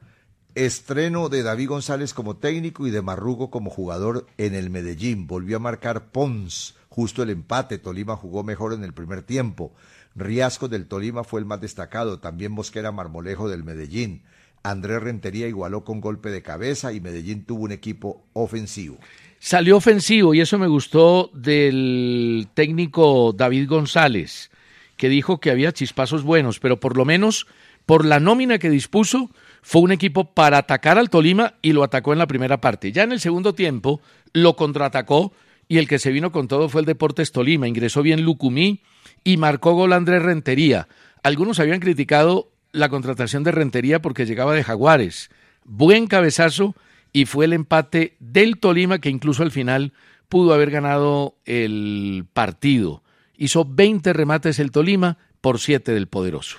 Estreno 0.55 1.29
de 1.29 1.43
David 1.43 1.69
González 1.69 2.13
como 2.13 2.37
técnico 2.37 2.87
y 2.87 2.91
de 2.91 3.01
Marrugo 3.01 3.51
como 3.51 3.71
jugador 3.71 4.27
en 4.39 4.55
el 4.55 4.71
Medellín. 4.71 5.27
Volvió 5.27 5.57
a 5.57 5.61
marcar 5.61 6.11
Pons, 6.11 6.75
justo 6.89 7.23
el 7.23 7.31
empate. 7.31 7.79
Tolima 7.79 8.17
jugó 8.17 8.43
mejor 8.43 8.73
en 8.73 8.83
el 8.83 8.93
primer 8.93 9.23
tiempo. 9.23 9.73
Riasco 10.17 10.69
del 10.69 10.87
Tolima 10.87 11.23
fue 11.23 11.41
el 11.41 11.47
más 11.47 11.61
destacado. 11.61 12.19
También 12.19 12.53
Mosquera 12.53 12.91
Marmolejo 12.91 13.49
del 13.49 13.63
Medellín. 13.63 14.23
Andrés 14.65 15.01
Rentería 15.01 15.47
igualó 15.47 15.85
con 15.85 16.01
golpe 16.01 16.31
de 16.31 16.43
cabeza 16.43 16.93
y 16.93 17.01
Medellín 17.01 17.45
tuvo 17.45 17.63
un 17.63 17.73
equipo 17.73 18.27
ofensivo. 18.33 18.99
Salió 19.41 19.77
ofensivo 19.77 20.35
y 20.35 20.41
eso 20.41 20.59
me 20.59 20.67
gustó 20.67 21.31
del 21.33 22.49
técnico 22.55 23.33
David 23.37 23.69
González, 23.69 24.51
que 24.97 25.09
dijo 25.09 25.39
que 25.39 25.51
había 25.51 25.73
chispazos 25.73 26.23
buenos, 26.23 26.59
pero 26.59 26.81
por 26.81 26.97
lo 26.97 27.05
menos 27.05 27.47
por 27.87 28.05
la 28.05 28.21
nómina 28.21 28.59
que 28.59 28.69
dispuso, 28.69 29.31
fue 29.63 29.81
un 29.81 29.93
equipo 29.93 30.35
para 30.35 30.59
atacar 30.59 30.99
al 30.99 31.09
Tolima 31.09 31.55
y 31.63 31.73
lo 31.73 31.83
atacó 31.83 32.13
en 32.13 32.19
la 32.19 32.27
primera 32.27 32.61
parte. 32.61 32.93
Ya 32.93 33.05
en 33.05 33.13
el 33.13 33.21
segundo 33.21 33.55
tiempo 33.55 34.03
lo 34.33 34.57
contraatacó 34.57 35.33
y 35.69 35.79
el 35.79 35.89
que 35.89 35.99
se 35.99 36.11
vino 36.11 36.33
con 36.33 36.49
todo 36.49 36.69
fue 36.69 36.83
el 36.83 36.87
Deportes 36.87 37.33
Tolima. 37.33 37.69
Ingresó 37.69 38.03
bien 38.03 38.23
Lucumí 38.23 38.83
y 39.25 39.37
marcó 39.37 39.73
gol 39.73 39.93
Andrés 39.93 40.23
Rentería. 40.23 40.89
Algunos 41.23 41.61
habían 41.61 41.81
criticado 41.81 42.51
la 42.73 42.89
contratación 42.89 43.43
de 43.43 43.53
Rentería 43.53 44.03
porque 44.03 44.27
llegaba 44.27 44.55
de 44.55 44.65
Jaguares. 44.65 45.31
Buen 45.65 46.09
cabezazo 46.09 46.75
y 47.13 47.27
fue 47.27 47.47
el 47.47 47.53
empate 47.53 48.17
del 48.21 48.59
Tolima 48.59 48.99
que 48.99 49.11
incluso 49.11 49.43
al 49.43 49.51
final 49.51 49.93
pudo 50.29 50.53
haber 50.55 50.71
ganado 50.71 51.37
el 51.45 52.27
partido. 52.33 53.03
Hizo 53.37 53.65
20 53.65 54.13
remates 54.13 54.59
el 54.59 54.71
Tolima 54.71 55.19
por 55.41 55.59
7 55.59 55.93
del 55.93 56.09
Poderoso. 56.09 56.59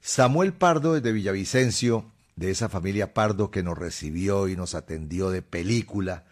Samuel 0.00 0.52
Pardo 0.52 0.94
desde 0.94 1.12
Villavicencio, 1.12 2.10
de 2.36 2.50
esa 2.50 2.68
familia 2.68 3.14
Pardo 3.14 3.50
que 3.50 3.62
nos 3.62 3.78
recibió 3.78 4.48
y 4.48 4.56
nos 4.56 4.74
atendió 4.74 5.30
de 5.30 5.42
película, 5.42 6.24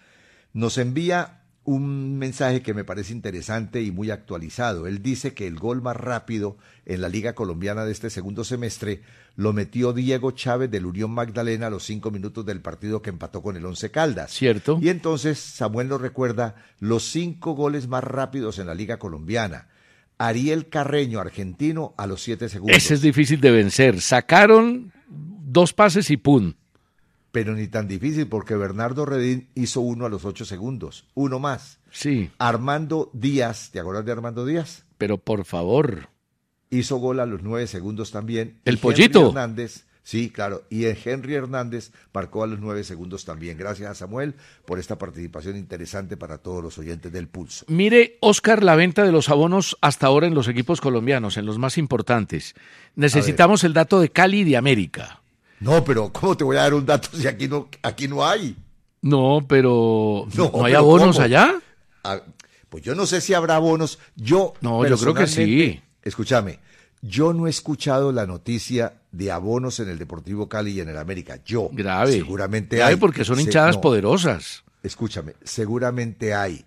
nos 0.53 0.79
envía 0.79 1.43
un 1.65 2.19
mensaje 2.19 2.61
que 2.61 2.75
me 2.75 2.85
parece 2.85 3.13
interesante 3.13 3.83
y 3.83 3.93
muy 3.93 4.11
actualizado. 4.11 4.87
Él 4.87 5.01
dice 5.01 5.33
que 5.33 5.47
el 5.47 5.59
gol 5.59 5.81
más 5.81 5.97
rápido 5.97 6.57
en 6.87 7.01
la 7.01 7.09
Liga 7.09 7.35
Colombiana 7.35 7.85
de 7.85 7.93
este 7.93 8.11
segundo 8.11 8.43
semestre 8.45 9.03
lo 9.37 9.53
metió 9.53 9.93
Diego 9.93 10.31
Chávez 10.33 10.71
del 10.71 10.87
Unión 10.87 11.11
Magdalena 11.11 11.69
a 11.69 11.71
los 11.71 11.85
cinco 11.85 12.11
minutos 12.11 12.45
del 12.45 12.61
partido 12.61 13.03
que 13.03 13.11
empató 13.11 13.43
con 13.43 13.57
el 13.57 13.65
Once 13.65 13.91
Caldas. 13.91 14.31
Cierto. 14.31 14.79
Y 14.81 14.89
entonces 14.89 15.39
Samuel 15.39 15.89
nos 15.89 16.01
recuerda 16.01 16.57
los 16.79 17.05
cinco 17.05 17.55
goles 17.55 17.89
más 17.89 18.05
rápidos 18.05 18.59
en 18.59 18.67
la 18.67 18.75
Liga 18.75 18.99
Colombiana. 18.99 19.69
Ariel 20.19 20.69
Carreño, 20.69 21.21
argentino, 21.21 21.95
a 21.97 22.07
los 22.07 22.23
siete 22.23 22.49
segundos. 22.49 22.77
Ese 22.77 22.95
es 22.95 23.03
difícil 23.03 23.41
de 23.41 23.51
vencer. 23.51 24.01
Sacaron 24.01 24.93
dos 25.09 25.73
pases 25.73 26.11
y 26.11 26.17
¡pum! 26.17 26.55
pero 27.33 27.55
ni 27.55 27.67
tan 27.67 27.89
difícil 27.89 28.29
porque 28.29 28.55
Bernardo 28.55 29.07
Redín 29.07 29.49
hizo 29.55 29.81
uno 29.81 30.05
a 30.05 30.11
los 30.11 30.27
ocho 30.27 30.45
segundos, 30.45 31.07
uno 31.15 31.39
más. 31.39 31.81
Sí, 31.91 32.31
Armando 32.37 33.11
Díaz, 33.15 33.71
¿te 33.73 33.81
acuerdas 33.81 34.05
de 34.05 34.13
Armando 34.13 34.45
Díaz? 34.45 34.85
pero 34.99 35.19
por 35.19 35.45
favor. 35.45 36.11
Hizo 36.73 36.97
gol 36.97 37.21
a 37.21 37.27
los 37.27 37.43
nueve 37.43 37.67
segundos 37.67 38.11
también. 38.11 38.59
El 38.65 38.79
pollito. 38.79 39.19
Henry 39.19 39.29
Hernández, 39.29 39.85
sí, 40.03 40.31
claro, 40.31 40.63
y 40.71 40.87
Henry 40.87 41.35
Hernández 41.35 41.93
marcó 42.15 42.43
a 42.45 42.47
los 42.47 42.61
nueve 42.61 42.83
segundos 42.83 43.27
también. 43.27 43.59
Gracias 43.59 43.91
a 43.91 43.95
Samuel 43.95 44.35
por 44.65 44.79
esta 44.79 44.97
participación 44.97 45.57
interesante 45.57 46.17
para 46.17 46.39
todos 46.39 46.63
los 46.65 46.79
oyentes 46.79 47.13
del 47.13 47.29
Pulso. 47.29 47.67
Mire, 47.69 48.17
Oscar, 48.21 48.65
la 48.65 48.75
venta 48.75 49.05
de 49.05 49.13
los 49.13 49.29
abonos 49.29 49.77
hasta 49.83 50.07
ahora 50.07 50.27
en 50.27 50.35
los 50.35 50.49
equipos 50.49 50.81
colombianos, 50.81 51.37
en 51.37 51.45
los 51.45 51.59
más 51.59 51.77
importantes. 51.77 52.55
Necesitamos 52.97 53.65
el 53.65 53.75
dato 53.75 54.01
de 54.01 54.09
Cali 54.11 54.41
y 54.41 54.45
de 54.45 54.57
América. 54.57 55.21
No, 55.61 55.85
pero 55.85 56.11
¿cómo 56.11 56.37
te 56.37 56.43
voy 56.45 56.57
a 56.57 56.63
dar 56.63 56.73
un 56.75 56.87
dato 56.87 57.11
si 57.15 57.27
aquí 57.29 57.49
no, 57.49 57.69
aquí 57.83 58.09
no 58.09 58.27
hay? 58.27 58.57
No, 59.03 59.45
pero 59.47 60.27
¿no, 60.35 60.45
No, 60.45 60.65
hay 60.65 60.73
pero 60.73 60.79
abonos 60.79 61.17
¿cómo? 61.17 61.25
allá? 61.27 61.55
Ah, 62.03 62.21
pues 62.71 62.83
yo 62.83 62.95
no 62.95 63.05
sé 63.05 63.21
si 63.21 63.35
habrá 63.35 63.59
bonos. 63.59 63.99
Yo 64.17 64.55
No, 64.63 64.87
yo 64.87 64.97
creo 64.97 65.13
que 65.13 65.27
sí. 65.27 65.83
Escúchame, 66.03 66.59
yo 67.01 67.33
no 67.33 67.47
he 67.47 67.51
escuchado 67.51 68.13
la 68.13 68.27
noticia 68.27 68.95
de 69.11 69.31
abonos 69.33 69.81
en 69.81 69.89
el 69.89 69.99
Deportivo 69.99 70.49
Cali 70.49 70.73
y 70.73 70.81
en 70.81 70.89
el 70.89 70.99
América. 70.99 71.39
Yo. 71.45 71.69
Grave. 71.73 72.13
Seguramente 72.13 72.77
Grave 72.77 72.93
hay. 72.95 72.99
porque 72.99 73.25
son 73.25 73.37
Se- 73.37 73.43
hinchadas 73.43 73.77
no, 73.77 73.81
poderosas. 73.81 74.65
Escúchame, 74.83 75.35
seguramente 75.43 76.35
hay. 76.35 76.65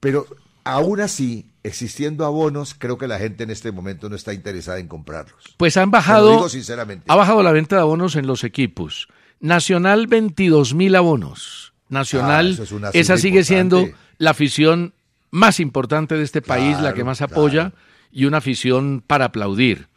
Pero 0.00 0.26
aún 0.64 1.00
así, 1.00 1.50
existiendo 1.62 2.24
abonos, 2.26 2.74
creo 2.76 2.98
que 2.98 3.08
la 3.08 3.18
gente 3.18 3.44
en 3.44 3.50
este 3.50 3.72
momento 3.72 4.08
no 4.10 4.16
está 4.16 4.32
interesada 4.34 4.78
en 4.78 4.88
comprarlos. 4.88 5.42
Pues 5.56 5.76
han 5.76 5.84
Te 5.90 5.96
lo 5.96 5.98
bajado, 6.00 6.30
digo 6.30 6.48
sinceramente. 6.48 7.04
ha 7.08 7.16
bajado 7.16 7.42
la 7.42 7.52
venta 7.52 7.76
de 7.76 7.82
abonos 7.82 8.16
en 8.16 8.26
los 8.26 8.44
equipos. 8.44 9.08
Nacional 9.40 10.06
22 10.06 10.74
mil 10.74 10.94
abonos. 10.94 11.72
Nacional, 11.88 12.48
Ah, 12.48 12.52
eso 12.54 12.62
es 12.62 12.72
una 12.72 12.88
esa 12.90 13.16
sigue 13.18 13.44
siendo 13.44 13.86
la 14.18 14.30
afición 14.30 14.94
más 15.30 15.60
importante 15.60 16.14
de 16.16 16.22
este 16.24 16.40
país, 16.42 16.80
la 16.80 16.94
que 16.94 17.04
más 17.04 17.18
claro. 17.18 17.34
Y 18.14 18.24
una 18.24 18.38
afición 18.38 19.02
para 19.06 19.26
aplaudir. 19.26 19.88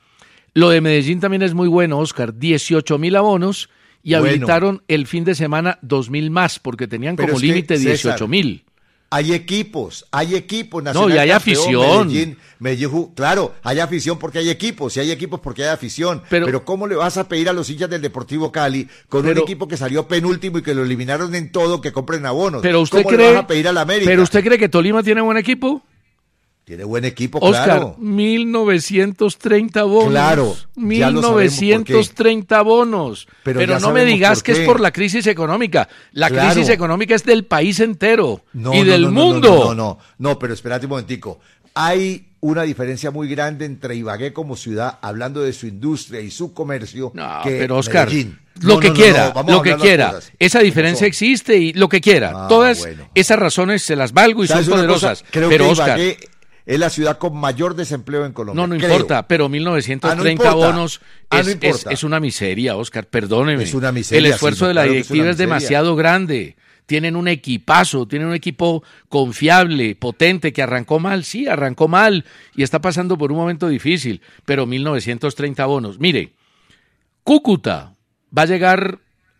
Lo 0.53 0.69
de 0.69 0.81
Medellín 0.81 1.19
también 1.19 1.43
es 1.43 1.53
muy 1.53 1.67
bueno, 1.67 1.99
Oscar. 1.99 2.37
18 2.37 2.97
mil 2.97 3.15
abonos 3.15 3.69
y 4.01 4.15
habilitaron 4.15 4.81
el 4.87 5.05
fin 5.05 5.23
de 5.23 5.35
semana 5.35 5.79
2.000 5.83 6.29
más, 6.31 6.59
porque 6.59 6.87
tenían 6.87 7.15
como 7.15 7.37
límite 7.37 7.75
18.000. 7.75 8.63
Hay 9.09 9.33
equipos, 9.33 10.05
hay 10.11 10.35
equipos 10.35 10.83
nacionales. 10.83 11.15
No, 11.15 11.15
y 11.15 11.19
hay 11.19 11.31
afición. 11.31 12.37
Medellín, 12.59 13.11
claro, 13.15 13.53
hay 13.63 13.79
afición 13.79 14.17
porque 14.17 14.39
hay 14.39 14.49
equipos, 14.49 14.97
y 14.97 14.99
hay 14.99 15.11
equipos 15.11 15.39
porque 15.39 15.63
hay 15.63 15.69
afición. 15.69 16.23
Pero, 16.29 16.65
¿cómo 16.65 16.87
le 16.87 16.95
vas 16.95 17.17
a 17.17 17.29
pedir 17.29 17.47
a 17.49 17.53
los 17.53 17.69
hinchas 17.69 17.89
del 17.89 18.01
Deportivo 18.01 18.51
Cali 18.51 18.87
con 19.07 19.25
un 19.25 19.37
equipo 19.37 19.67
que 19.67 19.77
salió 19.77 20.07
penúltimo 20.07 20.57
y 20.57 20.63
que 20.63 20.73
lo 20.73 20.83
eliminaron 20.83 21.35
en 21.35 21.51
todo 21.51 21.81
que 21.81 21.91
compren 21.91 22.25
abonos? 22.25 22.61
Pero 22.63 22.81
usted 22.81 23.03
¿Cómo 23.03 23.15
cree, 23.15 23.27
le 23.27 23.33
vas 23.35 23.43
a 23.43 23.47
pedir 23.47 23.67
a 23.67 23.73
la 23.73 23.81
América? 23.81 24.09
¿Pero 24.09 24.23
usted 24.23 24.43
cree 24.43 24.57
que 24.57 24.69
Tolima 24.69 25.03
tiene 25.03 25.21
buen 25.21 25.37
equipo? 25.37 25.83
Tiene 26.67 26.83
buen 26.83 27.05
equipo, 27.05 27.39
Oscar, 27.41 27.63
claro. 27.63 27.95
1930 27.97 29.83
bonos. 29.83 30.09
Claro. 30.09 30.53
1930 30.75 32.61
bonos. 32.61 33.25
Pero, 33.41 33.79
no 33.79 33.93
me 33.93 34.03
digas 34.03 34.43
que 34.43 34.51
es 34.51 34.59
por 34.59 34.81
la 34.81 34.91
crisis 34.91 35.27
económica. 35.27 35.87
La 36.11 36.29
crisis 36.29 36.67
económica 36.67 37.15
es 37.15 37.23
del 37.23 37.45
país 37.45 37.79
entero 37.79 38.43
y 38.53 38.83
del 38.83 39.09
mundo. 39.09 39.49
No, 39.49 39.65
no, 39.67 39.75
no, 39.75 39.97
no, 40.17 40.37
pero 40.37 40.53
espérate 40.53 40.87
un 40.87 40.89
momentico. 40.89 41.39
Hay 41.73 42.33
una 42.41 42.63
diferencia 42.63 43.11
muy 43.11 43.29
grande 43.29 43.63
entre 43.63 43.95
Ibagué 43.95 44.33
como 44.33 44.57
ciudad, 44.57 44.99
hablando 45.01 45.43
de 45.43 45.53
su 45.53 45.67
industria 45.67 46.19
y 46.19 46.31
su 46.31 46.53
comercio, 46.53 47.13
no, 47.13 47.39
que 47.45 47.51
pero 47.51 47.77
Oscar, 47.77 48.09
Medellín. 48.09 48.39
Lo 48.59 48.77
que 48.77 48.91
quiera, 48.91 49.33
lo 49.47 49.61
que 49.61 49.77
quiera. 49.77 50.19
Esa 50.37 50.59
diferencia 50.59 51.07
existe 51.07 51.55
y 51.55 51.71
lo 51.71 51.87
que 51.87 52.01
quiera. 52.01 52.33
Ah, 52.35 52.47
Todas 52.49 52.79
bueno. 52.79 53.09
esas 53.15 53.39
razones 53.39 53.83
se 53.83 53.95
las 53.95 54.11
valgo 54.11 54.43
y 54.43 54.47
son 54.47 54.55
¿Sabes 54.55 54.67
una 54.67 54.77
poderosas. 54.77 55.23
Creo 55.31 55.47
pero 55.47 55.65
que 55.65 55.71
Oscar, 55.71 55.99
Ibagué 55.99 56.17
es 56.67 56.77
la 56.79 56.89
ciudad 56.91 57.17
con 57.17 57.35
mayor 57.35 57.73
desempleo 57.75 58.25
en 58.25 58.33
Colombia. 58.33 58.61
no, 58.61 58.67
no 58.67 58.77
creo. 58.79 58.91
importa, 58.91 59.27
pero 59.27 59.49
1930 59.49 60.11
Ah, 60.11 60.15
no 60.23 60.29
importa. 60.29 60.53
bonos 60.53 61.01
Ah, 61.29 61.39
es, 61.39 61.45
no 61.45 61.49
es- 61.53 61.55
importa. 61.63 61.91
es 61.91 62.03
una 62.03 62.19
miseria, 62.19 62.75
Oscar, 62.75 63.07
perdóneme. 63.07 63.63
Es 63.63 63.73
una 63.73 63.91
miseria, 63.91 64.19
El 64.27 64.33
esfuerzo 64.33 64.65
sí, 64.65 64.67
de 64.67 64.73
la 64.75 64.81
claro 64.83 64.91
es 64.99 65.07
directiva 65.07 65.31
es, 65.31 65.37
demasiado 65.37 65.95
grande. 65.95 66.55
Tienen 66.85 67.15
un 67.17 67.27
equipazo, 67.27 68.07
tienen 68.07 68.29
un 68.29 68.33
equipo 68.33 68.81
confiable, 69.09 69.95
potente, 69.95 70.53
que 70.53 70.61
arrancó 70.61 70.99
mal, 70.99 71.25
sí, 71.25 71.45
arrancó 71.47 71.87
mal 71.89 72.23
y 72.55 72.63
está 72.63 72.79
pasando 72.79 73.17
por 73.17 73.31
un 73.31 73.37
momento 73.39 73.67
difícil, 73.67 74.21
pero 74.45 74.65
1930 74.65 75.65
bonos. 75.65 75.99
Mire, 75.99 76.31
Cúcuta 77.23 77.93
va 78.37 78.43
a 78.43 78.45
llegar 78.45 78.99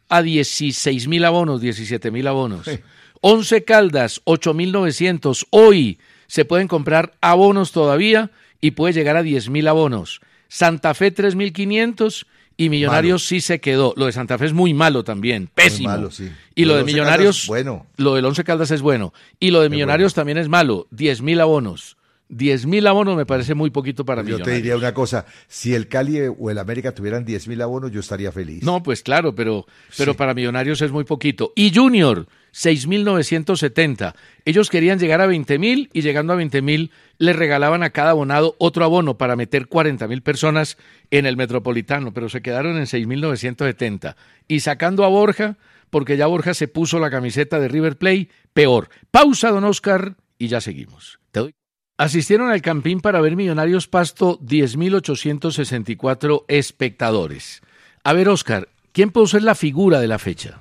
a 0.09 0.21
16 0.21 1.07
mil 1.07 1.23
abonos, 1.25 1.61
17 1.61 2.11
mil 2.11 2.27
abonos. 2.27 2.65
Sí. 2.65 2.79
11 3.21 3.63
Caldas, 3.63 4.21
8.900. 4.25 5.47
Hoy 5.51 5.99
se 6.27 6.45
pueden 6.45 6.67
comprar 6.67 7.13
abonos 7.21 7.71
todavía 7.71 8.31
y 8.61 8.71
puede 8.71 8.93
llegar 8.93 9.17
a 9.17 9.23
10 9.23 9.49
mil 9.49 9.67
abonos. 9.67 10.21
Santa 10.47 10.93
Fe 10.93 11.13
3.500 11.13 12.25
y 12.57 12.69
Millonarios 12.69 13.25
sí 13.25 13.41
se 13.41 13.59
quedó. 13.59 13.93
Lo 13.97 14.07
de 14.07 14.11
Santa 14.11 14.37
Fe 14.37 14.45
es 14.45 14.53
muy 14.53 14.73
malo 14.73 15.03
también, 15.03 15.49
pésimo. 15.53 15.89
malo, 15.89 16.11
sí. 16.11 16.31
Y 16.55 16.65
lo 16.65 16.73
de 16.73 16.81
Once 16.81 16.93
Millonarios, 16.93 17.47
bueno. 17.47 17.85
lo 17.97 18.15
del 18.15 18.25
11 18.25 18.43
Caldas 18.43 18.71
es 18.71 18.81
bueno. 18.81 19.13
Y 19.39 19.51
lo 19.51 19.61
de 19.61 19.69
Millonarios 19.69 20.13
también 20.13 20.37
es 20.37 20.49
malo, 20.49 20.87
10 20.91 21.21
mil 21.21 21.39
abonos. 21.39 21.96
10 22.29 22.65
mil 22.65 22.85
abonos 22.87 23.15
me 23.15 23.25
parece 23.25 23.53
muy 23.55 23.69
poquito 23.69 24.03
para 24.05 24.21
Yo 24.21 24.25
Millonarios. 24.25 24.47
te 24.47 24.55
diría 24.55 24.75
una 24.77 24.93
cosa, 24.93 25.25
si 25.47 25.73
el 25.73 25.87
Cali 25.87 26.19
o 26.37 26.49
el 26.51 26.57
América 26.57 26.93
tuvieran 26.93 27.23
10 27.23 27.47
mil 27.47 27.61
abonos, 27.61 27.91
yo 27.91 27.99
estaría 28.01 28.31
feliz. 28.31 28.63
No, 28.63 28.83
pues 28.83 29.01
claro, 29.03 29.33
pero, 29.33 29.65
pero 29.97 30.11
Sí. 30.11 30.17
para 30.17 30.33
Millonarios 30.33 30.81
es 30.81 30.91
muy 30.91 31.05
poquito. 31.05 31.53
Y 31.55 31.73
Junior, 31.73 32.27
6.970. 32.53 34.13
Ellos 34.45 34.69
querían 34.69 34.99
llegar 34.99 35.21
a 35.21 35.27
20.000 35.27 35.89
y 35.93 36.01
llegando 36.01 36.33
a 36.33 36.35
20.000 36.37 36.91
le 37.17 37.33
regalaban 37.33 37.83
a 37.83 37.91
cada 37.91 38.11
abonado 38.11 38.55
otro 38.59 38.83
abono 38.85 39.17
para 39.17 39.35
meter 39.35 39.67
40.000 39.67 40.21
personas 40.21 40.77
en 41.11 41.25
el 41.25 41.37
Metropolitano, 41.37 42.13
pero 42.13 42.29
se 42.29 42.41
quedaron 42.41 42.77
en 42.77 42.85
6.970. 42.85 44.15
Y 44.47 44.59
sacando 44.61 45.03
a 45.03 45.07
Borja, 45.07 45.57
porque 45.89 46.17
ya 46.17 46.27
Borja 46.27 46.53
se 46.53 46.67
puso 46.67 46.99
la 46.99 47.09
camiseta 47.09 47.59
de 47.59 47.67
River 47.67 47.97
Play, 47.97 48.29
peor. 48.53 48.89
Pausa, 49.11 49.49
don 49.51 49.63
Oscar, 49.63 50.15
y 50.37 50.47
ya 50.47 50.61
seguimos. 50.61 51.19
Te 51.31 51.39
doy. 51.39 51.53
Asistieron 51.97 52.51
al 52.51 52.61
Campín 52.61 52.99
para 53.01 53.21
ver 53.21 53.35
Millonarios 53.35 53.87
Pasto 53.87 54.39
10.864 54.41 56.43
espectadores. 56.47 57.61
A 58.03 58.13
ver, 58.13 58.29
Oscar, 58.29 58.69
¿quién 58.91 59.09
puede 59.09 59.27
ser 59.27 59.43
la 59.43 59.55
figura 59.55 59.99
de 59.99 60.07
la 60.07 60.19
fecha? 60.19 60.59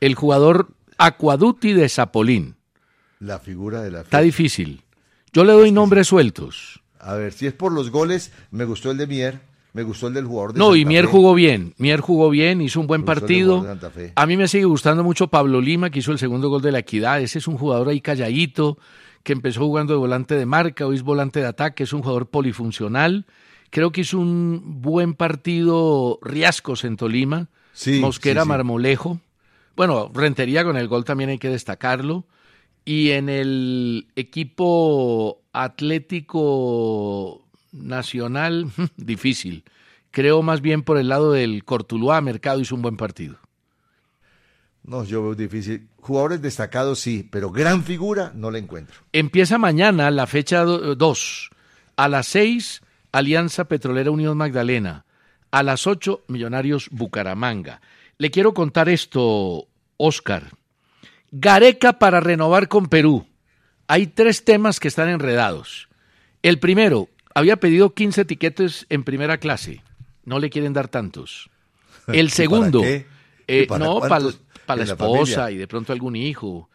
El 0.00 0.14
jugador 0.14 0.68
Aquaduti 0.98 1.72
de 1.72 1.88
Zapolín. 1.88 2.56
La 3.20 3.38
figura 3.38 3.82
de 3.82 3.90
la 3.90 3.98
Está 4.00 4.18
fecha. 4.18 4.22
difícil. 4.22 4.82
Yo 5.32 5.44
le 5.44 5.52
doy 5.52 5.72
nombres 5.72 6.08
sueltos. 6.08 6.82
A 7.00 7.14
ver, 7.14 7.32
si 7.32 7.46
es 7.46 7.52
por 7.54 7.72
los 7.72 7.90
goles, 7.90 8.32
me 8.50 8.64
gustó 8.64 8.90
el 8.90 8.98
de 8.98 9.06
Mier, 9.06 9.40
me 9.72 9.82
gustó 9.82 10.08
el 10.08 10.14
del 10.14 10.26
jugador 10.26 10.52
de 10.52 10.58
No, 10.58 10.74
y 10.76 10.80
Santa 10.80 10.88
Mier 10.88 11.04
Fe. 11.06 11.10
jugó 11.10 11.34
bien. 11.34 11.74
Mier 11.78 12.00
jugó 12.00 12.28
bien, 12.30 12.60
hizo 12.60 12.80
un 12.80 12.86
buen 12.86 13.04
partido. 13.04 13.66
A 14.14 14.26
mí 14.26 14.36
me 14.36 14.46
sigue 14.48 14.64
gustando 14.66 15.02
mucho 15.02 15.28
Pablo 15.28 15.60
Lima, 15.60 15.90
que 15.90 16.00
hizo 16.00 16.12
el 16.12 16.18
segundo 16.18 16.48
gol 16.50 16.60
de 16.60 16.72
la 16.72 16.80
equidad. 16.80 17.20
Ese 17.22 17.38
es 17.38 17.48
un 17.48 17.56
jugador 17.56 17.88
ahí 17.88 18.00
calladito, 18.00 18.78
que 19.28 19.34
empezó 19.34 19.60
jugando 19.60 19.92
de 19.92 19.98
volante 19.98 20.36
de 20.36 20.46
marca, 20.46 20.86
hoy 20.86 20.96
es 20.96 21.02
volante 21.02 21.40
de 21.40 21.44
ataque, 21.44 21.82
es 21.82 21.92
un 21.92 22.00
jugador 22.00 22.30
polifuncional. 22.30 23.26
Creo 23.68 23.92
que 23.92 24.00
hizo 24.00 24.18
un 24.18 24.80
buen 24.80 25.12
partido 25.12 26.18
Riascos 26.22 26.82
en 26.84 26.96
Tolima. 26.96 27.50
Sí, 27.74 28.00
Mosquera 28.00 28.44
sí. 28.44 28.48
Marmolejo. 28.48 29.20
Bueno, 29.76 30.10
Rentería 30.14 30.64
con 30.64 30.78
el 30.78 30.88
gol 30.88 31.04
también 31.04 31.28
hay 31.28 31.36
que 31.36 31.50
destacarlo. 31.50 32.24
Y 32.86 33.10
en 33.10 33.28
el 33.28 34.08
equipo 34.16 35.42
Atlético 35.52 37.44
Nacional, 37.70 38.70
difícil. 38.96 39.64
Creo 40.10 40.40
más 40.40 40.62
bien 40.62 40.82
por 40.82 40.96
el 40.96 41.10
lado 41.10 41.32
del 41.32 41.64
Cortuluá, 41.66 42.22
Mercado 42.22 42.60
hizo 42.60 42.74
un 42.74 42.80
buen 42.80 42.96
partido. 42.96 43.36
No, 44.88 45.04
yo 45.04 45.22
veo 45.22 45.34
difícil. 45.34 45.86
Jugadores 46.00 46.40
destacados 46.40 46.98
sí, 47.00 47.28
pero 47.30 47.50
gran 47.50 47.84
figura 47.84 48.32
no 48.34 48.50
la 48.50 48.56
encuentro. 48.56 48.96
Empieza 49.12 49.58
mañana 49.58 50.10
la 50.10 50.26
fecha 50.26 50.64
2. 50.64 51.50
A 51.96 52.08
las 52.08 52.26
6, 52.28 52.80
Alianza 53.12 53.64
Petrolera 53.66 54.10
Unión 54.10 54.38
Magdalena. 54.38 55.04
A 55.50 55.62
las 55.62 55.86
8, 55.86 56.24
Millonarios 56.28 56.88
Bucaramanga. 56.90 57.82
Le 58.16 58.30
quiero 58.30 58.54
contar 58.54 58.88
esto, 58.88 59.68
Oscar. 59.98 60.52
Gareca 61.32 61.98
para 61.98 62.20
renovar 62.20 62.68
con 62.68 62.86
Perú. 62.86 63.26
Hay 63.88 64.06
tres 64.06 64.44
temas 64.44 64.80
que 64.80 64.88
están 64.88 65.10
enredados. 65.10 65.90
El 66.42 66.58
primero, 66.58 67.10
había 67.34 67.58
pedido 67.58 67.92
15 67.92 68.24
tiquetes 68.24 68.86
en 68.88 69.04
primera 69.04 69.36
clase. 69.36 69.82
No 70.24 70.38
le 70.38 70.48
quieren 70.48 70.72
dar 70.72 70.88
tantos. 70.88 71.50
El 72.06 72.26
¿Y 72.26 72.30
segundo, 72.30 72.80
para 72.80 72.90
qué? 72.90 73.06
eh, 73.48 73.62
¿Y 73.64 73.66
para 73.66 73.84
no, 73.84 74.00
para, 74.00 74.24
para 74.68 74.84
la 74.84 74.92
esposa 74.92 75.34
familia? 75.34 75.50
y 75.50 75.56
de 75.58 75.66
pronto 75.66 75.92
algún 75.92 76.14
hijo. 76.14 76.68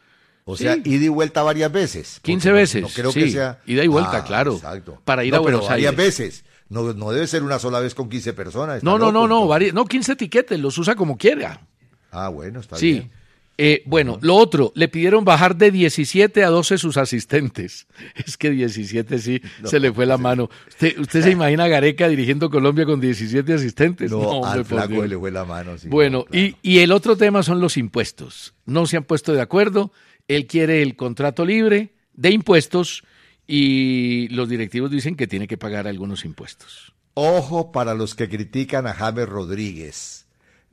O 0.44 0.56
sea, 0.58 0.74
Sí. 0.74 0.82
ida 0.84 1.04
y 1.06 1.08
vuelta 1.08 1.42
varias 1.42 1.72
veces. 1.72 2.20
15 2.20 2.48
Porque 2.48 2.50
no- 2.50 2.54
veces, 2.60 2.82
No, 2.82 2.88
creo 2.88 3.12
sí, 3.12 3.20
que 3.20 3.30
sea. 3.30 3.60
ida 3.64 3.82
y 3.82 3.88
vuelta, 3.88 4.18
Ah, 4.18 4.24
claro, 4.24 4.54
Exacto. 4.56 5.00
para 5.02 5.24
ir 5.24 5.32
No, 5.32 5.38
a 5.38 5.40
pero 5.42 5.56
Buenos 5.56 5.70
varias 5.70 5.90
Aires. 5.92 6.06
veces. 6.18 6.44
No, 6.68 6.92
no 6.92 7.10
debe 7.12 7.26
ser 7.26 7.42
una 7.42 7.58
sola 7.58 7.80
vez 7.80 7.94
con 7.94 8.10
15 8.10 8.34
personas. 8.34 8.82
No, 8.82 8.98
no, 8.98 9.10
no, 9.10 9.26
no, 9.26 9.46
vari- 9.48 9.72
no, 9.72 9.86
15 9.86 10.12
etiquetes, 10.12 10.60
los 10.60 10.76
usa 10.76 10.94
como 10.96 11.16
quiera. 11.16 11.66
Ah, 12.10 12.28
bueno, 12.28 12.60
está 12.60 12.76
Sí. 12.76 12.92
bien. 12.92 13.10
Eh, 13.56 13.82
bueno, 13.86 14.18
lo 14.20 14.34
otro, 14.34 14.72
le 14.74 14.88
pidieron 14.88 15.24
bajar 15.24 15.56
de 15.56 15.70
17 15.70 16.42
a 16.42 16.48
12 16.48 16.78
sus 16.78 16.96
asistentes. 16.96 17.86
Es 18.26 18.36
que 18.36 18.50
17 18.50 19.18
sí, 19.18 19.40
se 19.64 19.78
le 19.80 19.92
fue 19.92 20.06
la 20.06 20.18
mano. 20.18 20.50
¿Usted, 20.68 20.98
usted 20.98 21.22
se 21.22 21.30
imagina 21.32 21.64
a 21.64 21.68
Gareca 21.68 22.08
dirigiendo 22.08 22.50
Colombia 22.50 22.84
con 22.84 23.00
17 23.00 23.52
asistentes? 23.52 24.10
No, 24.10 24.18
hombre, 24.18 24.64
al 24.78 24.88
Dios. 24.88 25.08
le 25.08 25.18
fue 25.18 25.30
la 25.30 25.44
mano. 25.44 25.78
sí, 25.78 25.88
Bueno, 25.88 26.18
no, 26.18 26.24
claro. 26.24 26.46
y, 26.46 26.56
y 26.62 26.78
el 26.80 26.90
otro 26.92 27.16
tema 27.16 27.42
son 27.42 27.60
los 27.60 27.76
impuestos. 27.76 28.54
No 28.66 28.86
se 28.86 28.96
han 28.96 29.04
puesto 29.04 29.32
de 29.32 29.40
acuerdo. 29.40 29.92
Él 30.26 30.46
quiere 30.46 30.82
el 30.82 30.96
contrato 30.96 31.44
libre 31.44 31.94
de 32.14 32.30
impuestos 32.30 33.04
y 33.46 34.28
los 34.28 34.48
directivos 34.48 34.90
dicen 34.90 35.16
que 35.16 35.26
tiene 35.26 35.46
que 35.46 35.58
pagar 35.58 35.86
algunos 35.86 36.24
impuestos. 36.24 36.94
Ojo 37.14 37.70
para 37.72 37.94
los 37.94 38.14
que 38.14 38.28
critican 38.28 38.86
a 38.86 38.94
James 38.94 39.28
Rodríguez. 39.28 40.23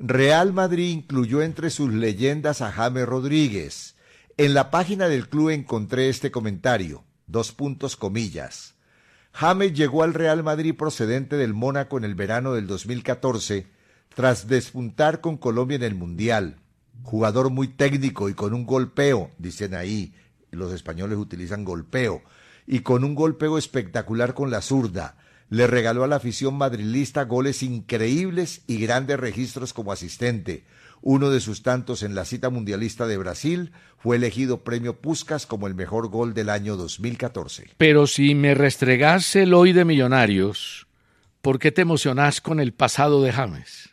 Real 0.04 0.52
Madrid 0.52 0.90
incluyó 0.90 1.44
entre 1.44 1.70
sus 1.70 1.94
leyendas 1.94 2.62
a 2.62 2.72
James 2.72 3.06
Rodríguez. 3.06 3.96
En 4.36 4.56
la 4.56 4.72
página 4.72 5.08
del 5.08 5.30
club 5.30 5.50
encontré 5.52 6.10
este 6.10 6.32
comentario, 6.32 7.04
dos 7.28 7.52
puntos 7.52 7.98
comillas. 7.98 8.74
James 9.32 9.74
llegó 9.74 10.02
al 10.02 10.16
Real 10.16 10.42
Madrid 10.42 10.74
procedente 10.76 11.38
del 11.38 11.54
Mónaco 11.54 12.00
en 12.00 12.04
el 12.04 12.16
verano 12.16 12.54
del 12.54 12.66
2014, 12.66 13.68
tras 14.16 14.48
despuntar 14.48 15.22
con 15.22 15.38
Colombia 15.38 15.76
en 15.76 15.84
el 15.84 15.94
Mundial. 15.94 16.58
Jugador 17.04 17.52
muy 17.52 17.68
técnico 17.68 18.28
y 18.28 18.34
con 18.34 18.56
un 18.56 18.66
golpeo, 18.66 19.30
dicen 19.38 19.76
ahí, 19.76 20.16
los 20.50 20.74
españoles 20.74 21.20
utilizan 21.20 21.64
golpeo, 21.64 22.24
y 22.66 22.80
con 22.80 23.04
un 23.04 23.14
golpeo 23.14 23.60
espectacular 23.60 24.34
con 24.34 24.50
la 24.50 24.64
zurda. 24.64 25.16
Le 25.52 25.68
regaló 25.68 26.06
a 26.06 26.08
la 26.08 26.16
afición 26.16 26.58
madrilista 26.58 27.26
goles 27.26 27.62
increíbles 27.62 28.62
y 28.68 28.78
grandes 28.78 29.20
registros 29.20 29.74
como 29.74 29.92
asistente. 29.92 30.64
Uno 31.02 31.30
de 31.30 31.42
sus 31.42 31.62
tantos 31.62 32.04
en 32.04 32.16
la 32.16 32.24
cita 32.24 32.50
mundialista 32.50 33.06
de 33.06 33.18
Brasil 33.18 33.74
fue 33.98 34.16
elegido 34.16 34.64
premio 34.64 35.02
Puskas 35.02 35.46
como 35.46 35.68
el 35.68 35.76
mejor 35.76 36.08
gol 36.08 36.34
del 36.34 36.48
año 36.50 36.78
2014. 36.78 37.72
Pero 37.78 38.08
si 38.08 38.34
me 38.34 38.56
restregas 38.56 39.36
el 39.36 39.54
hoy 39.54 39.74
de 39.74 39.84
Millonarios, 39.84 40.88
¿por 41.42 41.60
qué 41.60 41.74
te 41.74 41.82
emocionás 41.82 42.40
con 42.40 42.62
el 42.62 42.72
pasado 42.74 43.22
de 43.22 43.34
James? 43.34 43.90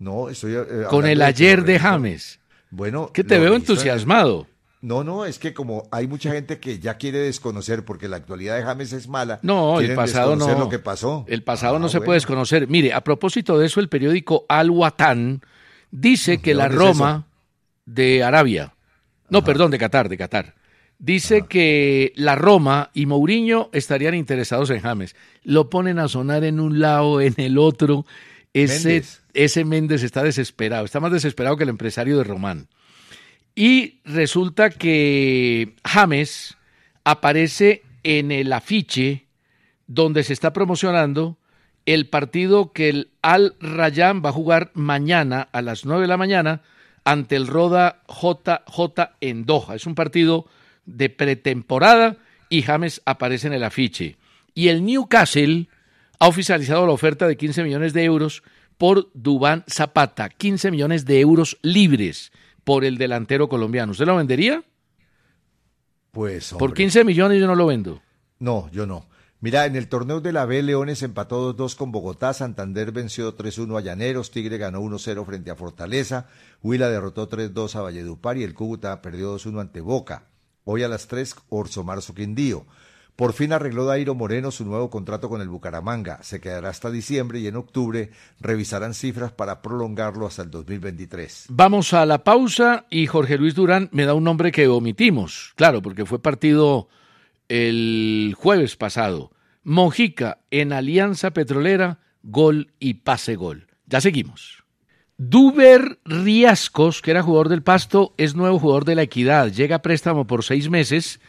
No, 0.00 0.28
estoy. 0.28 0.54
eh, 0.54 0.86
con 0.90 1.06
el 1.06 1.18
de 1.18 1.24
ayer 1.24 1.60
de 1.60 1.74
reviso. 1.74 1.84
James. 1.84 2.40
Bueno. 2.70 3.12
Que 3.12 3.22
te 3.22 3.38
veo 3.38 3.54
entusiasmado. 3.54 4.48
No, 4.82 5.04
no, 5.04 5.26
es 5.26 5.38
que 5.38 5.52
como 5.52 5.86
hay 5.90 6.06
mucha 6.06 6.32
gente 6.32 6.58
que 6.58 6.78
ya 6.78 6.94
quiere 6.96 7.18
desconocer 7.18 7.84
porque 7.84 8.08
la 8.08 8.16
actualidad 8.16 8.56
de 8.56 8.62
James 8.62 8.92
es 8.94 9.08
mala. 9.08 9.38
No, 9.42 9.78
el 9.78 9.94
pasado 9.94 10.36
no. 10.36 10.58
lo 10.58 10.68
que 10.70 10.78
pasó. 10.78 11.24
El 11.28 11.42
pasado 11.42 11.76
Ah, 11.76 11.78
no 11.78 11.88
se 11.90 11.98
bueno. 11.98 12.06
puede 12.06 12.16
desconocer. 12.16 12.66
Mire, 12.68 12.94
a 12.94 13.02
propósito 13.04 13.58
de 13.58 13.66
eso, 13.66 13.80
el 13.80 13.88
periódico 13.90 14.46
Al 14.48 14.70
Watan 14.70 15.42
dice 15.90 16.38
que 16.38 16.50
¿De 16.50 16.54
la 16.56 16.66
es 16.66 16.74
Roma 16.74 17.26
de 17.84 18.22
Arabia, 18.24 18.74
no, 19.28 19.44
perdón, 19.44 19.70
de 19.70 19.78
Qatar, 19.78 20.08
de 20.08 20.16
Qatar, 20.16 20.54
dice 20.98 21.42
que 21.48 22.12
la 22.16 22.34
Roma 22.36 22.90
y 22.94 23.04
Mourinho 23.06 23.68
estarían 23.72 24.14
interesados 24.14 24.70
en 24.70 24.80
James. 24.80 25.14
Lo 25.42 25.68
ponen 25.68 25.98
a 25.98 26.08
sonar 26.08 26.42
en 26.44 26.58
un 26.58 26.80
lado, 26.80 27.20
en 27.20 27.34
el 27.36 27.58
otro. 27.58 28.06
Ese 28.54 28.88
Méndez. 28.88 29.20
ese 29.34 29.64
Méndez 29.64 30.02
está 30.02 30.22
desesperado, 30.22 30.84
está 30.86 31.00
más 31.00 31.12
desesperado 31.12 31.56
que 31.56 31.64
el 31.64 31.68
empresario 31.70 32.16
de 32.18 32.24
Román. 32.24 32.68
Y 33.54 34.00
resulta 34.04 34.70
que 34.70 35.74
James 35.84 36.56
aparece 37.04 37.82
en 38.02 38.32
el 38.32 38.52
afiche 38.52 39.26
donde 39.86 40.22
se 40.22 40.32
está 40.32 40.52
promocionando 40.52 41.36
el 41.86 42.08
partido 42.08 42.72
que 42.72 42.88
el 42.88 43.10
Al 43.22 43.56
Rayyan 43.60 44.22
va 44.24 44.30
a 44.30 44.34
jugar 44.34 44.70
mañana 44.74 45.48
a 45.52 45.62
las 45.62 45.84
9 45.84 46.02
de 46.02 46.08
la 46.08 46.16
mañana 46.16 46.62
ante 47.04 47.36
el 47.36 47.46
Roda 47.46 48.02
JJ 48.08 49.16
en 49.20 49.46
Doha. 49.46 49.74
Es 49.74 49.86
un 49.86 49.94
partido 49.94 50.46
de 50.86 51.10
pretemporada 51.10 52.16
y 52.48 52.62
James 52.62 53.02
aparece 53.04 53.48
en 53.48 53.54
el 53.54 53.64
afiche. 53.64 54.16
Y 54.54 54.68
el 54.68 54.84
Newcastle 54.84 55.68
ha 56.18 56.28
oficializado 56.28 56.86
la 56.86 56.92
oferta 56.92 57.26
de 57.26 57.36
15 57.36 57.64
millones 57.64 57.92
de 57.92 58.04
euros 58.04 58.42
por 58.78 59.10
Dubán 59.14 59.64
Zapata. 59.68 60.28
15 60.28 60.70
millones 60.70 61.04
de 61.06 61.20
euros 61.20 61.58
libres 61.62 62.32
por 62.70 62.84
el 62.84 62.98
delantero 62.98 63.48
colombiano. 63.48 63.90
¿Usted 63.90 64.06
lo 64.06 64.14
vendería? 64.14 64.62
Pues. 66.12 66.52
Por 66.52 66.68
hombre. 66.68 66.76
15 66.76 67.02
millones 67.02 67.40
yo 67.40 67.48
no 67.48 67.56
lo 67.56 67.66
vendo. 67.66 68.00
No, 68.38 68.70
yo 68.70 68.86
no. 68.86 69.08
Mira, 69.40 69.66
en 69.66 69.74
el 69.74 69.88
torneo 69.88 70.20
de 70.20 70.30
la 70.30 70.44
B, 70.44 70.62
Leones 70.62 71.02
empató 71.02 71.52
2-2 71.56 71.74
con 71.74 71.90
Bogotá, 71.90 72.32
Santander 72.32 72.92
venció 72.92 73.36
3-1 73.36 73.76
a 73.76 73.80
Llaneros, 73.80 74.30
Tigre 74.30 74.56
ganó 74.56 74.80
1-0 74.82 75.26
frente 75.26 75.50
a 75.50 75.56
Fortaleza, 75.56 76.28
Huila 76.62 76.88
derrotó 76.88 77.28
3-2 77.28 77.74
a 77.74 77.80
Valledupar 77.80 78.36
y 78.36 78.44
el 78.44 78.54
Cúcuta 78.54 79.02
perdió 79.02 79.34
2-1 79.34 79.62
ante 79.62 79.80
Boca. 79.80 80.28
Hoy 80.62 80.84
a 80.84 80.88
las 80.88 81.08
3, 81.08 81.34
Orso 81.48 81.82
Marzo 81.82 82.14
Quindío. 82.14 82.66
Por 83.20 83.34
fin 83.34 83.52
arregló 83.52 83.84
Dairo 83.84 84.14
Moreno 84.14 84.50
su 84.50 84.64
nuevo 84.64 84.88
contrato 84.88 85.28
con 85.28 85.42
el 85.42 85.50
Bucaramanga. 85.50 86.22
Se 86.22 86.40
quedará 86.40 86.70
hasta 86.70 86.90
diciembre 86.90 87.38
y 87.38 87.48
en 87.48 87.56
octubre 87.56 88.12
revisarán 88.40 88.94
cifras 88.94 89.30
para 89.30 89.60
prolongarlo 89.60 90.26
hasta 90.26 90.40
el 90.40 90.50
2023. 90.50 91.48
Vamos 91.50 91.92
a 91.92 92.06
la 92.06 92.24
pausa 92.24 92.86
y 92.88 93.06
Jorge 93.06 93.36
Luis 93.36 93.54
Durán 93.54 93.90
me 93.92 94.06
da 94.06 94.14
un 94.14 94.24
nombre 94.24 94.50
que 94.50 94.68
omitimos, 94.68 95.52
claro, 95.56 95.82
porque 95.82 96.06
fue 96.06 96.22
partido 96.22 96.88
el 97.50 98.34
jueves 98.38 98.76
pasado. 98.76 99.32
Mojica 99.64 100.38
en 100.50 100.72
Alianza 100.72 101.32
Petrolera, 101.32 101.98
gol 102.22 102.72
y 102.78 102.94
pase 102.94 103.36
gol. 103.36 103.66
Ya 103.84 104.00
seguimos. 104.00 104.64
Duber 105.18 105.98
Riascos, 106.06 107.02
que 107.02 107.10
era 107.10 107.22
jugador 107.22 107.50
del 107.50 107.62
Pasto, 107.62 108.14
es 108.16 108.34
nuevo 108.34 108.58
jugador 108.58 108.86
de 108.86 108.94
la 108.94 109.02
Equidad. 109.02 109.48
Llega 109.48 109.76
a 109.76 109.82
préstamo 109.82 110.26
por 110.26 110.42
seis 110.42 110.70
meses. 110.70 111.20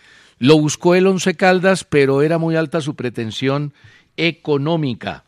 Lo 0.41 0.57
buscó 0.57 0.95
el 0.95 1.05
Once 1.05 1.35
Caldas, 1.35 1.83
pero 1.83 2.23
era 2.23 2.39
muy 2.39 2.55
alta 2.55 2.81
su 2.81 2.95
pretensión 2.95 3.75
económica. 4.17 5.23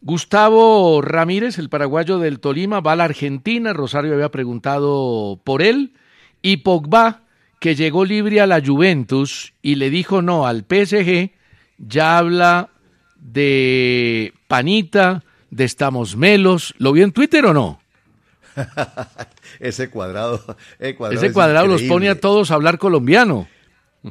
Gustavo 0.00 1.02
Ramírez, 1.02 1.58
el 1.58 1.68
paraguayo 1.68 2.18
del 2.18 2.40
Tolima, 2.40 2.80
va 2.80 2.92
a 2.92 2.96
la 2.96 3.04
Argentina. 3.04 3.74
Rosario 3.74 4.14
había 4.14 4.30
preguntado 4.30 5.38
por 5.44 5.60
él. 5.60 5.92
Y 6.40 6.58
Pogba, 6.58 7.24
que 7.60 7.74
llegó 7.74 8.06
libre 8.06 8.40
a 8.40 8.46
la 8.46 8.62
Juventus 8.64 9.52
y 9.60 9.74
le 9.74 9.90
dijo 9.90 10.22
no 10.22 10.46
al 10.46 10.64
PSG, 10.66 11.32
ya 11.76 12.16
habla 12.16 12.70
de 13.16 14.32
Panita, 14.48 15.24
de 15.50 15.64
Estamos 15.64 16.16
Melos. 16.16 16.74
¿Lo 16.78 16.92
vio 16.92 17.04
en 17.04 17.12
Twitter 17.12 17.44
o 17.44 17.52
no? 17.52 17.80
Ese 19.60 19.90
cuadrado, 19.90 20.42
el 20.78 20.96
cuadrado 20.96 21.20
Ese 21.20 21.26
es 21.26 21.32
cuadrado 21.34 21.66
los 21.66 21.82
pone 21.82 22.08
a 22.08 22.18
todos 22.18 22.50
a 22.50 22.54
hablar 22.54 22.78
colombiano. 22.78 23.46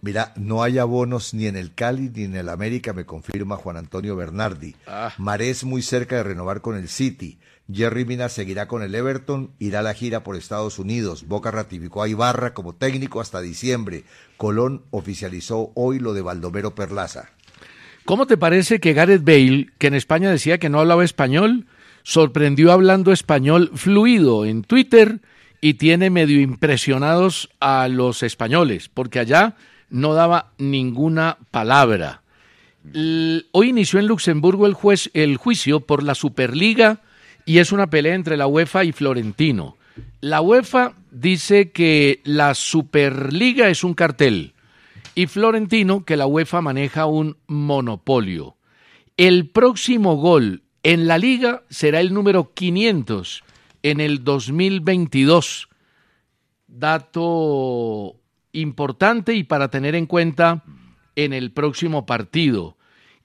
Mira, 0.01 0.33
no 0.35 0.63
hay 0.63 0.79
abonos 0.79 1.33
ni 1.33 1.45
en 1.45 1.55
el 1.55 1.73
Cali 1.73 2.09
ni 2.13 2.23
en 2.23 2.35
el 2.35 2.49
América, 2.49 2.93
me 2.93 3.05
confirma 3.05 3.57
Juan 3.57 3.77
Antonio 3.77 4.15
Bernardi. 4.15 4.75
Ah. 4.87 5.13
Marés 5.17 5.63
muy 5.63 5.81
cerca 5.81 6.15
de 6.15 6.23
renovar 6.23 6.61
con 6.61 6.75
el 6.75 6.89
City. 6.89 7.37
Jerry 7.71 8.03
Mina 8.03 8.27
seguirá 8.27 8.67
con 8.67 8.81
el 8.81 8.93
Everton, 8.93 9.51
irá 9.59 9.79
a 9.79 9.83
la 9.83 9.93
gira 9.93 10.23
por 10.23 10.35
Estados 10.35 10.79
Unidos. 10.79 11.27
Boca 11.27 11.51
ratificó 11.51 12.03
a 12.03 12.09
Ibarra 12.09 12.53
como 12.53 12.73
técnico 12.73 13.21
hasta 13.21 13.39
diciembre. 13.39 14.03
Colón 14.35 14.83
oficializó 14.89 15.71
hoy 15.75 15.99
lo 15.99 16.13
de 16.13 16.21
Baldomero 16.21 16.75
Perlaza. 16.75 17.29
¿Cómo 18.03 18.27
te 18.27 18.35
parece 18.35 18.79
que 18.79 18.93
Gareth 18.93 19.23
Bale, 19.23 19.69
que 19.77 19.87
en 19.87 19.93
España 19.93 20.29
decía 20.29 20.57
que 20.57 20.69
no 20.69 20.79
hablaba 20.79 21.05
español, 21.05 21.67
sorprendió 22.03 22.71
hablando 22.71 23.13
español 23.13 23.71
fluido 23.75 24.45
en 24.45 24.63
Twitter 24.63 25.21
y 25.61 25.75
tiene 25.75 26.09
medio 26.09 26.41
impresionados 26.41 27.49
a 27.61 27.87
los 27.87 28.23
españoles, 28.23 28.89
porque 28.89 29.19
allá 29.19 29.55
no 29.93 30.15
daba 30.15 30.51
ninguna 30.57 31.37
palabra. 31.51 32.23
Hoy 33.51 33.69
inició 33.69 33.99
en 33.99 34.07
Luxemburgo 34.07 34.65
el, 34.65 34.73
juez, 34.73 35.11
el 35.13 35.37
juicio 35.37 35.81
por 35.81 36.03
la 36.03 36.15
Superliga 36.15 36.99
y 37.45 37.59
es 37.59 37.71
una 37.71 37.87
pelea 37.87 38.15
entre 38.15 38.35
la 38.35 38.47
UEFA 38.47 38.83
y 38.83 38.91
Florentino. 38.91 39.77
La 40.19 40.41
UEFA 40.41 40.95
dice 41.11 41.71
que 41.71 42.21
la 42.25 42.55
Superliga 42.55 43.69
es 43.69 43.83
un 43.83 43.93
cartel 43.93 44.53
y 45.13 45.27
Florentino 45.27 46.03
que 46.03 46.17
la 46.17 46.25
UEFA 46.25 46.61
maneja 46.61 47.05
un 47.05 47.37
monopolio. 47.45 48.57
El 49.15 49.47
próximo 49.47 50.15
gol 50.15 50.63
en 50.81 51.05
la 51.05 51.19
liga 51.19 51.61
será 51.69 51.99
el 51.99 52.13
número 52.15 52.51
500 52.55 53.43
en 53.83 54.01
el 54.01 54.23
2022. 54.23 55.69
Dato 56.65 58.15
importante 58.53 59.33
y 59.33 59.43
para 59.43 59.69
tener 59.69 59.95
en 59.95 60.05
cuenta 60.05 60.63
en 61.15 61.33
el 61.33 61.51
próximo 61.51 62.05
partido. 62.05 62.77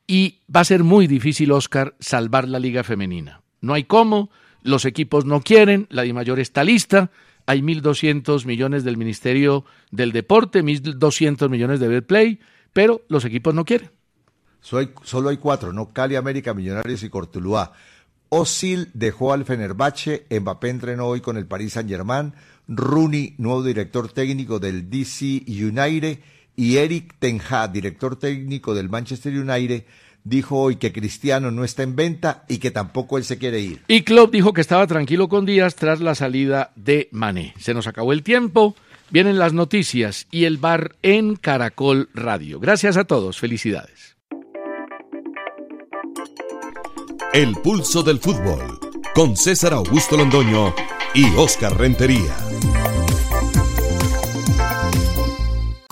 Y 0.06 0.40
va 0.54 0.60
a 0.60 0.64
ser 0.64 0.84
muy 0.84 1.06
difícil, 1.06 1.52
Oscar, 1.52 1.94
salvar 2.00 2.48
la 2.48 2.58
liga 2.58 2.82
femenina. 2.82 3.42
No 3.60 3.74
hay 3.74 3.84
cómo, 3.84 4.30
los 4.62 4.84
equipos 4.84 5.24
no 5.24 5.40
quieren, 5.40 5.86
la 5.90 6.02
Dimayor 6.02 6.40
está 6.40 6.64
lista, 6.64 7.10
hay 7.46 7.60
1.200 7.60 8.44
millones 8.44 8.84
del 8.84 8.96
Ministerio 8.96 9.64
del 9.90 10.12
Deporte, 10.12 10.62
1.200 10.62 11.48
millones 11.48 11.80
de 11.80 11.88
Betplay, 11.88 12.40
pero 12.72 13.02
los 13.08 13.24
equipos 13.24 13.54
no 13.54 13.64
quieren. 13.64 13.90
Solo 14.60 15.28
hay 15.28 15.36
cuatro, 15.36 15.72
¿no? 15.72 15.92
Cali, 15.92 16.16
América, 16.16 16.52
Millonarios 16.52 17.02
y 17.02 17.08
Cortuluá. 17.08 17.72
Osil 18.28 18.90
dejó 18.92 19.32
al 19.32 19.44
Fenerbahce, 19.44 20.26
Mbappé 20.30 20.68
entrenó 20.68 21.06
hoy 21.06 21.20
con 21.20 21.38
el 21.38 21.46
Paris 21.46 21.74
Saint-Germain, 21.74 22.34
Rooney, 22.68 23.34
nuevo 23.38 23.62
director 23.62 24.12
técnico 24.12 24.58
del 24.58 24.88
DC 24.90 25.44
United, 25.46 26.18
y 26.54 26.76
Eric 26.76 27.14
Ten 27.18 27.40
Hag, 27.48 27.72
director 27.72 28.16
técnico 28.16 28.74
del 28.74 28.88
Manchester 28.88 29.32
United, 29.32 29.84
dijo 30.24 30.58
hoy 30.58 30.76
que 30.76 30.92
Cristiano 30.92 31.50
no 31.50 31.64
está 31.64 31.82
en 31.82 31.96
venta 31.96 32.44
y 32.48 32.58
que 32.58 32.70
tampoco 32.70 33.16
él 33.16 33.24
se 33.24 33.38
quiere 33.38 33.60
ir. 33.60 33.82
Y 33.88 34.02
Klopp 34.02 34.32
dijo 34.32 34.52
que 34.52 34.60
estaba 34.60 34.86
tranquilo 34.86 35.28
con 35.28 35.46
Díaz 35.46 35.76
tras 35.76 36.00
la 36.00 36.14
salida 36.14 36.72
de 36.76 37.08
Mané. 37.12 37.54
Se 37.58 37.74
nos 37.74 37.86
acabó 37.86 38.12
el 38.12 38.22
tiempo, 38.22 38.76
vienen 39.10 39.38
las 39.38 39.52
noticias 39.52 40.26
y 40.30 40.44
el 40.44 40.58
bar 40.58 40.96
en 41.02 41.36
Caracol 41.36 42.10
Radio. 42.12 42.60
Gracias 42.60 42.96
a 42.96 43.04
todos, 43.04 43.38
felicidades. 43.38 44.16
El 47.32 47.54
pulso 47.62 48.02
del 48.02 48.18
fútbol 48.18 48.80
con 49.14 49.36
César 49.36 49.74
Augusto 49.74 50.16
Londoño 50.16 50.74
y 51.18 51.34
Oscar 51.36 51.76
Rentería. 51.76 52.36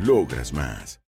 Logras 0.00 0.52
más. 0.52 1.00